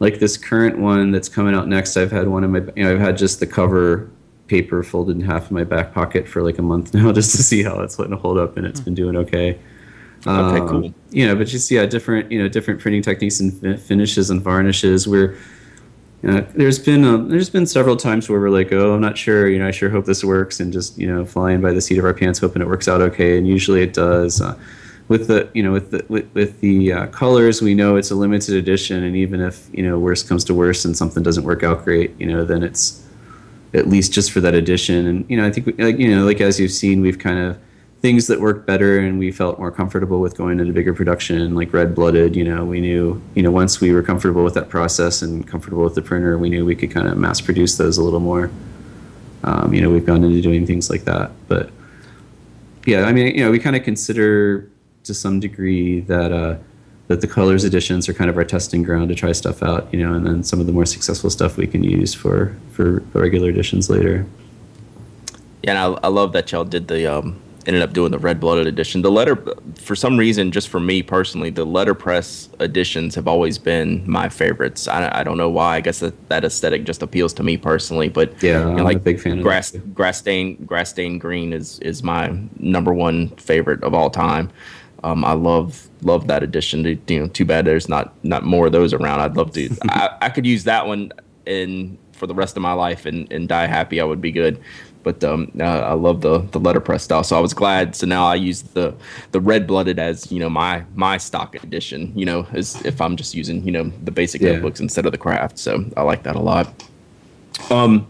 like 0.00 0.18
this 0.18 0.36
current 0.36 0.78
one 0.78 1.12
that's 1.12 1.28
coming 1.28 1.54
out 1.54 1.68
next. 1.68 1.96
I've 1.96 2.10
had 2.10 2.28
one 2.28 2.42
of 2.42 2.50
my, 2.50 2.60
you 2.74 2.84
know, 2.84 2.92
I've 2.92 3.00
had 3.00 3.18
just 3.18 3.38
the 3.38 3.46
cover 3.46 4.10
paper 4.46 4.82
folded 4.82 5.16
in 5.16 5.22
half 5.22 5.50
in 5.50 5.54
my 5.54 5.64
back 5.64 5.92
pocket 5.92 6.26
for 6.26 6.42
like 6.42 6.58
a 6.58 6.62
month 6.62 6.94
now, 6.94 7.12
just 7.12 7.36
to 7.36 7.42
see 7.42 7.62
how 7.62 7.80
it's 7.80 7.96
going 7.96 8.10
to 8.10 8.16
hold 8.16 8.38
up, 8.38 8.56
and 8.56 8.66
it's 8.66 8.80
been 8.80 8.94
doing 8.94 9.14
okay. 9.16 9.58
Okay, 10.26 10.60
um, 10.60 10.68
cool. 10.68 10.94
You 11.10 11.26
know, 11.26 11.36
but 11.36 11.46
just 11.46 11.70
yeah, 11.70 11.86
different 11.86 12.32
you 12.32 12.42
know 12.42 12.48
different 12.48 12.80
printing 12.80 13.02
techniques 13.02 13.38
and 13.38 13.80
finishes 13.80 14.30
and 14.30 14.42
varnishes. 14.42 15.06
We're 15.06 15.36
uh, 16.26 16.42
there's 16.54 16.78
been 16.78 17.04
a, 17.04 17.18
there's 17.18 17.50
been 17.50 17.66
several 17.66 17.96
times 17.96 18.28
where 18.28 18.40
we're 18.40 18.50
like, 18.50 18.72
oh, 18.72 18.94
I'm 18.94 19.00
not 19.00 19.16
sure. 19.16 19.48
You 19.48 19.60
know, 19.60 19.68
I 19.68 19.70
sure 19.70 19.88
hope 19.88 20.04
this 20.04 20.24
works, 20.24 20.58
and 20.58 20.72
just 20.72 20.98
you 20.98 21.06
know, 21.06 21.24
flying 21.24 21.60
by 21.60 21.72
the 21.72 21.80
seat 21.80 21.98
of 21.98 22.04
our 22.04 22.14
pants, 22.14 22.40
hoping 22.40 22.60
it 22.60 22.66
works 22.66 22.88
out 22.88 23.00
okay. 23.00 23.38
And 23.38 23.46
usually 23.46 23.82
it 23.82 23.92
does. 23.92 24.40
Uh, 24.40 24.58
with 25.06 25.28
the 25.28 25.48
you 25.54 25.62
know 25.62 25.72
with 25.72 25.90
the 25.90 26.04
with, 26.08 26.28
with 26.34 26.60
the 26.60 26.92
uh, 26.92 27.06
colors, 27.08 27.62
we 27.62 27.74
know 27.74 27.96
it's 27.96 28.10
a 28.10 28.14
limited 28.14 28.54
edition, 28.56 29.04
and 29.04 29.16
even 29.16 29.40
if 29.40 29.68
you 29.72 29.82
know 29.82 29.98
worst 29.98 30.28
comes 30.28 30.44
to 30.44 30.54
worst 30.54 30.84
and 30.84 30.96
something 30.96 31.22
doesn't 31.22 31.44
work 31.44 31.62
out 31.62 31.84
great, 31.84 32.18
you 32.20 32.26
know, 32.26 32.44
then 32.44 32.62
it's 32.62 33.04
at 33.74 33.86
least 33.86 34.12
just 34.12 34.32
for 34.32 34.40
that 34.40 34.54
edition. 34.54 35.06
And 35.06 35.24
you 35.30 35.36
know, 35.36 35.46
I 35.46 35.52
think 35.52 35.78
like 35.78 35.98
you 35.98 36.14
know, 36.14 36.24
like 36.24 36.40
as 36.40 36.58
you've 36.58 36.72
seen, 36.72 37.00
we've 37.00 37.18
kind 37.18 37.38
of 37.38 37.58
things 38.00 38.28
that 38.28 38.40
worked 38.40 38.64
better 38.66 39.00
and 39.00 39.18
we 39.18 39.32
felt 39.32 39.58
more 39.58 39.72
comfortable 39.72 40.20
with 40.20 40.36
going 40.36 40.60
into 40.60 40.72
bigger 40.72 40.94
production 40.94 41.54
like 41.54 41.72
red 41.72 41.94
blooded 41.94 42.36
you 42.36 42.44
know 42.44 42.64
we 42.64 42.80
knew 42.80 43.20
you 43.34 43.42
know 43.42 43.50
once 43.50 43.80
we 43.80 43.92
were 43.92 44.02
comfortable 44.02 44.44
with 44.44 44.54
that 44.54 44.68
process 44.68 45.20
and 45.20 45.48
comfortable 45.48 45.82
with 45.82 45.94
the 45.94 46.02
printer 46.02 46.38
we 46.38 46.48
knew 46.48 46.64
we 46.64 46.76
could 46.76 46.90
kind 46.90 47.08
of 47.08 47.16
mass 47.16 47.40
produce 47.40 47.76
those 47.76 47.98
a 47.98 48.02
little 48.02 48.20
more. 48.20 48.50
Um, 49.44 49.72
you 49.72 49.80
know 49.80 49.90
we've 49.90 50.04
gone 50.04 50.24
into 50.24 50.40
doing 50.40 50.66
things 50.66 50.90
like 50.90 51.04
that 51.04 51.30
but 51.46 51.70
yeah 52.86 53.04
i 53.04 53.12
mean 53.12 53.34
you 53.36 53.44
know 53.44 53.52
we 53.52 53.60
kind 53.60 53.76
of 53.76 53.84
consider 53.84 54.68
to 55.04 55.14
some 55.14 55.38
degree 55.38 56.00
that 56.00 56.32
uh, 56.32 56.56
that 57.06 57.20
the 57.20 57.28
colors 57.28 57.64
editions 57.64 58.08
are 58.08 58.14
kind 58.14 58.28
of 58.28 58.36
our 58.36 58.44
testing 58.44 58.82
ground 58.82 59.08
to 59.10 59.14
try 59.14 59.30
stuff 59.30 59.62
out 59.62 59.92
you 59.92 60.04
know 60.04 60.12
and 60.14 60.26
then 60.26 60.42
some 60.42 60.60
of 60.60 60.66
the 60.66 60.72
more 60.72 60.84
successful 60.84 61.30
stuff 61.30 61.56
we 61.56 61.68
can 61.68 61.84
use 61.84 62.14
for 62.14 62.56
for 62.72 63.00
regular 63.12 63.48
editions 63.50 63.88
later. 63.88 64.26
Yeah 65.62 65.70
and 65.70 65.78
I, 65.78 65.84
I 66.04 66.08
love 66.08 66.32
that 66.32 66.50
y'all 66.52 66.64
did 66.64 66.88
the 66.88 67.06
um 67.06 67.40
ended 67.68 67.82
up 67.82 67.92
doing 67.92 68.10
the 68.10 68.18
red 68.18 68.40
blooded 68.40 68.66
edition. 68.66 69.02
The 69.02 69.10
letter, 69.10 69.36
for 69.76 69.94
some 69.94 70.16
reason, 70.16 70.50
just 70.50 70.68
for 70.68 70.80
me 70.80 71.02
personally, 71.02 71.50
the 71.50 71.66
letterpress 71.66 72.48
editions 72.60 73.14
have 73.14 73.28
always 73.28 73.58
been 73.58 74.02
my 74.10 74.30
favorites. 74.30 74.88
I, 74.88 75.20
I 75.20 75.22
don't 75.22 75.36
know 75.36 75.50
why. 75.50 75.76
I 75.76 75.80
guess 75.82 76.00
that, 76.00 76.28
that 76.30 76.44
aesthetic 76.44 76.84
just 76.84 77.02
appeals 77.02 77.34
to 77.34 77.42
me 77.42 77.58
personally. 77.58 78.08
But 78.08 78.42
yeah, 78.42 78.60
you 78.60 78.64
know, 78.72 78.78
I'm 78.78 78.84
like 78.84 78.96
a 78.96 79.00
big 79.00 79.20
fan. 79.20 79.42
Grass 79.42 79.72
grass 79.94 80.18
stain 80.18 80.56
grass 80.64 80.90
stain 80.90 81.18
green 81.18 81.52
is 81.52 81.78
is 81.80 82.02
my 82.02 82.36
number 82.58 82.94
one 82.94 83.28
favorite 83.36 83.84
of 83.84 83.92
all 83.92 84.08
time. 84.08 84.50
Um, 85.04 85.24
I 85.24 85.34
love 85.34 85.88
love 86.02 86.26
that 86.28 86.42
edition. 86.42 86.84
You 87.06 87.20
know, 87.20 87.28
too 87.28 87.44
bad 87.44 87.66
there's 87.66 87.88
not 87.88 88.12
not 88.24 88.44
more 88.44 88.66
of 88.66 88.72
those 88.72 88.94
around. 88.94 89.20
I'd 89.20 89.36
love 89.36 89.52
to. 89.52 89.68
I, 89.90 90.16
I 90.22 90.28
could 90.30 90.46
use 90.46 90.64
that 90.64 90.86
one 90.86 91.12
in 91.44 91.98
for 92.18 92.26
the 92.26 92.34
rest 92.34 92.56
of 92.56 92.62
my 92.62 92.72
life 92.72 93.06
and, 93.06 93.30
and 93.32 93.48
die 93.48 93.66
happy. 93.66 94.00
I 94.00 94.04
would 94.04 94.20
be 94.20 94.32
good. 94.32 94.60
But 95.04 95.22
um, 95.24 95.52
uh, 95.58 95.64
I 95.64 95.92
love 95.94 96.20
the 96.20 96.40
the 96.50 96.58
letterpress 96.58 97.04
style, 97.04 97.22
so 97.22 97.36
I 97.36 97.40
was 97.40 97.54
glad. 97.54 97.94
So 97.94 98.06
now 98.06 98.26
I 98.26 98.34
use 98.34 98.62
the 98.62 98.94
the 99.30 99.40
red 99.40 99.66
blooded 99.66 99.98
as 99.98 100.30
you 100.30 100.40
know 100.40 100.50
my 100.50 100.84
my 100.96 101.16
stock 101.16 101.54
edition. 101.62 102.12
You 102.14 102.26
know, 102.26 102.46
as 102.52 102.84
if 102.84 103.00
I'm 103.00 103.16
just 103.16 103.34
using 103.34 103.64
you 103.64 103.72
know 103.72 103.92
the 104.04 104.10
basic 104.10 104.42
yeah. 104.42 104.52
notebooks 104.52 104.80
instead 104.80 105.06
of 105.06 105.12
the 105.12 105.18
kraft. 105.18 105.58
So 105.58 105.84
I 105.96 106.02
like 106.02 106.24
that 106.24 106.36
a 106.36 106.40
lot. 106.40 106.84
Um, 107.70 108.06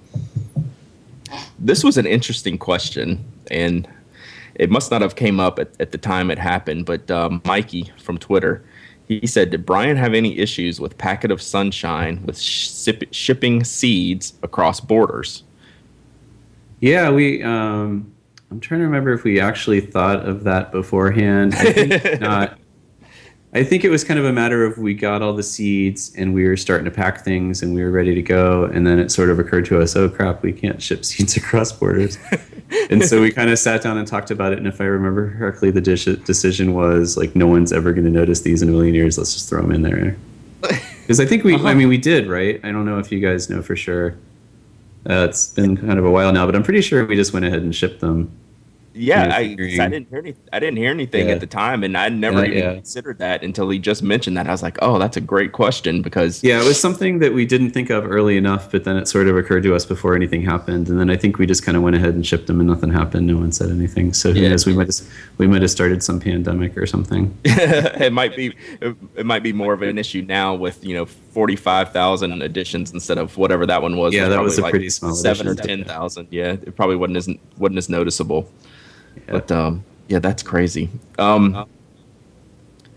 this 1.58 1.84
was 1.84 1.98
an 1.98 2.06
interesting 2.06 2.58
question, 2.58 3.22
and 3.50 3.86
it 4.54 4.70
must 4.70 4.90
not 4.90 5.02
have 5.02 5.14
came 5.14 5.38
up 5.38 5.58
at, 5.58 5.70
at 5.78 5.92
the 5.92 5.98
time 5.98 6.30
it 6.30 6.38
happened. 6.38 6.86
But 6.86 7.10
um, 7.10 7.42
Mikey 7.44 7.92
from 7.98 8.18
Twitter, 8.18 8.64
he 9.08 9.26
said, 9.26 9.50
"Did 9.50 9.66
Bryan 9.66 9.96
have 9.96 10.14
any 10.14 10.38
issues 10.38 10.80
with 10.80 10.98
Packet 10.98 11.30
of 11.30 11.40
Sunshine 11.42 12.22
with 12.24 12.38
sh- 12.38 12.88
shipping 13.10 13.64
seeds 13.64 14.34
across 14.42 14.80
borders?" 14.80 15.42
Yeah, 16.80 17.10
we. 17.10 17.42
Um, 17.42 18.12
I'm 18.50 18.60
trying 18.60 18.80
to 18.80 18.86
remember 18.86 19.12
if 19.12 19.24
we 19.24 19.40
actually 19.40 19.80
thought 19.80 20.26
of 20.26 20.44
that 20.44 20.72
beforehand. 20.72 21.54
I 21.54 21.72
think 21.72 22.20
not. 22.20 22.58
I 23.58 23.64
think 23.64 23.84
it 23.84 23.88
was 23.88 24.04
kind 24.04 24.20
of 24.20 24.24
a 24.24 24.32
matter 24.32 24.64
of 24.64 24.78
we 24.78 24.94
got 24.94 25.20
all 25.20 25.32
the 25.32 25.42
seeds 25.42 26.14
and 26.14 26.32
we 26.32 26.46
were 26.46 26.56
starting 26.56 26.84
to 26.84 26.92
pack 26.92 27.24
things 27.24 27.60
and 27.60 27.74
we 27.74 27.82
were 27.82 27.90
ready 27.90 28.14
to 28.14 28.22
go, 28.22 28.66
and 28.66 28.86
then 28.86 29.00
it 29.00 29.10
sort 29.10 29.30
of 29.30 29.40
occurred 29.40 29.64
to 29.64 29.80
us, 29.80 29.96
oh 29.96 30.08
crap, 30.08 30.44
we 30.44 30.52
can't 30.52 30.80
ship 30.80 31.04
seeds 31.04 31.36
across 31.36 31.72
borders. 31.72 32.18
and 32.88 33.02
so 33.02 33.20
we 33.20 33.32
kind 33.32 33.50
of 33.50 33.58
sat 33.58 33.82
down 33.82 33.98
and 33.98 34.06
talked 34.06 34.30
about 34.30 34.52
it. 34.52 34.58
And 34.58 34.68
if 34.68 34.80
I 34.80 34.84
remember 34.84 35.36
correctly, 35.36 35.72
the 35.72 35.80
decision 35.80 36.72
was 36.72 37.16
like, 37.16 37.34
no 37.34 37.48
one's 37.48 37.72
ever 37.72 37.92
going 37.92 38.04
to 38.04 38.12
notice 38.12 38.42
these 38.42 38.62
in 38.62 38.68
a 38.68 38.72
million 38.72 38.94
years. 38.94 39.18
Let's 39.18 39.34
just 39.34 39.48
throw 39.48 39.60
them 39.60 39.72
in 39.72 39.82
there. 39.82 40.16
Because 41.08 41.20
I 41.20 41.24
think 41.24 41.42
we, 41.42 41.54
uh-huh. 41.54 41.68
I 41.68 41.72
mean, 41.72 41.88
we 41.88 41.96
did, 41.96 42.26
right? 42.26 42.60
I 42.62 42.70
don't 42.70 42.84
know 42.84 42.98
if 42.98 43.10
you 43.10 43.18
guys 43.18 43.48
know 43.48 43.62
for 43.62 43.74
sure. 43.74 44.10
Uh, 45.08 45.24
it's 45.26 45.48
been 45.54 45.74
kind 45.74 45.98
of 45.98 46.04
a 46.04 46.10
while 46.10 46.34
now, 46.34 46.44
but 46.44 46.54
I'm 46.54 46.62
pretty 46.62 46.82
sure 46.82 47.06
we 47.06 47.16
just 47.16 47.32
went 47.32 47.46
ahead 47.46 47.62
and 47.62 47.74
shipped 47.74 48.00
them. 48.00 48.30
Yeah, 48.98 49.34
I, 49.34 49.38
I 49.38 49.54
didn't 49.54 50.08
hear 50.08 50.18
any, 50.18 50.34
I 50.52 50.58
didn't 50.58 50.76
hear 50.76 50.90
anything 50.90 51.28
Yeah. 51.28 51.34
at 51.34 51.40
the 51.40 51.46
time, 51.46 51.84
and 51.84 51.96
I 51.96 52.08
never 52.08 52.40
Yeah, 52.40 52.44
even 52.46 52.58
yeah. 52.58 52.74
considered 52.74 53.18
that 53.18 53.42
until 53.42 53.68
he 53.70 53.78
just 53.78 54.02
mentioned 54.02 54.36
that. 54.36 54.46
I 54.48 54.50
was 54.50 54.62
like, 54.62 54.76
oh, 54.82 54.98
that's 54.98 55.16
a 55.16 55.20
great 55.20 55.52
question 55.52 56.02
because 56.02 56.42
Yeah, 56.42 56.60
it 56.60 56.64
was 56.64 56.80
something 56.80 57.20
that 57.20 57.32
we 57.32 57.46
didn't 57.46 57.70
think 57.70 57.90
of 57.90 58.04
early 58.10 58.36
enough, 58.36 58.70
but 58.70 58.84
then 58.84 58.96
it 58.96 59.06
sort 59.08 59.28
of 59.28 59.36
occurred 59.36 59.62
to 59.62 59.74
us 59.74 59.86
before 59.86 60.14
anything 60.14 60.42
happened, 60.42 60.88
and 60.88 60.98
then 60.98 61.10
I 61.10 61.16
think 61.16 61.38
we 61.38 61.46
just 61.46 61.64
kind 61.64 61.76
of 61.76 61.82
went 61.82 61.96
ahead 61.96 62.14
and 62.14 62.26
shipped 62.26 62.46
them, 62.48 62.60
and 62.60 62.68
nothing 62.68 62.90
happened. 62.92 63.26
No 63.26 63.36
one 63.36 63.52
said 63.52 63.70
anything. 63.70 64.12
So 64.12 64.32
who 64.32 64.48
knows? 64.48 64.66
We 64.66 64.74
might 64.74 64.86
have 64.88 65.00
we 65.38 65.46
might 65.46 65.62
have 65.62 65.70
started 65.70 66.02
some 66.02 66.18
pandemic 66.20 66.76
or 66.76 66.86
something. 66.86 67.36
it 67.44 68.12
might 68.12 68.34
be 68.36 68.54
it 68.80 69.24
might 69.26 69.42
be 69.42 69.52
more 69.52 69.72
of 69.72 69.82
an 69.82 69.98
issue 69.98 70.22
now 70.22 70.54
with 70.54 70.84
you 70.84 70.94
know 70.94 71.06
forty 71.06 71.56
five 71.56 71.92
thousand 71.92 72.40
editions 72.42 72.92
instead 72.92 73.18
of 73.18 73.36
whatever 73.36 73.66
that 73.66 73.80
one 73.82 73.96
was. 73.96 74.14
Yeah, 74.14 74.28
that 74.28 74.42
was 74.42 74.58
a 74.58 74.62
pretty 74.62 74.90
small 74.90 75.14
seven 75.14 75.46
or 75.46 75.54
ten 75.54 75.84
thousand. 75.84 76.28
Yeah, 76.30 76.52
it 76.52 76.74
probably 76.76 76.96
wasn't 76.96 77.16
as 77.18 77.28
wasn't 77.56 77.78
as 77.78 77.88
noticeable. 77.88 78.50
Yeah. 79.26 79.32
But 79.32 79.52
um, 79.52 79.84
yeah, 80.08 80.18
that's 80.18 80.42
crazy. 80.42 80.88
Um, 81.18 81.66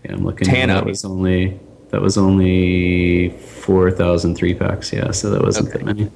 Yeah, 0.04 0.12
I'm 0.14 0.24
looking. 0.24 0.46
Tana. 0.48 0.74
That 0.74 0.86
was 0.86 1.04
only 1.04 1.58
that 1.90 2.00
was 2.02 2.16
only 2.18 3.30
four 3.30 3.90
thousand 3.90 4.34
three 4.34 4.54
packs. 4.54 4.92
Yeah, 4.92 5.10
so 5.12 5.30
that 5.30 5.42
wasn't 5.42 5.68
that 5.70 5.76
Okay. 5.76 5.84
many. 5.84 6.10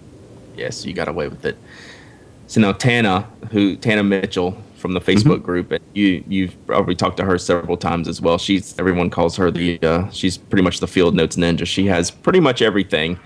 Yes, 0.57 0.85
you 0.85 0.93
got 0.93 1.09
away 1.09 1.29
with 1.29 1.45
it. 1.45 1.57
So 2.49 2.61
now 2.61 2.73
Tana, 2.73 3.29
who 3.51 3.77
Tana 3.77 4.03
Mitchell 4.03 4.57
from 4.77 4.93
the 4.95 5.01
Facebook 5.01 5.43
group, 5.43 5.71
and 5.71 5.83
you 5.95 6.25
you've 6.29 6.55
probably 6.67 6.95
talked 6.95 7.17
to 7.19 7.25
her 7.25 7.39
several 7.39 7.77
times 7.77 8.09
as 8.09 8.21
well. 8.21 8.39
She's 8.39 8.77
everyone 8.79 9.11
calls 9.11 9.37
her 9.37 9.51
the 9.51 9.79
uh, 9.83 10.11
she's 10.11 10.37
pretty 10.39 10.63
much 10.63 10.81
the 10.81 10.87
field 10.87 11.15
notes 11.15 11.37
ninja. 11.37 11.67
She 11.67 11.87
has 11.87 12.11
pretty 12.11 12.41
much 12.41 12.63
everything. 12.63 13.19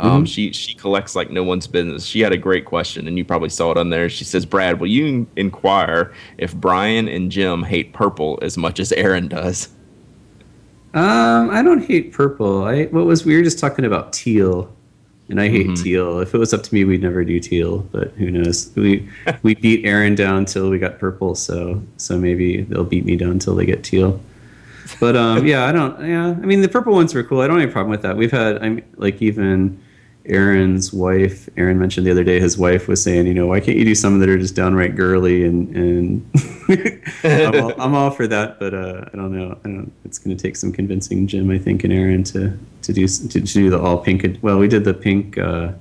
Um, 0.00 0.24
She 0.24 0.52
she 0.52 0.74
collects 0.74 1.16
like 1.16 1.30
no 1.30 1.42
one's 1.42 1.66
business. 1.66 2.04
She 2.04 2.20
had 2.20 2.32
a 2.32 2.36
great 2.36 2.64
question, 2.64 3.08
and 3.08 3.18
you 3.18 3.24
probably 3.24 3.48
saw 3.48 3.72
it 3.72 3.76
on 3.76 3.90
there. 3.90 4.08
She 4.08 4.24
says, 4.24 4.46
"Brad, 4.46 4.78
will 4.80 4.86
you 4.86 5.26
inquire 5.36 6.12
if 6.38 6.54
Bryan 6.54 7.08
and 7.08 7.30
Jim 7.32 7.64
hate 7.64 7.92
purple 7.92 8.38
as 8.40 8.56
much 8.56 8.78
as 8.78 8.92
Aaron 8.92 9.26
does?" 9.28 9.68
Um, 10.94 11.50
I 11.50 11.62
don't 11.62 11.84
hate 11.84 12.12
purple. 12.12 12.64
I 12.64 12.84
what 12.86 13.06
was 13.06 13.24
we 13.24 13.36
were 13.36 13.42
just 13.42 13.58
talking 13.58 13.84
about 13.84 14.12
teal, 14.12 14.72
and 15.28 15.40
I 15.40 15.48
hate 15.48 15.66
Mhm. 15.66 15.82
teal. 15.82 16.20
If 16.20 16.34
it 16.34 16.38
was 16.38 16.54
up 16.54 16.62
to 16.62 16.74
me, 16.74 16.84
we'd 16.84 17.02
never 17.02 17.24
do 17.24 17.38
teal, 17.40 17.86
but 17.92 18.12
who 18.16 18.30
knows? 18.30 18.70
We 18.74 19.06
we 19.42 19.54
beat 19.54 19.84
Aaron 19.84 20.14
down 20.14 20.44
till 20.46 20.70
we 20.70 20.78
got 20.78 20.98
purple, 20.98 21.34
so 21.34 21.82
so 21.98 22.16
maybe 22.18 22.62
they'll 22.62 22.84
beat 22.84 23.04
me 23.04 23.16
down 23.16 23.38
till 23.38 23.54
they 23.54 23.66
get 23.66 23.82
teal. 23.84 24.18
But 25.00 25.14
um, 25.16 25.46
yeah, 25.52 25.66
I 25.66 25.72
don't. 25.72 26.00
Yeah, 26.06 26.28
I 26.30 26.46
mean 26.46 26.62
the 26.62 26.68
purple 26.68 26.94
ones 26.94 27.12
were 27.14 27.22
cool. 27.22 27.40
I 27.42 27.46
don't 27.48 27.60
have 27.60 27.68
a 27.68 27.72
problem 27.72 27.90
with 27.90 28.02
that. 28.02 28.16
We've 28.16 28.30
had 28.32 28.58
I'm 28.62 28.80
like 28.96 29.20
even 29.20 29.78
Aaron's 30.28 30.92
wife. 30.92 31.48
Aaron 31.56 31.78
mentioned 31.78 32.06
the 32.06 32.10
other 32.10 32.24
day 32.24 32.38
his 32.40 32.58
wife 32.58 32.86
was 32.88 33.02
saying, 33.02 33.26
you 33.26 33.34
know, 33.34 33.46
why 33.46 33.60
can't 33.60 33.76
you 33.78 33.84
do 33.84 33.94
some 33.94 34.18
that 34.20 34.28
are 34.28 34.38
just 34.38 34.54
downright 34.54 34.94
girly 34.96 35.44
and 35.44 35.74
and 35.76 36.30
I'm, 37.24 37.62
all, 37.64 37.80
I'm 37.80 37.94
all 37.94 38.10
for 38.10 38.26
that, 38.26 38.58
but 38.58 38.74
uh, 38.74 39.04
I 39.12 39.16
don't 39.16 39.32
know. 39.32 39.58
I 39.64 39.68
don't. 39.68 39.92
It's 40.04 40.18
going 40.18 40.36
to 40.36 40.42
take 40.42 40.56
some 40.56 40.72
convincing 40.72 41.26
Jim, 41.26 41.50
I 41.50 41.58
think, 41.58 41.84
and 41.84 41.92
Aaron 41.92 42.24
to 42.24 42.56
to 42.82 42.92
do 42.92 43.06
to, 43.08 43.28
to 43.28 43.40
do 43.40 43.70
the 43.70 43.80
all 43.80 43.98
pink. 43.98 44.38
Well, 44.42 44.58
we 44.58 44.68
did 44.68 44.84
the 44.84 44.94
pink. 44.94 45.38
Uh, 45.38 45.72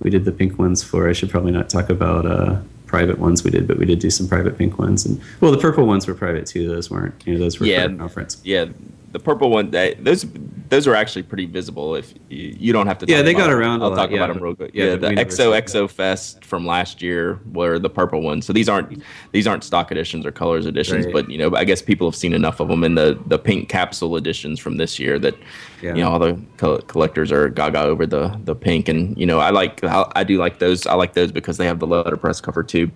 we 0.00 0.10
did 0.10 0.24
the 0.24 0.32
pink 0.32 0.58
ones 0.58 0.82
for. 0.82 1.08
I 1.08 1.12
should 1.12 1.30
probably 1.30 1.52
not 1.52 1.68
talk 1.70 1.88
about 1.88 2.26
uh, 2.26 2.56
private 2.86 3.18
ones 3.18 3.44
we 3.44 3.50
did, 3.52 3.68
but 3.68 3.78
we 3.78 3.86
did 3.86 4.00
do 4.00 4.10
some 4.10 4.26
private 4.28 4.58
pink 4.58 4.78
ones, 4.78 5.06
and 5.06 5.20
well, 5.40 5.52
the 5.52 5.58
purple 5.58 5.86
ones 5.86 6.06
were 6.08 6.14
private 6.14 6.46
too. 6.46 6.66
Those 6.68 6.90
weren't. 6.90 7.14
You 7.24 7.34
know, 7.34 7.38
those 7.38 7.60
were 7.60 7.66
Yeah. 7.66 7.86
conference. 7.88 8.40
Yeah, 8.44 8.66
the 9.12 9.20
purple 9.20 9.50
one. 9.50 9.70
That, 9.70 10.02
those 10.04 10.26
those 10.68 10.86
are 10.86 10.94
actually 10.94 11.22
pretty 11.24 11.44
visible. 11.46 11.94
If 11.94 12.14
you, 12.30 12.56
you 12.58 12.72
don't 12.72 12.86
have 12.86 12.98
to. 12.98 13.06
Yeah, 13.06 13.20
they 13.22 13.34
got 13.34 13.50
around 13.50 13.82
I'll 13.82 13.90
lot, 13.90 13.96
talk 13.96 14.10
yeah, 14.10 14.16
about 14.24 14.32
them 14.34 14.42
real 14.42 14.54
quick. 14.56 14.70
yeah, 14.74 14.84
Yeah, 14.84 14.96
the 14.96 15.08
we 15.10 15.14
never 15.16 15.30
XOXO 15.30 15.90
Fest 15.90 16.44
from 16.44 16.66
last 16.66 17.02
year 17.02 17.38
were 17.52 17.78
the 17.78 17.90
purple 17.90 18.22
ones. 18.22 18.46
So 18.46 18.52
these 18.54 18.68
aren't 18.68 19.02
these 19.32 19.46
aren't 19.46 19.64
stock 19.64 19.92
editions 19.92 20.24
or 20.24 20.32
colors 20.32 20.64
editions, 20.66 21.04
Right. 21.04 21.12
but 21.12 21.30
you 21.30 21.36
know, 21.38 21.54
I 21.54 21.64
guess 21.64 21.82
people 21.82 22.06
have 22.08 22.16
seen 22.16 22.32
enough 22.32 22.58
of 22.60 22.68
them. 22.68 22.82
And 22.84 22.96
the 22.96 23.18
the 23.26 23.38
pink 23.38 23.68
capsule 23.68 24.16
editions 24.16 24.58
from 24.58 24.78
this 24.78 24.98
year 24.98 25.18
that 25.18 25.34
Yeah. 25.82 25.94
you 25.94 26.00
know 26.02 26.10
all 26.10 26.18
the 26.18 26.40
co- 26.56 26.78
collectors 26.78 27.30
are 27.30 27.48
gaga 27.50 27.82
over 27.82 28.06
the 28.06 28.36
the 28.44 28.54
pink. 28.54 28.88
And 28.88 29.16
you 29.18 29.26
know, 29.26 29.38
I 29.40 29.50
like 29.50 29.84
I, 29.84 30.10
I 30.16 30.24
do 30.24 30.38
like 30.38 30.58
those. 30.58 30.86
I 30.86 30.94
like 30.94 31.12
those 31.12 31.32
because 31.32 31.58
they 31.58 31.66
have 31.66 31.78
the 31.80 31.86
letterpress 31.86 32.40
cover 32.40 32.62
too. 32.62 32.90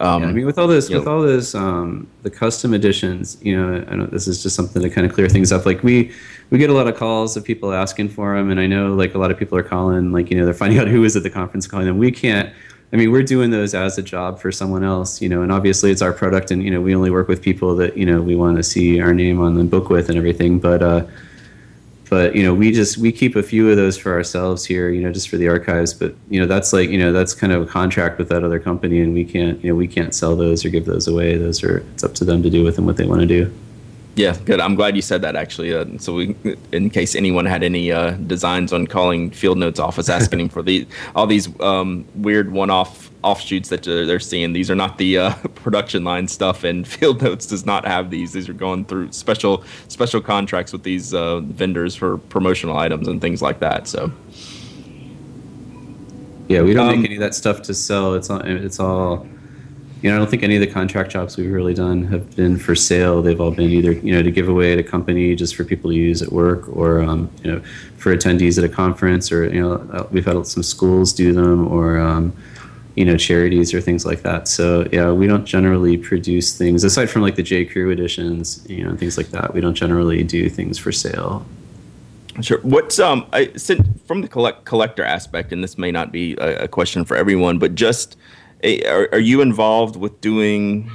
Um, 0.00 0.22
Yeah, 0.22 0.28
I 0.28 0.32
mean, 0.32 0.46
with 0.46 0.58
all 0.58 0.66
those, 0.66 0.88
you 0.90 0.96
with 0.96 1.06
know- 1.06 1.12
all 1.16 1.22
those, 1.22 1.54
um, 1.54 2.06
the 2.22 2.30
custom 2.30 2.72
editions, 2.74 3.36
you 3.42 3.56
know, 3.56 3.84
I 3.88 3.96
know 3.96 4.06
this 4.06 4.26
is 4.26 4.42
just 4.42 4.56
something 4.56 4.80
to 4.82 4.88
kind 4.90 5.06
of 5.06 5.12
clear 5.12 5.28
things 5.28 5.52
up. 5.52 5.66
Like 5.66 5.82
we, 5.82 6.10
we 6.50 6.58
get 6.58 6.70
a 6.70 6.72
lot 6.72 6.88
of 6.88 6.96
calls 6.96 7.36
of 7.36 7.44
people 7.44 7.72
asking 7.72 8.08
for 8.10 8.36
them, 8.36 8.50
and 8.50 8.58
I 8.58 8.66
know 8.66 8.94
like 8.94 9.14
a 9.14 9.18
lot 9.18 9.30
of 9.30 9.38
people 9.38 9.56
are 9.58 9.62
calling, 9.62 10.12
like 10.12 10.30
you 10.30 10.36
know, 10.38 10.44
they're 10.44 10.54
finding 10.54 10.78
out 10.80 10.88
who 10.88 11.04
is 11.04 11.16
at 11.16 11.22
the 11.22 11.30
conference 11.30 11.66
calling 11.66 11.86
them. 11.86 11.98
We 11.98 12.10
can't. 12.10 12.52
I 12.94 12.96
mean, 12.98 13.10
we're 13.10 13.22
doing 13.22 13.50
those 13.50 13.74
as 13.74 13.96
a 13.96 14.02
job 14.02 14.38
for 14.38 14.52
someone 14.52 14.84
else, 14.84 15.22
you 15.22 15.28
know, 15.30 15.40
and 15.40 15.50
obviously 15.50 15.90
it's 15.90 16.02
our 16.02 16.12
product, 16.12 16.50
and 16.50 16.62
you 16.62 16.70
know, 16.70 16.80
we 16.82 16.94
only 16.94 17.10
work 17.10 17.26
with 17.26 17.40
people 17.40 17.74
that 17.76 17.96
you 17.96 18.04
know 18.04 18.20
we 18.20 18.34
want 18.36 18.56
to 18.58 18.62
see 18.62 19.00
our 19.00 19.14
name 19.14 19.40
on 19.40 19.54
the 19.54 19.64
book 19.64 19.88
with 19.88 20.08
and 20.10 20.18
everything. 20.18 20.58
But 20.58 20.82
uh, 20.82 21.04
but 22.12 22.36
you 22.36 22.42
know 22.42 22.52
we 22.52 22.70
just 22.70 22.98
we 22.98 23.10
keep 23.10 23.36
a 23.36 23.42
few 23.42 23.70
of 23.70 23.76
those 23.78 23.96
for 23.96 24.12
ourselves 24.12 24.66
here 24.66 24.90
you 24.90 25.00
know 25.00 25.10
just 25.10 25.30
for 25.30 25.38
the 25.38 25.48
archives 25.48 25.94
but 25.94 26.14
you 26.28 26.38
know 26.38 26.46
that's 26.46 26.70
like 26.70 26.90
you 26.90 26.98
know 26.98 27.10
that's 27.10 27.32
kind 27.32 27.54
of 27.54 27.62
a 27.62 27.64
contract 27.64 28.18
with 28.18 28.28
that 28.28 28.44
other 28.44 28.60
company 28.60 29.00
and 29.00 29.14
we 29.14 29.24
can't 29.24 29.58
you 29.64 29.70
know 29.70 29.74
we 29.74 29.88
can't 29.88 30.14
sell 30.14 30.36
those 30.36 30.62
or 30.62 30.68
give 30.68 30.84
those 30.84 31.08
away. 31.08 31.38
Those 31.38 31.64
are 31.64 31.78
it's 31.94 32.04
up 32.04 32.12
to 32.16 32.24
them 32.26 32.42
to 32.42 32.50
do 32.50 32.62
with 32.62 32.76
them 32.76 32.84
what 32.84 32.98
they 32.98 33.06
want 33.06 33.22
to 33.22 33.26
do 33.26 33.50
Yeah, 34.14 34.36
good. 34.44 34.60
I'm 34.60 34.74
glad 34.74 34.94
you 34.94 35.02
said 35.02 35.22
that 35.22 35.36
actually. 35.36 35.74
Uh, 35.74 35.86
so 35.98 36.14
we, 36.14 36.36
in 36.70 36.90
case 36.90 37.14
anyone 37.14 37.46
had 37.46 37.62
any 37.62 37.90
uh, 37.92 38.10
designs 38.12 38.72
on 38.72 38.86
calling 38.86 39.30
Field 39.30 39.56
Notes 39.56 39.80
office 39.80 40.08
asking 40.10 40.40
him 40.40 40.48
for 40.50 40.62
the 40.62 40.86
all 41.16 41.26
these 41.26 41.48
um, 41.60 42.04
weird 42.16 42.52
one-off 42.52 43.10
offshoots 43.22 43.70
that 43.70 43.84
they're, 43.84 44.04
they're 44.04 44.20
seeing, 44.20 44.52
these 44.52 44.70
are 44.70 44.74
not 44.74 44.98
the 44.98 45.16
uh, 45.16 45.34
production 45.54 46.04
line 46.04 46.28
stuff, 46.28 46.62
and 46.62 46.86
Field 46.96 47.22
Notes 47.22 47.46
does 47.46 47.64
not 47.64 47.86
have 47.86 48.10
these. 48.10 48.32
These 48.32 48.48
are 48.50 48.54
going 48.54 48.84
through 48.84 49.12
special 49.12 49.64
special 49.88 50.20
contracts 50.20 50.72
with 50.74 50.82
these 50.82 51.14
uh, 51.14 51.40
vendors 51.40 51.94
for 51.96 52.18
promotional 52.18 52.76
items 52.76 53.08
and 53.08 53.20
things 53.20 53.40
like 53.40 53.60
that. 53.60 53.88
So 53.88 54.12
yeah 56.48 56.60
we 56.62 56.74
don't 56.74 56.88
Um, 56.88 56.96
make 57.00 57.06
any 57.06 57.14
of 57.16 57.20
that 57.20 57.34
stuff 57.34 57.62
to 57.62 57.74
sell 57.74 58.14
it's 58.14 58.28
all 58.28 58.40
it's 58.44 58.80
all 58.80 59.26
you 60.02 60.10
know 60.10 60.16
i 60.16 60.18
don't 60.18 60.28
think 60.28 60.42
any 60.42 60.56
of 60.56 60.60
the 60.60 60.66
contract 60.66 61.10
jobs 61.10 61.36
we've 61.36 61.50
really 61.50 61.74
done 61.74 62.04
have 62.04 62.34
been 62.36 62.58
for 62.58 62.74
sale. 62.74 63.22
They've 63.22 63.40
all 63.40 63.50
been 63.50 63.70
either 63.70 63.92
you 63.92 64.12
know 64.12 64.22
to 64.22 64.30
give 64.30 64.48
away 64.48 64.72
at 64.72 64.78
a 64.78 64.82
company 64.82 65.34
just 65.34 65.54
for 65.54 65.64
people 65.64 65.90
to 65.90 65.96
use 65.96 66.20
at 66.22 66.32
work 66.32 66.68
or 66.76 67.00
um, 67.00 67.30
you 67.42 67.50
know 67.50 67.60
for 67.96 68.14
attendees 68.14 68.58
at 68.58 68.64
a 68.64 68.68
conference 68.68 69.30
or 69.32 69.46
you 69.52 69.60
know 69.60 69.74
uh, 69.92 70.06
we've 70.10 70.26
had 70.26 70.46
some 70.46 70.62
schools 70.62 71.12
do 71.12 71.32
them 71.32 71.68
or 71.68 71.98
um, 71.98 72.32
you 72.96 73.04
know 73.04 73.16
charities 73.16 73.72
or 73.72 73.80
things 73.80 74.04
like 74.04 74.22
that. 74.22 74.48
So 74.48 74.88
yeah 74.92 75.12
we 75.12 75.26
don't 75.26 75.44
generally 75.44 75.96
produce 75.96 76.56
things 76.56 76.84
aside 76.84 77.08
from 77.08 77.22
like 77.22 77.36
the 77.36 77.42
j. 77.42 77.64
Crew 77.64 77.90
editions 77.90 78.66
you 78.68 78.84
know 78.84 78.96
things 78.96 79.16
like 79.16 79.28
that. 79.28 79.54
We 79.54 79.60
don't 79.60 79.74
generally 79.74 80.24
do 80.24 80.50
things 80.50 80.78
for 80.78 80.92
sale. 80.92 81.46
Sure. 82.40 82.58
What's 82.62 82.98
um 82.98 83.26
I 83.32 83.46
from 84.06 84.22
the 84.22 84.28
collect, 84.28 84.64
collector 84.64 85.04
aspect, 85.04 85.52
and 85.52 85.62
this 85.62 85.78
may 85.78 85.92
not 85.92 86.10
be 86.10 86.34
a, 86.38 86.64
a 86.64 86.68
question 86.68 87.04
for 87.04 87.16
everyone, 87.16 87.58
but 87.58 87.74
just 87.74 88.16
Eh, 88.62 88.88
are, 88.88 89.08
are 89.12 89.20
you 89.20 89.40
involved 89.40 89.96
with 89.96 90.20
doing 90.20 90.90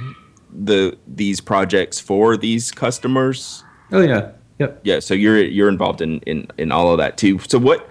the 0.50 0.96
these 1.06 1.40
projects 1.40 2.00
for 2.00 2.36
these 2.36 2.70
customers? 2.70 3.64
oh 3.92 4.00
yeah 4.02 4.32
yep 4.58 4.80
Yeah. 4.82 5.00
So 5.00 5.14
you're 5.14 5.38
you're 5.38 5.68
involved 5.68 6.00
in 6.00 6.20
in 6.20 6.46
in 6.58 6.72
all 6.72 6.90
of 6.92 6.98
that 6.98 7.16
too. 7.16 7.38
So 7.40 7.58
what 7.58 7.88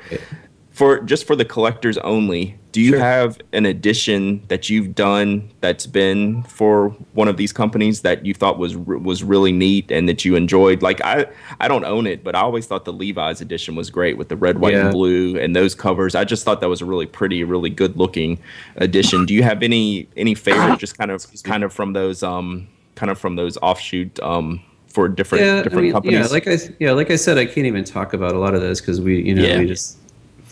for 0.78 0.99
just 1.01 1.25
for 1.25 1.36
the 1.36 1.43
collectors 1.45 1.97
only? 1.99 2.55
Do 2.71 2.82
you 2.82 2.91
Sure. 2.91 2.99
have 2.99 3.39
an 3.53 3.65
edition 3.65 4.43
that 4.49 4.69
you've 4.69 4.93
done 4.93 5.49
that's 5.61 5.88
been 5.88 6.43
for 6.43 6.89
one 7.13 7.28
of 7.28 7.36
these 7.38 7.51
companies 7.51 8.01
that 8.01 8.23
you 8.23 8.36
thought 8.36 8.59
was 8.59 8.78
was 8.78 9.23
really 9.23 9.51
neat 9.51 9.89
and 9.91 10.07
that 10.07 10.23
you 10.23 10.36
enjoyed? 10.36 10.84
Like 10.84 11.01
I 11.03 11.25
I 11.59 11.67
don't 11.67 11.84
own 11.86 12.05
it, 12.05 12.23
but 12.23 12.36
I 12.36 12.41
always 12.41 12.67
thought 12.67 12.86
the 12.86 12.93
Levi's 12.93 13.41
edition 13.41 13.75
was 13.75 13.89
great 13.89 14.17
with 14.19 14.30
the 14.30 14.38
red, 14.38 14.59
white, 14.59 14.73
Yeah. 14.73 14.82
and 14.86 14.91
blue 14.91 15.36
and 15.39 15.55
those 15.55 15.73
covers. 15.73 16.13
I 16.13 16.23
just 16.23 16.43
thought 16.45 16.61
that 16.61 16.69
was 16.69 16.82
a 16.82 16.86
really 16.86 17.07
pretty, 17.07 17.43
really 17.43 17.71
good 17.71 17.97
looking 17.97 18.38
edition. 18.75 19.25
Do 19.25 19.34
you 19.34 19.41
have 19.41 19.63
any 19.63 20.07
any 20.15 20.36
favorite 20.36 20.78
just 20.78 20.95
kind 20.97 21.09
of 21.09 21.25
kind 21.43 21.63
of 21.63 21.73
from 21.73 21.93
those 21.93 22.21
um 22.21 22.67
kind 22.93 23.09
of 23.09 23.17
from 23.17 23.36
those 23.36 23.57
offshoot 23.63 24.19
um 24.21 24.59
for 24.86 25.07
different 25.07 25.63
different 25.63 25.78
I 25.80 25.82
mean, 25.82 25.91
companies? 25.93 26.19
Yeah, 26.19 26.28
like 26.28 26.47
I 26.47 26.57
yeah, 26.80 26.91
like 26.91 27.09
I 27.09 27.15
said, 27.15 27.39
I 27.39 27.45
can't 27.45 27.65
even 27.65 27.84
talk 27.84 28.13
about 28.13 28.34
a 28.36 28.39
lot 28.39 28.53
of 28.53 28.61
those 28.61 28.82
because 28.82 29.01
we, 29.01 29.23
you 29.23 29.34
know, 29.34 29.41
Yeah. 29.43 29.57
we 29.59 29.65
just 29.65 29.97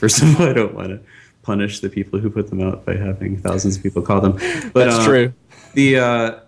first 0.05 0.21
of 0.21 0.39
all, 0.39 0.47
I 0.47 0.53
don't 0.53 0.75
want 0.75 0.89
to 0.89 0.99
punish 1.41 1.79
the 1.79 1.89
people 1.89 2.19
who 2.19 2.29
put 2.29 2.51
them 2.51 2.61
out 2.61 2.85
by 2.85 2.95
having 2.95 3.37
thousands 3.37 3.75
of 3.75 3.81
people 3.81 4.03
call 4.03 4.21
them. 4.21 4.33
But 4.71 4.85
That's 4.85 4.97
uh, 4.97 5.05
true. 5.05 5.33
The 5.73 5.97
uh, 5.97 6.39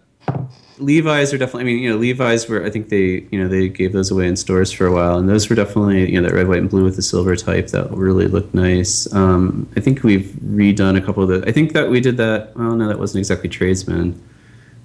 Levi's 0.78 1.34
are 1.34 1.40
definitely. 1.40 1.62
I 1.62 1.66
mean, 1.66 1.80
you 1.80 1.90
know, 1.90 1.98
Levi's 1.98 2.48
were. 2.48 2.64
I 2.64 2.70
think 2.70 2.90
they, 2.90 3.28
you 3.32 3.42
know, 3.42 3.48
they 3.48 3.68
gave 3.68 3.94
those 3.94 4.12
away 4.12 4.28
in 4.28 4.36
stores 4.36 4.72
for 4.72 4.86
a 4.86 4.94
while, 4.94 5.18
and 5.18 5.28
those 5.28 5.50
were 5.50 5.56
definitely, 5.56 6.12
you 6.12 6.22
know, 6.22 6.28
that 6.28 6.36
red, 6.36 6.48
white, 6.48 6.60
and 6.60 6.70
blue 6.70 6.84
with 6.84 6.98
the 6.98 7.02
silver 7.02 7.36
type 7.36 7.70
that 7.70 7.90
really 7.90 8.28
looked 8.28 8.54
nice. 8.54 9.12
Um, 9.12 9.68
I 9.76 9.80
think 9.80 10.04
we've 10.04 10.32
redone 10.44 10.96
a 10.96 11.02
couple 11.02 11.24
of 11.24 11.30
the. 11.30 11.50
I 11.50 11.52
think 11.52 11.74
that 11.74 11.90
we 11.90 12.00
did 12.00 12.18
that. 12.18 12.56
Well, 12.56 12.76
no, 12.76 12.88
that 12.88 13.00
wasn't 13.00 13.22
exactly 13.22 13.50
tradesman, 13.50 14.22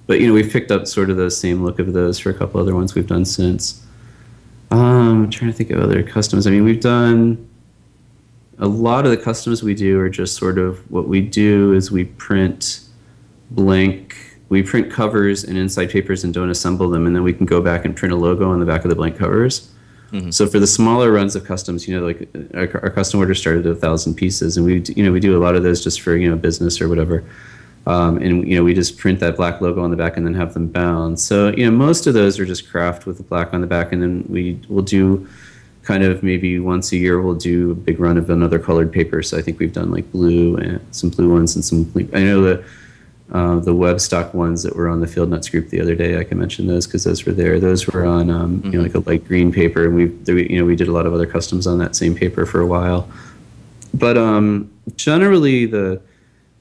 but 0.07 0.19
you 0.19 0.25
know, 0.25 0.33
we've 0.33 0.51
picked 0.51 0.71
up 0.71 0.87
sort 0.87 1.11
of 1.11 1.17
the 1.17 1.29
same 1.29 1.63
look 1.63 1.77
of 1.77 1.93
those 1.93 2.17
for 2.17 2.31
a 2.31 2.33
couple 2.33 2.59
other 2.59 2.73
ones 2.73 2.95
we've 2.95 3.05
done 3.05 3.25
since. 3.25 3.85
Um, 4.71 5.25
I'm 5.25 5.29
trying 5.29 5.51
to 5.51 5.55
think 5.55 5.69
of 5.69 5.79
other 5.79 6.01
customs. 6.01 6.47
I 6.47 6.49
mean, 6.49 6.63
we've 6.63 6.81
done 6.81 7.47
a 8.59 8.67
lot 8.67 9.05
of 9.05 9.11
the 9.11 9.17
customs 9.17 9.63
we 9.63 9.73
do 9.73 9.99
are 9.99 10.09
just 10.09 10.37
sort 10.37 10.57
of 10.57 10.79
what 10.91 11.07
we 11.07 11.21
do 11.21 11.73
is 11.73 11.91
we 11.91 12.05
print 12.05 12.81
blank 13.51 14.15
we 14.53 14.61
print 14.61 14.91
covers 14.91 15.43
and 15.43 15.57
inside 15.57 15.89
papers 15.89 16.23
and 16.23 16.31
don't 16.31 16.51
assemble 16.51 16.87
them, 16.87 17.07
and 17.07 17.15
then 17.15 17.23
we 17.23 17.33
can 17.33 17.47
go 17.47 17.59
back 17.59 17.85
and 17.85 17.95
print 17.95 18.13
a 18.13 18.15
logo 18.15 18.51
on 18.51 18.59
the 18.59 18.67
back 18.67 18.83
of 18.83 18.89
the 18.89 18.95
blank 18.95 19.17
covers. 19.17 19.71
Mm-hmm. 20.11 20.29
So 20.29 20.45
for 20.45 20.59
the 20.59 20.67
smaller 20.67 21.11
runs 21.11 21.35
of 21.35 21.43
customs, 21.43 21.87
you 21.87 21.99
know, 21.99 22.05
like 22.05 22.29
our, 22.53 22.83
our 22.83 22.91
custom 22.91 23.19
order 23.19 23.33
started 23.33 23.65
at 23.65 23.71
a 23.71 23.75
thousand 23.75 24.13
pieces, 24.13 24.55
and 24.55 24.65
we, 24.65 24.83
you 24.95 25.03
know, 25.03 25.11
we 25.11 25.19
do 25.19 25.35
a 25.35 25.41
lot 25.41 25.55
of 25.55 25.63
those 25.63 25.83
just 25.83 26.01
for 26.01 26.15
you 26.15 26.29
know 26.29 26.35
business 26.35 26.79
or 26.79 26.87
whatever. 26.87 27.23
Um, 27.87 28.17
and 28.17 28.47
you 28.47 28.55
know, 28.55 28.63
we 28.63 28.75
just 28.75 28.99
print 28.99 29.19
that 29.21 29.37
black 29.37 29.59
logo 29.59 29.83
on 29.83 29.89
the 29.89 29.97
back 29.97 30.17
and 30.17 30.25
then 30.25 30.35
have 30.35 30.53
them 30.53 30.67
bound. 30.67 31.19
So 31.19 31.47
you 31.47 31.65
know, 31.65 31.75
most 31.75 32.05
of 32.05 32.13
those 32.13 32.39
are 32.39 32.45
just 32.45 32.69
kraft 32.69 33.07
with 33.07 33.17
the 33.17 33.23
black 33.23 33.55
on 33.55 33.61
the 33.61 33.67
back, 33.67 33.91
and 33.91 34.03
then 34.03 34.23
we 34.29 34.59
will 34.69 34.83
do 34.83 35.27
kind 35.83 36.03
of 36.03 36.23
maybe 36.23 36.59
once 36.59 36.91
a 36.91 36.97
year 36.97 37.21
we'll 37.21 37.35
do 37.35 37.71
a 37.71 37.75
big 37.75 37.99
run 37.99 38.17
of 38.17 38.29
another 38.29 38.57
colored 38.57 38.91
paper. 38.91 39.21
So 39.21 39.37
I 39.37 39.41
think 39.41 39.59
we've 39.59 39.73
done 39.73 39.91
like 39.91 40.09
blue 40.11 40.55
and 40.57 40.79
some 40.91 41.09
blue 41.09 41.31
ones 41.31 41.55
and 41.55 41.63
some. 41.63 41.91
I 42.13 42.23
know 42.23 42.41
that 42.43 42.63
uh, 43.31 43.59
the 43.59 43.73
Webstock 43.73 44.33
ones 44.33 44.63
that 44.63 44.75
were 44.75 44.87
on 44.87 45.01
the 45.01 45.07
Field 45.07 45.29
Notes 45.29 45.49
group 45.49 45.69
the 45.69 45.81
other 45.81 45.95
day. 45.95 46.19
I 46.19 46.23
can 46.23 46.39
mention 46.39 46.67
those 46.67 46.87
because 46.87 47.03
those 47.03 47.25
were 47.25 47.31
there. 47.31 47.59
Those 47.59 47.87
were 47.87 48.05
on 48.05 48.29
um, 48.29 48.57
mm-hmm. 48.59 48.65
you 48.67 48.71
know 48.73 48.85
mm-hmm. 48.85 48.95
like 48.97 49.07
a 49.07 49.09
light 49.09 49.27
green 49.27 49.51
paper, 49.51 49.85
and 49.85 49.95
we 49.95 50.43
you 50.43 50.59
know 50.59 50.65
we 50.65 50.75
did 50.75 50.87
a 50.87 50.91
lot 50.91 51.05
of 51.05 51.13
other 51.13 51.25
customs 51.25 51.67
on 51.67 51.77
that 51.79 51.95
same 51.95 52.15
paper 52.15 52.45
for 52.45 52.61
a 52.61 52.67
while. 52.67 53.09
But 53.93 54.17
um, 54.17 54.71
generally 54.95 55.65
the 55.65 56.01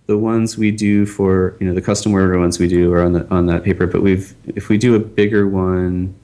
the 0.07 0.18
ones 0.18 0.59
we 0.59 0.70
do 0.70 1.07
for 1.07 1.57
you 1.61 1.66
know 1.66 1.75
the 1.75 1.83
custom 1.83 2.12
order 2.12 2.39
ones 2.39 2.59
we 2.59 2.68
do 2.68 2.93
are 2.93 3.03
on 3.03 3.12
the 3.12 3.29
on 3.31 3.47
that 3.47 3.62
paper. 3.62 3.87
But 3.87 4.03
we've 4.03 4.35
if 4.49 4.68
we 4.68 4.79
do 4.79 4.95
a 4.95 4.99
bigger 4.99 5.47
one 5.47 6.14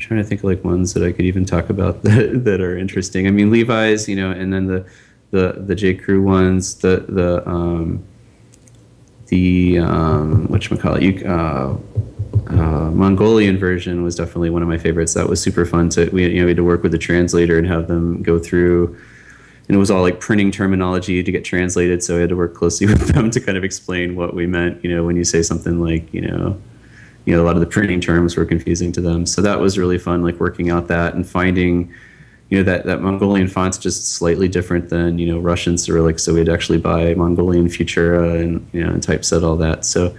I'm 0.00 0.06
trying 0.06 0.22
to 0.22 0.26
think 0.26 0.40
of 0.40 0.44
like 0.44 0.64
ones 0.64 0.94
that 0.94 1.02
I 1.02 1.12
could 1.12 1.26
even 1.26 1.44
talk 1.44 1.68
about 1.68 2.02
that, 2.04 2.44
that 2.44 2.60
are 2.62 2.76
interesting. 2.76 3.26
I 3.26 3.30
mean, 3.30 3.50
Levi's, 3.50 4.08
you 4.08 4.16
know, 4.16 4.30
and 4.30 4.52
then 4.52 4.66
the 4.66 4.86
the 5.30 5.62
the 5.66 5.74
J 5.74 5.94
Crew 5.94 6.22
ones, 6.22 6.76
the 6.76 7.04
the 7.08 7.46
um, 7.46 8.02
the 9.26 9.78
um, 9.78 10.46
what 10.48 10.62
call 10.80 10.94
it, 10.94 11.02
you 11.02 11.26
uh, 11.26 11.76
uh, 12.48 12.90
Mongolian 12.90 13.58
version 13.58 14.02
was 14.02 14.16
definitely 14.16 14.48
one 14.48 14.62
of 14.62 14.68
my 14.68 14.78
favorites. 14.78 15.12
That 15.14 15.28
was 15.28 15.40
super 15.40 15.66
fun 15.66 15.90
to 15.90 16.08
we 16.10 16.26
you 16.26 16.40
know 16.40 16.46
we 16.46 16.50
had 16.50 16.56
to 16.56 16.64
work 16.64 16.82
with 16.82 16.92
the 16.92 16.98
translator 16.98 17.58
and 17.58 17.66
have 17.66 17.86
them 17.86 18.22
go 18.22 18.38
through. 18.38 18.96
And 19.68 19.76
it 19.76 19.78
was 19.78 19.90
all 19.90 20.02
like 20.02 20.18
printing 20.18 20.50
terminology 20.50 21.22
to 21.22 21.30
get 21.30 21.44
translated, 21.44 22.02
so 22.02 22.16
I 22.16 22.20
had 22.20 22.30
to 22.30 22.36
work 22.36 22.54
closely 22.54 22.86
with 22.92 23.08
them 23.08 23.30
to 23.30 23.38
kind 23.38 23.58
of 23.58 23.64
explain 23.64 24.16
what 24.16 24.34
we 24.34 24.46
meant. 24.46 24.82
You 24.82 24.96
know, 24.96 25.04
when 25.04 25.14
you 25.14 25.24
say 25.24 25.42
something 25.42 25.78
like, 25.78 26.12
you 26.12 26.22
know, 26.22 26.60
you 27.24 27.34
know 27.34 27.42
a 27.42 27.46
lot 27.46 27.54
of 27.54 27.60
the 27.60 27.66
printing 27.66 28.00
terms 28.00 28.36
were 28.36 28.44
confusing 28.44 28.92
to 28.92 29.00
them 29.00 29.26
so 29.26 29.42
that 29.42 29.60
was 29.60 29.78
really 29.78 29.98
fun 29.98 30.22
like 30.22 30.38
working 30.40 30.70
out 30.70 30.88
that 30.88 31.14
and 31.14 31.28
finding 31.28 31.92
you 32.48 32.58
know 32.58 32.64
that, 32.64 32.84
that 32.84 33.00
mongolian 33.00 33.48
font's 33.48 33.78
just 33.78 34.12
slightly 34.12 34.48
different 34.48 34.88
than 34.88 35.18
you 35.18 35.26
know 35.26 35.38
russian 35.38 35.76
cyrillic 35.76 36.18
so 36.18 36.34
we'd 36.34 36.48
actually 36.48 36.78
buy 36.78 37.14
mongolian 37.14 37.66
futura 37.66 38.40
and 38.40 38.66
you 38.72 38.84
know 38.84 38.92
and 38.92 39.02
typeset 39.02 39.42
all 39.42 39.56
that 39.56 39.84
so 39.84 40.14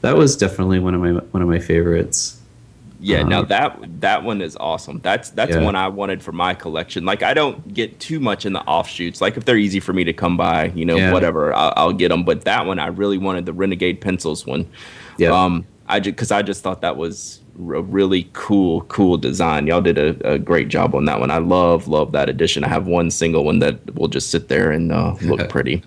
that 0.00 0.16
was 0.16 0.36
definitely 0.36 0.78
one 0.78 0.94
of 0.94 1.00
my 1.00 1.10
one 1.10 1.42
of 1.42 1.48
my 1.48 1.58
favorites 1.58 2.40
yeah, 3.04 3.20
um, 3.20 3.28
now 3.28 3.42
that 3.42 4.00
that 4.00 4.24
one 4.24 4.40
is 4.40 4.56
awesome. 4.56 4.98
That's 5.02 5.28
that's 5.28 5.54
yeah. 5.54 5.62
one 5.62 5.76
I 5.76 5.88
wanted 5.88 6.22
for 6.22 6.32
my 6.32 6.54
collection. 6.54 7.04
Like 7.04 7.22
I 7.22 7.34
don't 7.34 7.74
get 7.74 8.00
too 8.00 8.18
much 8.18 8.46
in 8.46 8.54
the 8.54 8.62
offshoots. 8.62 9.20
Like 9.20 9.36
if 9.36 9.44
they're 9.44 9.58
easy 9.58 9.78
for 9.78 9.92
me 9.92 10.04
to 10.04 10.14
come 10.14 10.38
by, 10.38 10.72
you 10.74 10.86
know, 10.86 10.96
yeah. 10.96 11.12
whatever, 11.12 11.52
I'll, 11.52 11.74
I'll, 11.76 11.92
get 11.92 12.08
them. 12.08 12.24
But 12.24 12.44
that 12.46 12.64
one, 12.64 12.78
I 12.78 12.86
really 12.86 13.18
wanted 13.18 13.44
the 13.44 13.52
Renegade 13.52 14.00
pencils 14.00 14.46
one. 14.46 14.66
Yeah. 15.18 15.32
Um, 15.32 15.66
I 15.88 16.00
just 16.00 16.16
because 16.16 16.30
I 16.30 16.42
just 16.42 16.62
thought 16.62 16.80
that 16.80 16.96
was 16.96 17.40
a 17.56 17.60
really 17.60 18.28
cool, 18.32 18.82
cool 18.82 19.16
design. 19.16 19.66
Y'all 19.66 19.80
did 19.80 19.98
a, 19.98 20.32
a, 20.32 20.38
great 20.38 20.68
job 20.68 20.94
on 20.94 21.04
that 21.04 21.20
one. 21.20 21.30
I 21.30 21.38
love, 21.38 21.88
love 21.88 22.12
that 22.12 22.28
edition. 22.28 22.64
I 22.64 22.68
have 22.68 22.86
one 22.86 23.10
single 23.10 23.44
one 23.44 23.60
that 23.60 23.94
will 23.94 24.08
just 24.08 24.30
sit 24.30 24.48
there 24.48 24.72
and 24.72 24.90
uh, 24.90 25.14
look 25.22 25.48
pretty. 25.48 25.82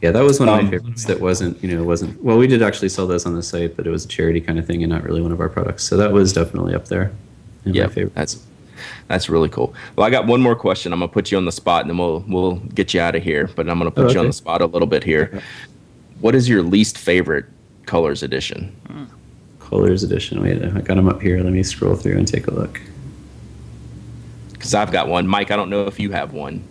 Yeah, 0.00 0.12
that 0.12 0.22
was 0.22 0.38
one 0.38 0.48
of 0.48 0.54
my 0.54 0.60
um, 0.60 0.70
favorites. 0.70 1.04
That 1.06 1.20
wasn't, 1.20 1.62
you 1.62 1.74
know, 1.74 1.84
wasn't. 1.84 2.22
Well, 2.22 2.38
we 2.38 2.46
did 2.46 2.62
actually 2.62 2.88
sell 2.88 3.06
those 3.06 3.26
on 3.26 3.34
the 3.34 3.42
site, 3.42 3.76
but 3.76 3.86
it 3.86 3.90
was 3.90 4.04
a 4.04 4.08
charity 4.08 4.40
kind 4.40 4.58
of 4.58 4.66
thing 4.66 4.82
and 4.82 4.92
not 4.92 5.02
really 5.02 5.20
one 5.20 5.32
of 5.32 5.40
our 5.40 5.48
products. 5.48 5.84
So 5.84 5.96
that 5.96 6.12
was 6.12 6.32
definitely 6.32 6.74
up 6.74 6.86
there. 6.86 7.12
Yeah, 7.64 7.88
that's 8.14 8.46
that's 9.08 9.28
really 9.28 9.48
cool. 9.48 9.74
Well, 9.96 10.06
I 10.06 10.10
got 10.10 10.26
one 10.26 10.40
more 10.40 10.54
question. 10.54 10.92
I'm 10.92 11.00
gonna 11.00 11.10
put 11.10 11.32
you 11.32 11.36
on 11.36 11.44
the 11.44 11.52
spot, 11.52 11.82
and 11.82 11.90
then 11.90 11.98
we'll 11.98 12.24
we'll 12.28 12.56
get 12.56 12.94
you 12.94 13.00
out 13.00 13.16
of 13.16 13.22
here. 13.22 13.50
But 13.56 13.68
I'm 13.68 13.78
gonna 13.78 13.90
put 13.90 14.04
oh, 14.04 14.06
okay. 14.06 14.14
you 14.14 14.20
on 14.20 14.26
the 14.26 14.32
spot 14.32 14.62
a 14.62 14.66
little 14.66 14.86
bit 14.86 15.02
here. 15.02 15.42
What 16.20 16.34
is 16.34 16.48
your 16.48 16.62
least 16.62 16.96
favorite 16.96 17.46
colors 17.86 18.22
edition? 18.22 18.74
Hmm. 18.86 19.04
Colors 19.68 20.02
Edition. 20.02 20.42
Wait, 20.42 20.62
I 20.62 20.80
got 20.80 20.94
them 20.96 21.08
up 21.08 21.20
here. 21.20 21.42
Let 21.42 21.52
me 21.52 21.62
scroll 21.62 21.94
through 21.94 22.16
and 22.16 22.26
take 22.26 22.46
a 22.46 22.50
look. 22.50 22.80
Because 24.52 24.74
I've 24.74 24.90
got 24.90 25.08
one. 25.08 25.26
Myke, 25.26 25.50
I 25.50 25.56
don't 25.56 25.70
know 25.70 25.86
if 25.86 26.00
you 26.00 26.10
have 26.12 26.32
one. 26.32 26.64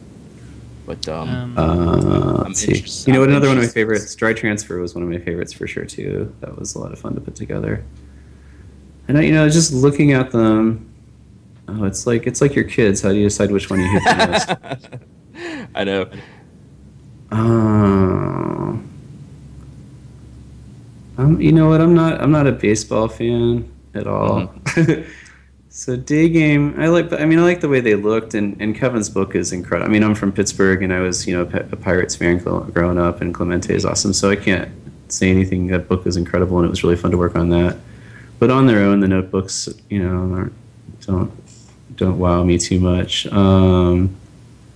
But 0.85 1.07
um, 1.07 1.57
um 1.57 1.57
uh, 1.57 2.43
let's 2.43 2.59
see. 2.59 2.83
You 3.05 3.13
know 3.13 3.19
what? 3.19 3.29
Another 3.29 3.49
one 3.49 3.57
of 3.57 3.63
my 3.63 3.69
favorites. 3.69 4.15
Dry 4.15 4.33
Transfer 4.33 4.79
was 4.79 4.95
one 4.95 5.03
of 5.03 5.09
my 5.09 5.19
favorites 5.19 5.53
for 5.53 5.67
sure 5.67 5.85
too. 5.85 6.33
That 6.39 6.57
was 6.57 6.75
a 6.75 6.79
lot 6.79 6.91
of 6.91 6.99
fun 6.99 7.13
to 7.15 7.21
put 7.21 7.35
together. 7.35 7.83
And 9.07 9.17
I, 9.17 9.21
you 9.21 9.33
know, 9.33 9.47
just 9.49 9.73
looking 9.73 10.13
at 10.13 10.31
them, 10.31 10.89
oh, 11.67 11.83
it's 11.83 12.07
like 12.07 12.25
it's 12.25 12.41
like 12.41 12.55
your 12.55 12.65
kids. 12.65 13.01
How 13.01 13.09
do 13.09 13.15
you 13.15 13.25
decide 13.25 13.51
which 13.51 13.69
one 13.69 13.79
you 13.79 13.87
hate 13.87 14.03
the 14.03 14.27
most? 14.27 15.69
I 15.75 15.83
know. 15.83 16.09
Uh, 17.31 18.77
um, 21.18 21.41
you 21.41 21.51
know 21.51 21.70
what? 21.70 21.82
I'm 21.82 21.93
not. 21.93 22.22
I'm 22.22 22.32
not 22.32 22.47
a 22.47 22.51
baseball 22.51 23.07
fan 23.07 23.72
at 23.93 24.07
all. 24.07 24.47
Mm-hmm. 24.47 25.09
so 25.70 25.95
day 25.95 26.30
game, 26.30 26.76
I 26.78 26.88
like. 26.88 27.11
I 27.11 27.26
mean, 27.26 27.39
I 27.39 27.43
like 27.43 27.61
the 27.61 27.70
way 27.70 27.80
they 27.80 27.95
looked, 27.95 28.36
and, 28.36 28.59
and 28.61 28.76
Kevin's 28.76 29.09
book 29.09 29.36
is 29.36 29.51
incredible. 29.51 29.89
I 29.89 29.91
mean, 29.91 30.03
I'm 30.03 30.15
from 30.15 30.32
Pittsburgh, 30.32 30.84
and 30.84 30.93
I 30.93 30.99
was 30.99 31.28
you 31.28 31.36
know 31.36 31.41
a 31.43 31.76
Pirates 31.76 32.15
fan 32.15 32.38
growing 32.38 32.97
up, 32.99 33.22
and 33.22 33.34
Clemente 33.34 33.74
is 33.74 33.84
awesome. 33.84 34.13
So 34.13 34.30
I 34.30 34.36
can't 34.36 34.72
say 35.11 35.30
anything. 35.30 35.68
That 35.68 35.88
book 35.88 36.05
is 36.05 36.18
incredible, 36.18 36.57
and 36.57 36.68
it 36.68 36.70
was 36.70 36.84
really 36.84 36.95
fun 36.95 37.11
to 37.11 37.18
work 37.18 37.36
on 37.36 37.49
that. 37.49 37.78
But 38.39 38.51
on 38.51 38.68
their 38.68 38.80
own, 38.84 38.99
the 38.99 39.07
notebooks, 39.07 39.68
you 39.89 40.03
know, 40.03 40.49
don't 41.01 41.32
don't 41.95 42.20
wow 42.20 42.43
me 42.43 42.59
too 42.59 42.80
much. 42.80 43.26
Um, 43.28 44.15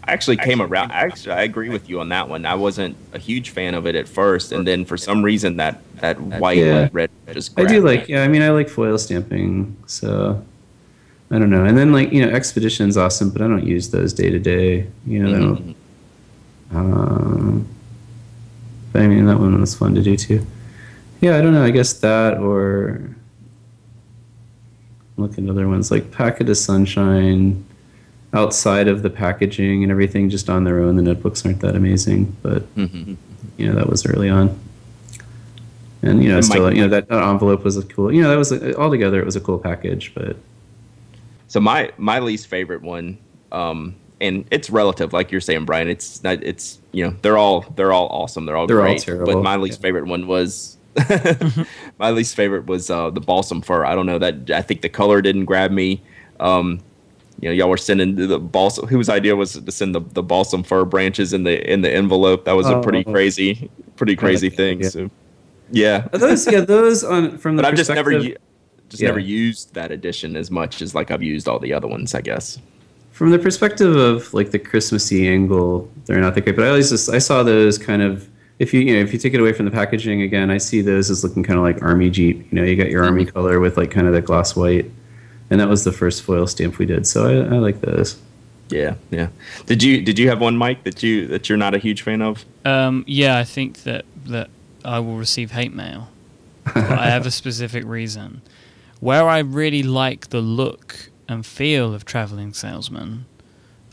actually 0.08 0.38
came 0.38 0.62
around. 0.62 0.92
Actually, 0.92 1.34
I 1.34 1.44
agree 1.44 1.70
with 1.70 1.90
you 1.90 2.00
on 2.00 2.10
that 2.10 2.28
one. 2.28 2.46
I 2.46 2.56
wasn't 2.56 2.96
a 3.14 3.20
huge 3.20 3.52
fan 3.52 3.74
of 3.74 3.86
it 3.86 3.96
at 3.96 4.08
first, 4.08 4.52
and 4.52 4.66
then 4.66 4.86
for 4.86 4.98
some 4.98 5.24
reason 5.24 5.58
that 5.58 5.82
that 5.96 6.20
white 6.20 6.58
yeah. 6.58 6.90
red 6.92 7.10
just. 7.32 7.60
I 7.60 7.66
do 7.66 7.82
like. 7.82 8.08
Yeah, 8.08 8.24
I 8.24 8.28
mean, 8.28 8.42
I 8.42 8.50
like 8.50 8.70
foil 8.70 8.98
stamping, 8.98 9.76
so 9.88 10.44
I 11.30 11.40
don't 11.40 11.50
know. 11.50 11.66
And 11.66 11.78
then 11.78 11.92
like 11.92 12.12
you 12.12 12.26
know, 12.26 12.32
expedition's 12.32 12.98
awesome, 12.98 13.30
but 13.30 13.42
I 13.42 13.48
don't 13.48 13.66
use 13.66 13.90
those 13.90 14.14
day 14.14 14.30
to 14.30 14.40
day. 14.40 14.88
You 15.06 15.24
know, 15.24 15.56
mm-hmm. 15.56 15.72
Um, 16.74 17.68
but 18.92 19.02
I 19.02 19.08
mean, 19.08 19.26
that 19.26 19.40
one 19.40 19.60
was 19.60 19.76
fun 19.76 19.96
to 19.96 20.02
do 20.02 20.16
too. 20.16 20.46
Yeah, 21.20 21.38
I 21.38 21.42
don't 21.42 21.54
know. 21.54 21.64
I 21.64 21.72
guess 21.72 21.94
that 21.94 22.38
or 22.38 23.16
look 25.18 25.38
at 25.38 25.48
other 25.48 25.68
ones 25.68 25.92
like 25.92 26.12
Packet 26.12 26.50
of 26.50 26.58
Sunshine 26.58 27.64
outside 28.34 28.88
of 28.88 29.04
the 29.04 29.10
packaging 29.10 29.84
and 29.84 29.92
everything, 29.92 30.30
just 30.30 30.50
on 30.50 30.64
their 30.64 30.80
own, 30.80 30.96
the 30.96 31.02
notebooks 31.02 31.46
aren't 31.46 31.60
that 31.62 31.76
amazing. 31.76 32.36
But 32.42 32.64
mm-hmm. 32.76 33.16
you 33.58 33.68
know, 33.68 33.76
that 33.76 33.90
was 33.90 34.06
early 34.06 34.30
on, 34.30 34.58
and 36.02 36.24
you 36.24 36.30
know, 36.30 36.38
and 36.38 36.46
still, 36.46 36.62
Myke, 36.64 36.76
you 36.76 36.82
know, 36.82 36.90
that, 36.90 37.08
that, 37.10 37.24
envelope 37.24 37.64
was 37.64 37.78
a 37.78 37.84
cool. 37.84 38.12
You 38.12 38.22
know, 38.22 38.30
that 38.30 38.38
was 38.38 38.52
a, 38.52 38.76
altogether 38.78 39.20
it 39.20 39.26
was 39.26 39.36
a 39.36 39.42
cool 39.42 39.60
package. 39.60 40.14
But 40.14 40.38
so 41.48 41.60
my 41.60 41.92
my 41.98 42.20
least 42.20 42.48
favorite 42.48 42.82
one, 42.82 43.18
um, 43.52 43.96
and 44.20 44.46
it's 44.52 44.70
relative, 44.70 45.14
like 45.14 45.32
you're 45.32 45.42
saying, 45.42 45.66
Bryan. 45.66 45.90
It's 45.90 46.24
not. 46.24 46.44
It's 46.44 46.80
you 46.92 47.06
know, 47.06 47.16
they're 47.22 47.38
all 47.38 47.62
they're 47.76 47.92
all 47.92 48.08
awesome. 48.08 48.46
They're 48.46 48.56
all 48.56 48.68
they're 48.68 48.78
great. 48.78 49.00
All 49.00 49.00
terrible. 49.00 49.34
But 49.34 49.44
my 49.44 49.58
least 49.58 49.80
yeah. 49.80 49.84
favorite 49.84 50.06
one 50.06 50.28
was. 50.28 50.78
my 52.00 52.12
least 52.12 52.36
favorite 52.36 52.66
was 52.66 52.90
uh, 52.90 53.10
the 53.12 53.22
balsam 53.22 53.62
fir. 53.62 53.86
I 53.86 53.96
don't 53.96 54.06
know 54.06 54.20
that 54.20 54.52
I 54.52 54.62
think 54.62 54.82
the 54.82 54.90
color 54.90 55.22
didn't 55.22 55.46
grab 55.46 55.72
me. 55.72 56.02
Um, 56.42 56.82
you 57.42 57.50
know, 57.50 57.54
y'all 57.54 57.70
were 57.70 57.78
sending 57.78 58.16
the 58.16 58.40
balsam. 58.40 58.88
Whose 58.88 59.10
idea 59.10 59.36
was 59.36 59.54
to 59.54 59.72
send 59.72 59.96
the, 59.96 60.00
the 60.00 60.22
balsam 60.22 60.62
fir 60.62 60.86
branches 60.86 61.34
in 61.34 61.44
the 61.44 61.72
in 61.72 61.82
the 61.82 61.92
envelope? 61.92 62.46
That 62.46 62.54
was 62.54 62.68
a 62.68 62.80
pretty 62.82 63.04
oh. 63.06 63.12
crazy, 63.12 63.70
pretty 63.96 64.16
crazy 64.16 64.50
thing. 64.50 64.82
Yeah. 64.82 64.90
So, 64.90 65.10
yeah, 65.72 66.08
those 66.12 66.50
yeah 66.52 66.62
those 66.62 67.04
on 67.04 67.40
from 67.40 67.56
the. 67.56 67.64
But 67.64 67.70
I've 67.70 67.78
just 67.78 67.90
never 67.90 68.12
just 68.20 68.38
yeah. 69.02 69.08
never 69.08 69.20
used 69.20 69.74
that 69.74 69.92
edition 69.92 70.36
as 70.36 70.52
much 70.52 70.84
as 70.84 70.94
like 70.94 71.10
I've 71.10 71.24
used 71.24 71.48
all 71.48 71.58
the 71.58 71.74
other 71.74 71.88
ones. 71.88 72.14
I 72.14 72.22
guess. 72.22 72.60
From 73.12 73.32
the 73.32 73.40
perspective 73.40 73.96
of 73.96 74.32
like 74.36 74.52
the 74.52 74.60
Christmassy 74.60 75.28
angle, 75.28 75.92
they're 76.06 76.22
not 76.22 76.36
that 76.36 76.42
great. 76.42 76.56
But 76.56 76.66
I 76.66 76.70
always 76.70 76.92
just 76.92 77.10
I 77.10 77.18
saw 77.18 77.42
those 77.42 77.80
kind 77.80 78.04
of 78.04 78.30
if 78.60 78.72
you 78.72 78.82
you 78.82 78.94
know 78.94 79.00
if 79.00 79.14
you 79.14 79.18
take 79.18 79.34
it 79.34 79.40
away 79.40 79.54
from 79.54 79.66
the 79.66 79.72
packaging 79.72 80.22
again, 80.22 80.52
I 80.52 80.60
see 80.60 80.82
those 80.82 81.10
as 81.10 81.24
looking 81.24 81.42
kind 81.42 81.58
of 81.58 81.64
like 81.64 81.82
army 81.82 82.12
jeep. 82.12 82.52
You 82.52 82.60
know, 82.60 82.64
you 82.64 82.76
got 82.76 82.92
your 82.92 83.04
army 83.04 83.26
mm-hmm. 83.26 83.34
color 83.34 83.60
with 83.60 83.78
like 83.78 83.90
kind 83.90 84.06
of 84.06 84.14
that 84.14 84.26
gloss 84.26 84.56
white 84.56 84.92
and 85.52 85.60
that 85.60 85.70
was 85.70 85.84
the 85.84 85.92
first 85.92 86.24
foil 86.24 86.48
stamp 86.48 86.80
we 86.80 86.88
did. 86.88 87.06
So 87.06 87.28
I, 87.28 87.56
I 87.56 87.60
like 87.60 87.82
those. 87.82 88.20
Yeah, 88.70 88.96
yeah. 89.12 89.28
Did 89.66 89.84
you 89.84 90.02
did 90.02 90.18
you 90.18 90.30
have 90.30 90.40
one, 90.40 90.58
Myke, 90.58 90.84
that 90.84 91.04
you 91.04 91.28
that 91.28 91.50
you're 91.50 91.58
not 91.58 91.76
a 91.76 91.78
huge 91.78 92.02
fan 92.02 92.22
of? 92.22 92.44
Um, 92.66 93.04
yeah, 93.06 93.38
I 93.38 93.44
think 93.44 93.84
that 93.84 94.06
that 94.26 94.50
I 94.84 95.00
will 95.00 95.18
receive 95.18 95.52
hate 95.52 95.74
mail. 95.74 96.08
I 96.66 97.10
have 97.10 97.26
a 97.26 97.32
specific 97.32 97.84
reason. 97.86 98.42
Where 99.02 99.28
I 99.28 99.40
really 99.40 99.84
like 99.84 100.30
the 100.30 100.42
look 100.42 101.10
and 101.28 101.46
feel 101.46 101.94
of 101.94 102.06
traveling 102.06 102.54
salesman, 102.54 103.26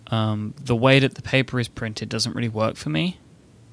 um, 0.09 0.55
the 0.63 0.77
way 0.77 0.99
that 0.99 1.15
the 1.15 1.23
paper 1.23 1.59
is 1.59 1.67
printed 1.67 2.09
doesn't 2.09 2.35
really 2.37 2.49
work 2.49 2.77
for 2.77 2.91
me. 2.91 3.19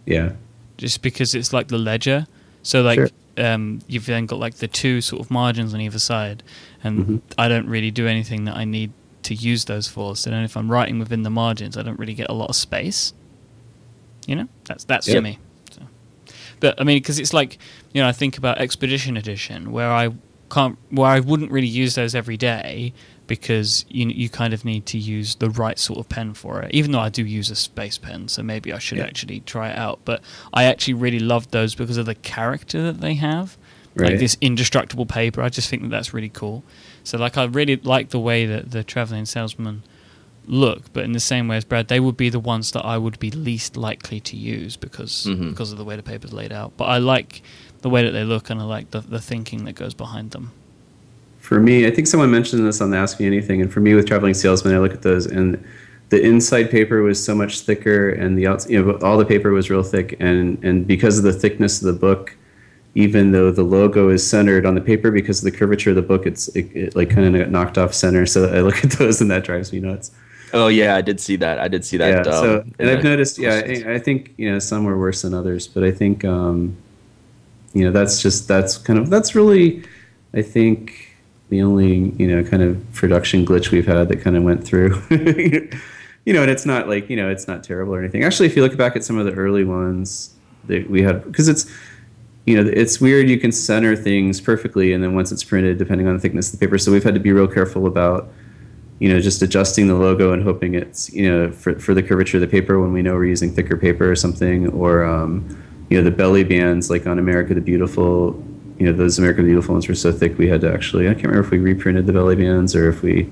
Yeah. 0.05 0.33
Just 0.77 1.01
because 1.01 1.35
it's 1.35 1.53
like 1.53 1.67
the 1.67 1.77
ledger. 1.77 2.25
So 2.63 2.81
like 2.81 2.95
sure. 2.97 3.09
Um, 3.37 3.79
you've 3.87 4.05
then 4.05 4.25
got 4.25 4.39
like 4.39 4.55
the 4.55 4.67
two 4.67 5.01
sort 5.01 5.21
of 5.21 5.29
margins 5.31 5.73
on 5.73 5.81
either 5.81 5.99
side, 5.99 6.43
and 6.83 6.99
Mm-hmm. 6.99 7.17
I 7.37 7.47
don't 7.47 7.67
really 7.67 7.91
do 7.91 8.07
anything 8.07 8.45
that 8.45 8.55
I 8.55 8.63
need 8.65 8.91
to 9.23 9.33
use 9.33 9.65
those 9.65 9.87
for. 9.87 10.15
So 10.15 10.29
then, 10.29 10.43
if 10.43 10.55
I'm 10.55 10.71
writing 10.71 10.99
within 10.99 11.23
the 11.23 11.29
margins, 11.29 11.77
I 11.77 11.81
don't 11.83 11.99
really 11.99 12.13
get 12.13 12.29
a 12.29 12.33
lot 12.33 12.49
of 12.49 12.55
space. 12.55 13.13
You 14.27 14.35
know, 14.35 14.47
that's 14.65 14.83
that's 14.85 15.07
Yep. 15.07 15.17
for 15.17 15.21
me. 15.21 15.39
So. 15.71 15.81
But 16.59 16.79
I 16.79 16.83
mean, 16.83 16.97
because 16.97 17.19
it's 17.19 17.33
like 17.33 17.57
you 17.93 18.01
know, 18.01 18.07
I 18.07 18.11
think 18.11 18.37
about 18.37 18.59
Expedition 18.59 19.17
Edition, 19.17 19.71
where 19.71 19.91
I 19.91 20.09
can't, 20.51 20.77
where 20.89 21.07
I 21.09 21.19
wouldn't 21.19 21.51
really 21.51 21.67
use 21.67 21.95
those 21.95 22.13
every 22.15 22.37
day 22.37 22.93
because 23.27 23.85
you 23.89 24.07
you 24.09 24.29
kind 24.29 24.53
of 24.53 24.63
need 24.65 24.85
to 24.87 24.97
use 24.97 25.35
the 25.35 25.49
right 25.49 25.77
sort 25.79 25.99
of 25.99 26.07
pen 26.09 26.33
for 26.33 26.61
it. 26.61 26.73
Even 26.73 26.91
though 26.91 26.99
I 26.99 27.09
do 27.09 27.25
use 27.25 27.49
a 27.49 27.55
space 27.55 27.97
pen, 27.97 28.27
so 28.27 28.43
maybe 28.43 28.71
I 28.73 28.79
should 28.79 28.97
Yeah. 28.99 29.05
actually 29.05 29.39
try 29.41 29.69
it 29.69 29.77
out. 29.77 29.99
But 30.05 30.21
I 30.53 30.63
actually 30.65 30.93
really 30.95 31.19
loved 31.19 31.51
those 31.51 31.75
because 31.75 31.97
of 31.97 32.05
the 32.05 32.15
character 32.15 32.81
that 32.83 33.01
they 33.01 33.15
have, 33.15 33.57
like 33.95 34.19
this 34.19 34.37
indestructible 34.41 35.05
paper. 35.05 35.41
I 35.41 35.49
just 35.49 35.69
think 35.69 35.81
that 35.83 35.89
that's 35.89 36.13
really 36.13 36.29
cool. 36.29 36.63
So 37.03 37.17
like 37.17 37.37
I 37.37 37.43
really 37.45 37.77
like 37.77 38.09
the 38.09 38.19
way 38.19 38.45
that 38.45 38.71
the 38.71 38.83
traveling 38.83 39.25
salesman 39.25 39.83
look, 40.47 40.93
but 40.93 41.03
in 41.03 41.11
the 41.13 41.19
same 41.19 41.47
way 41.47 41.57
as 41.57 41.65
Brad, 41.65 41.87
they 41.87 41.99
would 41.99 42.17
be 42.17 42.29
the 42.29 42.39
ones 42.39 42.71
that 42.71 42.85
I 42.85 42.97
would 42.99 43.17
be 43.19 43.31
least 43.31 43.75
likely 43.75 44.19
to 44.19 44.35
use 44.37 44.77
because 44.77 45.25
Mhm. 45.27 45.49
because 45.49 45.71
of 45.71 45.77
the 45.79 45.83
way 45.83 45.95
the 45.95 46.03
paper's 46.03 46.33
laid 46.33 46.51
out. 46.51 46.73
But 46.77 46.85
I 46.85 46.99
like 46.99 47.41
the 47.81 47.89
way 47.89 48.03
that 48.03 48.11
they 48.11 48.23
look 48.23 48.49
and 48.51 48.61
I 48.61 48.63
like 48.65 48.91
the 48.91 49.01
the 49.01 49.19
thinking 49.19 49.65
that 49.65 49.73
goes 49.73 49.93
behind 49.95 50.31
them. 50.31 50.51
For 51.45 51.59
me, 51.59 51.85
I 51.85 51.91
think 51.91 52.07
someone 52.07 52.31
mentioned 52.31 52.65
this 52.65 52.81
on 52.81 52.89
the 52.89 52.97
Ask 52.97 53.19
Me 53.19 53.27
Anything, 53.27 53.61
and 53.61 53.71
for 53.71 53.79
me 53.79 53.93
with 53.93 54.07
Traveling 54.07 54.33
Salesman, 54.33 54.73
I 54.73 54.79
look 54.79 54.93
at 54.93 55.03
those 55.03 55.27
and 55.27 55.63
the 56.09 56.19
inside 56.19 56.71
paper 56.71 57.03
was 57.03 57.23
so 57.23 57.35
much 57.35 57.59
thicker, 57.59 58.09
and 58.09 58.35
the 58.35 58.47
outs, 58.47 58.67
you 58.67 58.83
know, 58.83 58.97
all 59.03 59.15
the 59.15 59.25
paper 59.25 59.51
was 59.51 59.69
real 59.69 59.83
thick, 59.83 60.15
and 60.19 60.57
and 60.63 60.87
because 60.87 61.19
of 61.19 61.23
the 61.23 61.31
thickness 61.31 61.83
of 61.83 61.85
the 61.85 61.99
book, 61.99 62.35
even 62.95 63.31
though 63.31 63.51
the 63.51 63.61
logo 63.61 64.09
is 64.09 64.27
centered 64.27 64.65
on 64.65 64.73
the 64.73 64.81
paper, 64.81 65.11
because 65.11 65.45
of 65.45 65.51
the 65.51 65.55
curvature 65.55 65.91
of 65.91 65.95
the 65.95 66.01
book, 66.01 66.25
it's 66.25 66.47
it, 66.55 66.75
it 66.75 66.95
like 66.95 67.11
kind 67.11 67.27
of 67.27 67.39
got 67.39 67.51
knocked 67.51 67.77
off 67.77 67.93
center. 67.93 68.25
So 68.25 68.51
I 68.51 68.61
look 68.61 68.83
at 68.83 68.91
those, 68.97 69.21
and 69.21 69.29
that 69.29 69.43
drives 69.43 69.71
me 69.71 69.79
nuts. 69.79 70.09
Oh 70.51 70.67
yeah, 70.67 70.95
I 70.95 71.01
did 71.01 71.19
see 71.19 71.35
that. 71.35 71.59
I 71.59 71.67
did 71.67 71.85
see 71.85 71.97
that. 71.97 72.25
yeah. 72.25 72.31
um, 72.31 72.43
so, 72.43 72.65
and 72.79 72.89
I've 72.89 73.03
noticed, 73.03 73.37
yeah. 73.37 73.61
I, 73.65 73.93
I 73.93 73.99
think 73.99 74.33
you 74.37 74.51
know 74.51 74.57
some 74.57 74.83
were 74.83 74.97
worse 74.97 75.21
than 75.21 75.35
others, 75.35 75.67
but 75.67 75.83
I 75.83 75.91
think 75.91 76.25
um, 76.25 76.75
you 77.73 77.83
know 77.83 77.91
that's 77.91 78.19
just 78.19 78.47
that's 78.47 78.79
kind 78.79 78.97
of 78.97 79.11
that's 79.11 79.35
really, 79.35 79.83
I 80.33 80.41
think 80.41 81.04
the 81.49 81.61
only 81.61 82.11
you 82.17 82.27
know 82.27 82.43
kind 82.43 82.63
of 82.63 82.93
production 82.93 83.45
glitch 83.45 83.71
we've 83.71 83.87
had 83.87 84.09
that 84.09 84.21
kind 84.21 84.35
of 84.35 84.43
went 84.43 84.63
through. 84.63 85.01
you 85.09 86.33
know, 86.33 86.41
and 86.41 86.51
it's 86.51 86.65
not 86.65 86.87
like 86.87 87.09
you 87.09 87.15
know 87.15 87.29
it's 87.29 87.47
not 87.47 87.63
terrible 87.63 87.93
or 87.93 87.99
anything. 87.99 88.23
Actually, 88.23 88.47
if 88.47 88.55
you 88.55 88.61
look 88.61 88.77
back 88.77 88.95
at 88.95 89.03
some 89.03 89.17
of 89.17 89.25
the 89.25 89.33
early 89.33 89.63
ones 89.63 90.33
that 90.65 90.89
we 90.89 91.01
had, 91.01 91.23
because 91.25 91.47
it's 91.47 91.71
you 92.45 92.61
know 92.61 92.69
it's 92.69 92.99
weird 92.99 93.29
you 93.29 93.39
can 93.39 93.51
center 93.51 93.95
things 93.95 94.41
perfectly, 94.41 94.93
and 94.93 95.03
then 95.03 95.15
once 95.15 95.31
it's 95.31 95.43
printed, 95.43 95.77
depending 95.77 96.07
on 96.07 96.15
the 96.15 96.19
thickness 96.19 96.53
of 96.53 96.59
the 96.59 96.65
paper, 96.65 96.77
so 96.77 96.91
we've 96.91 97.03
had 97.03 97.13
to 97.13 97.19
be 97.19 97.31
real 97.31 97.47
careful 97.47 97.85
about 97.87 98.29
you 98.99 99.09
know, 99.09 99.19
just 99.19 99.41
adjusting 99.41 99.87
the 99.87 99.95
logo 99.95 100.31
and 100.31 100.43
hoping 100.43 100.73
it's, 100.73 101.11
you 101.11 101.29
know, 101.29 101.51
for, 101.51 101.77
for 101.79 101.93
the 101.93 102.01
curvature 102.01 102.37
of 102.37 102.41
the 102.41 102.47
paper 102.47 102.79
when 102.79 102.93
we 102.93 103.01
know 103.01 103.13
we're 103.13 103.25
using 103.25 103.51
thicker 103.51 103.75
paper 103.75 104.09
or 104.09 104.15
something, 104.15 104.69
or, 104.69 105.03
um, 105.03 105.45
you 105.89 105.97
know, 105.97 106.03
the 106.03 106.15
belly 106.15 106.43
bands 106.43 106.89
like 106.89 107.05
on 107.05 107.19
America 107.19 107.53
the 107.53 107.61
Beautiful, 107.61 108.41
you 108.77 108.85
know, 108.85 108.91
those 108.93 109.17
American 109.19 109.45
Beautiful 109.45 109.73
ones 109.73 109.87
were 109.87 109.95
so 109.95 110.11
thick 110.11 110.37
we 110.37 110.47
had 110.47 110.61
to 110.61 110.71
actually, 110.73 111.07
I 111.07 111.13
can't 111.13 111.27
remember 111.27 111.45
if 111.45 111.51
we 111.51 111.59
reprinted 111.59 112.05
the 112.07 112.13
belly 112.13 112.35
bands 112.35 112.75
or 112.75 112.89
if 112.89 113.01
we 113.01 113.29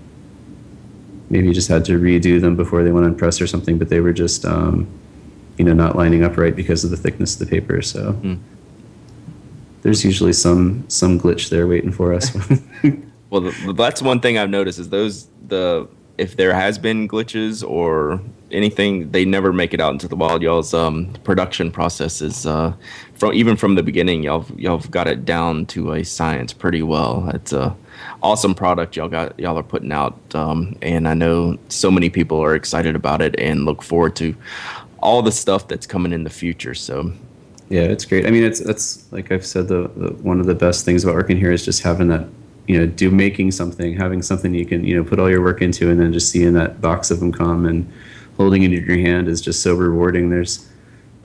maybe 1.29 1.51
just 1.51 1.67
had 1.67 1.83
to 1.85 1.99
redo 1.99 2.39
them 2.39 2.55
before 2.55 2.83
they 2.83 2.91
went 2.91 3.05
on 3.05 3.15
press 3.15 3.41
or 3.41 3.47
something, 3.47 3.77
but 3.77 3.89
they 3.89 3.99
were 3.99 4.13
just, 4.13 4.45
um, 4.45 4.87
you 5.57 5.65
know, 5.65 5.73
not 5.73 5.95
lining 5.95 6.23
up 6.23 6.37
right 6.37 6.55
because 6.55 6.83
of 6.83 6.91
the 6.91 6.97
thickness 6.97 7.33
of 7.33 7.39
the 7.39 7.45
paper. 7.59 7.81
So 7.81 8.13
Hmm. 8.13 8.35
there's 9.81 10.05
usually 10.05 10.33
some, 10.33 10.85
some 10.87 11.19
glitch 11.19 11.49
there 11.49 11.67
waiting 11.67 11.91
for 11.91 12.13
us. 12.13 12.31
Well, 13.29 13.41
the, 13.41 13.73
that's 13.73 13.99
one 13.99 14.19
thing 14.19 14.37
I've 14.37 14.51
noticed 14.51 14.77
is 14.77 14.89
those 14.89 15.27
the 15.47 15.87
if 16.17 16.35
there 16.35 16.53
has 16.53 16.77
been 16.77 17.07
glitches 17.07 17.67
or 17.67 18.21
anything, 18.51 19.11
they 19.11 19.25
never 19.25 19.51
make 19.51 19.73
it 19.73 19.81
out 19.81 19.93
into 19.93 20.07
the 20.07 20.15
wild. 20.15 20.41
Y'all's 20.41 20.73
um, 20.73 21.11
production 21.23 21.71
process 21.71 22.21
is 22.21 22.45
uh, 22.45 22.73
from 23.15 23.33
even 23.33 23.55
from 23.55 23.75
the 23.75 23.83
beginning. 23.83 24.23
Y'all 24.23 24.45
y'all 24.57 24.79
got 24.79 25.07
it 25.07 25.25
down 25.25 25.65
to 25.67 25.93
a 25.93 26.03
science 26.03 26.53
pretty 26.53 26.83
well. 26.83 27.29
It's 27.33 27.53
a 27.53 27.75
awesome 28.21 28.53
product 28.53 28.95
y'all 28.95 29.09
got 29.09 29.37
y'all 29.39 29.57
are 29.57 29.63
putting 29.63 29.91
out, 29.91 30.17
um, 30.35 30.77
and 30.81 31.07
I 31.07 31.13
know 31.13 31.57
so 31.69 31.89
many 31.89 32.09
people 32.09 32.41
are 32.41 32.55
excited 32.55 32.95
about 32.95 33.21
it 33.21 33.39
and 33.39 33.65
look 33.65 33.81
forward 33.81 34.15
to 34.17 34.35
all 35.01 35.21
the 35.21 35.31
stuff 35.31 35.67
that's 35.67 35.85
coming 35.85 36.13
in 36.13 36.23
the 36.23 36.29
future. 36.29 36.73
So 36.75 37.11
Yeah, 37.69 37.81
it's 37.81 38.05
great. 38.05 38.25
I 38.27 38.29
mean, 38.29 38.43
it's 38.43 38.59
that's 38.59 39.11
like 39.11 39.31
I've 39.31 39.45
said. 39.45 39.67
The, 39.67 39.89
the 39.95 40.13
one 40.21 40.39
of 40.39 40.45
the 40.45 40.55
best 40.55 40.85
things 40.85 41.03
about 41.03 41.15
working 41.15 41.37
here 41.37 41.51
is 41.51 41.65
just 41.65 41.81
having 41.81 42.07
that, 42.09 42.27
you 42.67 42.79
know, 42.79 42.85
do 42.85 43.11
making 43.11 43.51
something, 43.51 43.95
having 43.95 44.21
something 44.21 44.53
you 44.53 44.65
can, 44.65 44.83
you 44.85 44.95
know, 44.95 45.03
put 45.03 45.19
all 45.19 45.29
your 45.29 45.41
work 45.41 45.61
into, 45.61 45.89
and 45.89 45.99
then 45.99 46.13
just 46.13 46.29
seeing 46.29 46.53
that 46.53 46.81
box 46.81 47.11
of 47.11 47.19
them 47.19 47.31
come 47.31 47.65
and 47.65 47.91
holding 48.37 48.63
it 48.63 48.73
in 48.73 48.85
your 48.85 48.97
hand 48.97 49.27
is 49.27 49.41
just 49.41 49.61
so 49.61 49.75
rewarding. 49.75 50.29
There's 50.29 50.67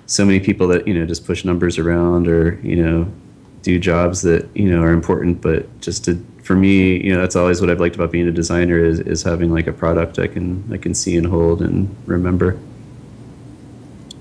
so 0.06 0.24
many 0.24 0.40
people 0.40 0.66
that 0.68 0.88
you 0.88 0.94
know 0.94 1.06
just 1.06 1.26
push 1.26 1.44
numbers 1.44 1.78
around 1.78 2.28
or 2.28 2.58
you 2.62 2.76
know 2.82 3.12
do 3.62 3.78
jobs 3.78 4.22
that 4.22 4.48
you 4.54 4.70
know 4.70 4.82
are 4.82 4.92
important, 4.92 5.40
but 5.40 5.80
just 5.80 6.04
to 6.06 6.24
for 6.48 6.56
me, 6.56 6.96
you 7.04 7.12
know, 7.12 7.20
that's 7.20 7.36
always 7.36 7.60
what 7.60 7.68
I've 7.68 7.78
liked 7.78 7.94
about 7.94 8.10
being 8.10 8.26
a 8.26 8.32
designer 8.32 8.82
is 8.82 9.00
is 9.00 9.22
having 9.22 9.52
like 9.52 9.66
a 9.66 9.72
product 9.72 10.18
I 10.18 10.26
can 10.26 10.64
I 10.72 10.78
can 10.78 10.94
see 10.94 11.14
and 11.18 11.26
hold 11.26 11.60
and 11.60 11.94
remember. 12.06 12.58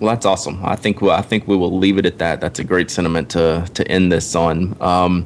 Well, 0.01 0.13
that's 0.13 0.26
awesome. 0.26 0.59
I 0.63 0.76
think 0.76 1.01
we 1.01 1.09
I 1.09 1.22
think 1.22 1.47
we 1.47 1.55
will 1.55 1.76
leave 1.78 1.97
it 1.97 2.05
at 2.05 2.18
that. 2.18 2.41
That's 2.41 2.59
a 2.59 2.65
great 2.65 2.91
sentiment 2.91 3.30
to 3.32 3.65
to 3.74 3.88
end 3.89 4.11
this 4.11 4.36
on. 4.36 4.76
Um, 4.82 5.26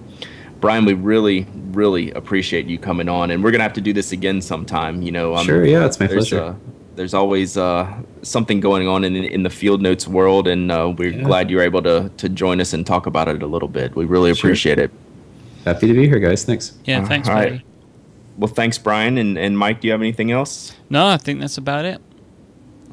Bryan, 0.62 0.86
we 0.86 0.94
really 0.94 1.46
really 1.72 2.12
appreciate 2.12 2.68
you 2.68 2.78
coming 2.78 3.10
on, 3.10 3.32
and 3.32 3.44
we're 3.44 3.52
gonna 3.52 3.64
have 3.64 3.74
to 3.74 3.82
do 3.82 3.94
this 3.94 4.12
again 4.12 4.42
sometime. 4.42 5.02
You 5.02 5.12
know, 5.12 5.36
um, 5.36 5.46
Sure, 5.46 5.66
yeah, 5.66 5.86
it's 5.86 6.00
my 6.00 6.08
there's, 6.08 6.30
pleasure. 6.30 6.44
Uh, 6.44 6.56
there's 6.96 7.14
always 7.14 7.58
uh, 7.58 7.92
something 8.22 8.60
going 8.60 8.88
on 8.88 9.04
in 9.04 9.16
in 9.16 9.44
the 9.44 9.50
field 9.50 9.82
notes 9.82 10.08
world, 10.08 10.48
and 10.48 10.72
uh, 10.72 10.94
we're 10.96 11.12
Yeah. 11.12 11.24
glad 11.24 11.50
you're 11.50 11.64
able 11.64 11.82
to 11.84 12.10
to 12.18 12.30
join 12.30 12.62
us 12.62 12.74
and 12.74 12.86
talk 12.86 13.06
about 13.08 13.28
it 13.28 13.42
a 13.44 13.48
little 13.48 13.68
bit. 13.70 13.96
We 13.96 14.06
really 14.06 14.34
Sure. 14.34 14.50
appreciate 14.50 14.78
it. 14.80 14.92
Happy 15.66 15.88
to 15.88 15.94
be 15.94 16.08
here, 16.08 16.20
guys. 16.20 16.44
Thanks. 16.44 16.74
Yeah, 16.86 17.02
Uh, 17.02 17.06
thanks, 17.08 17.28
all 17.30 17.36
right. 17.36 17.50
buddy. 17.52 17.66
Well, 18.38 18.48
thanks, 18.48 18.78
Bryan, 18.78 19.18
and 19.18 19.38
and 19.38 19.58
Myke. 19.58 19.82
Do 19.82 19.88
you 19.88 19.92
have 19.94 20.02
anything 20.02 20.32
else? 20.32 20.74
No, 20.90 21.08
I 21.08 21.18
think 21.18 21.40
that's 21.40 21.58
about 21.58 21.86
it. 21.86 22.00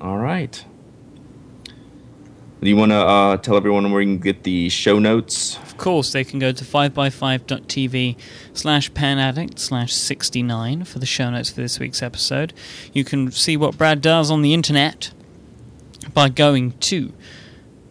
All 0.01 0.19
right. 0.19 0.65
Do 2.61 2.69
you 2.69 2.77
want 2.77 2.91
to 2.91 2.97
uh, 2.97 3.37
tell 3.37 3.57
everyone 3.57 3.93
where 3.93 4.01
you 4.03 4.09
can 4.09 4.19
get 4.19 4.43
the 4.43 4.69
show 4.69 4.99
notes? 4.99 5.57
Of 5.59 5.77
course, 5.77 6.11
they 6.11 6.25
can 6.25 6.41
go 6.41 6.51
to 6.51 6.65
5by5.tv 6.65 8.17
slash 8.53 8.91
penaddict 8.93 9.61
slash 9.61 9.95
69 9.95 10.83
for 10.83 10.99
the 10.99 11.07
show 11.07 11.31
notes 11.31 11.51
for 11.51 11.61
this 11.61 11.79
week's 11.79 12.03
episode. 12.03 12.53
You 12.93 13.05
can 13.05 13.31
see 13.31 13.57
what 13.57 13.79
Brad 13.79 14.01
does 14.01 14.29
on 14.29 14.43
the 14.43 14.55
internet 14.55 15.13
by 16.13 16.29
going 16.29 16.73
to 16.73 17.13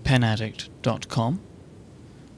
penaddict.com. 0.03 1.39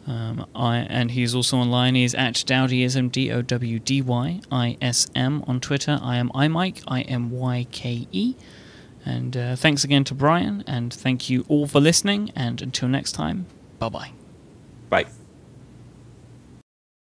Um, 0.06 0.46
I, 0.56 0.78
and 0.78 1.12
he's 1.12 1.34
also 1.34 1.58
online. 1.58 1.96
He's 1.96 2.14
at 2.14 2.36
Dowdyism, 2.36 3.12
D 3.12 3.32
O 3.32 3.42
W 3.42 3.80
D 3.80 4.02
Y 4.04 4.42
I 4.52 4.78
S 4.82 5.08
M 5.16 5.44
on 5.48 5.60
Twitter. 5.60 6.00
I 6.02 6.18
am 6.18 6.30
iMyke, 6.30 6.84
I 6.88 7.02
M 7.02 7.32
Y 7.32 7.66
K 7.72 8.08
E. 8.12 8.36
And 9.06 9.36
uh, 9.36 9.56
thanks 9.56 9.84
again 9.84 10.04
to 10.06 10.14
Bryan, 10.14 10.64
and 10.68 10.94
thank 10.94 11.30
you 11.30 11.46
all 11.48 11.68
for 11.68 11.80
listening. 11.80 12.32
And 12.36 12.62
until 12.62 12.90
next 12.90 13.14
time, 13.14 13.46
bye 13.80 13.90
bye. 13.90 14.12
Bye. 14.90 15.06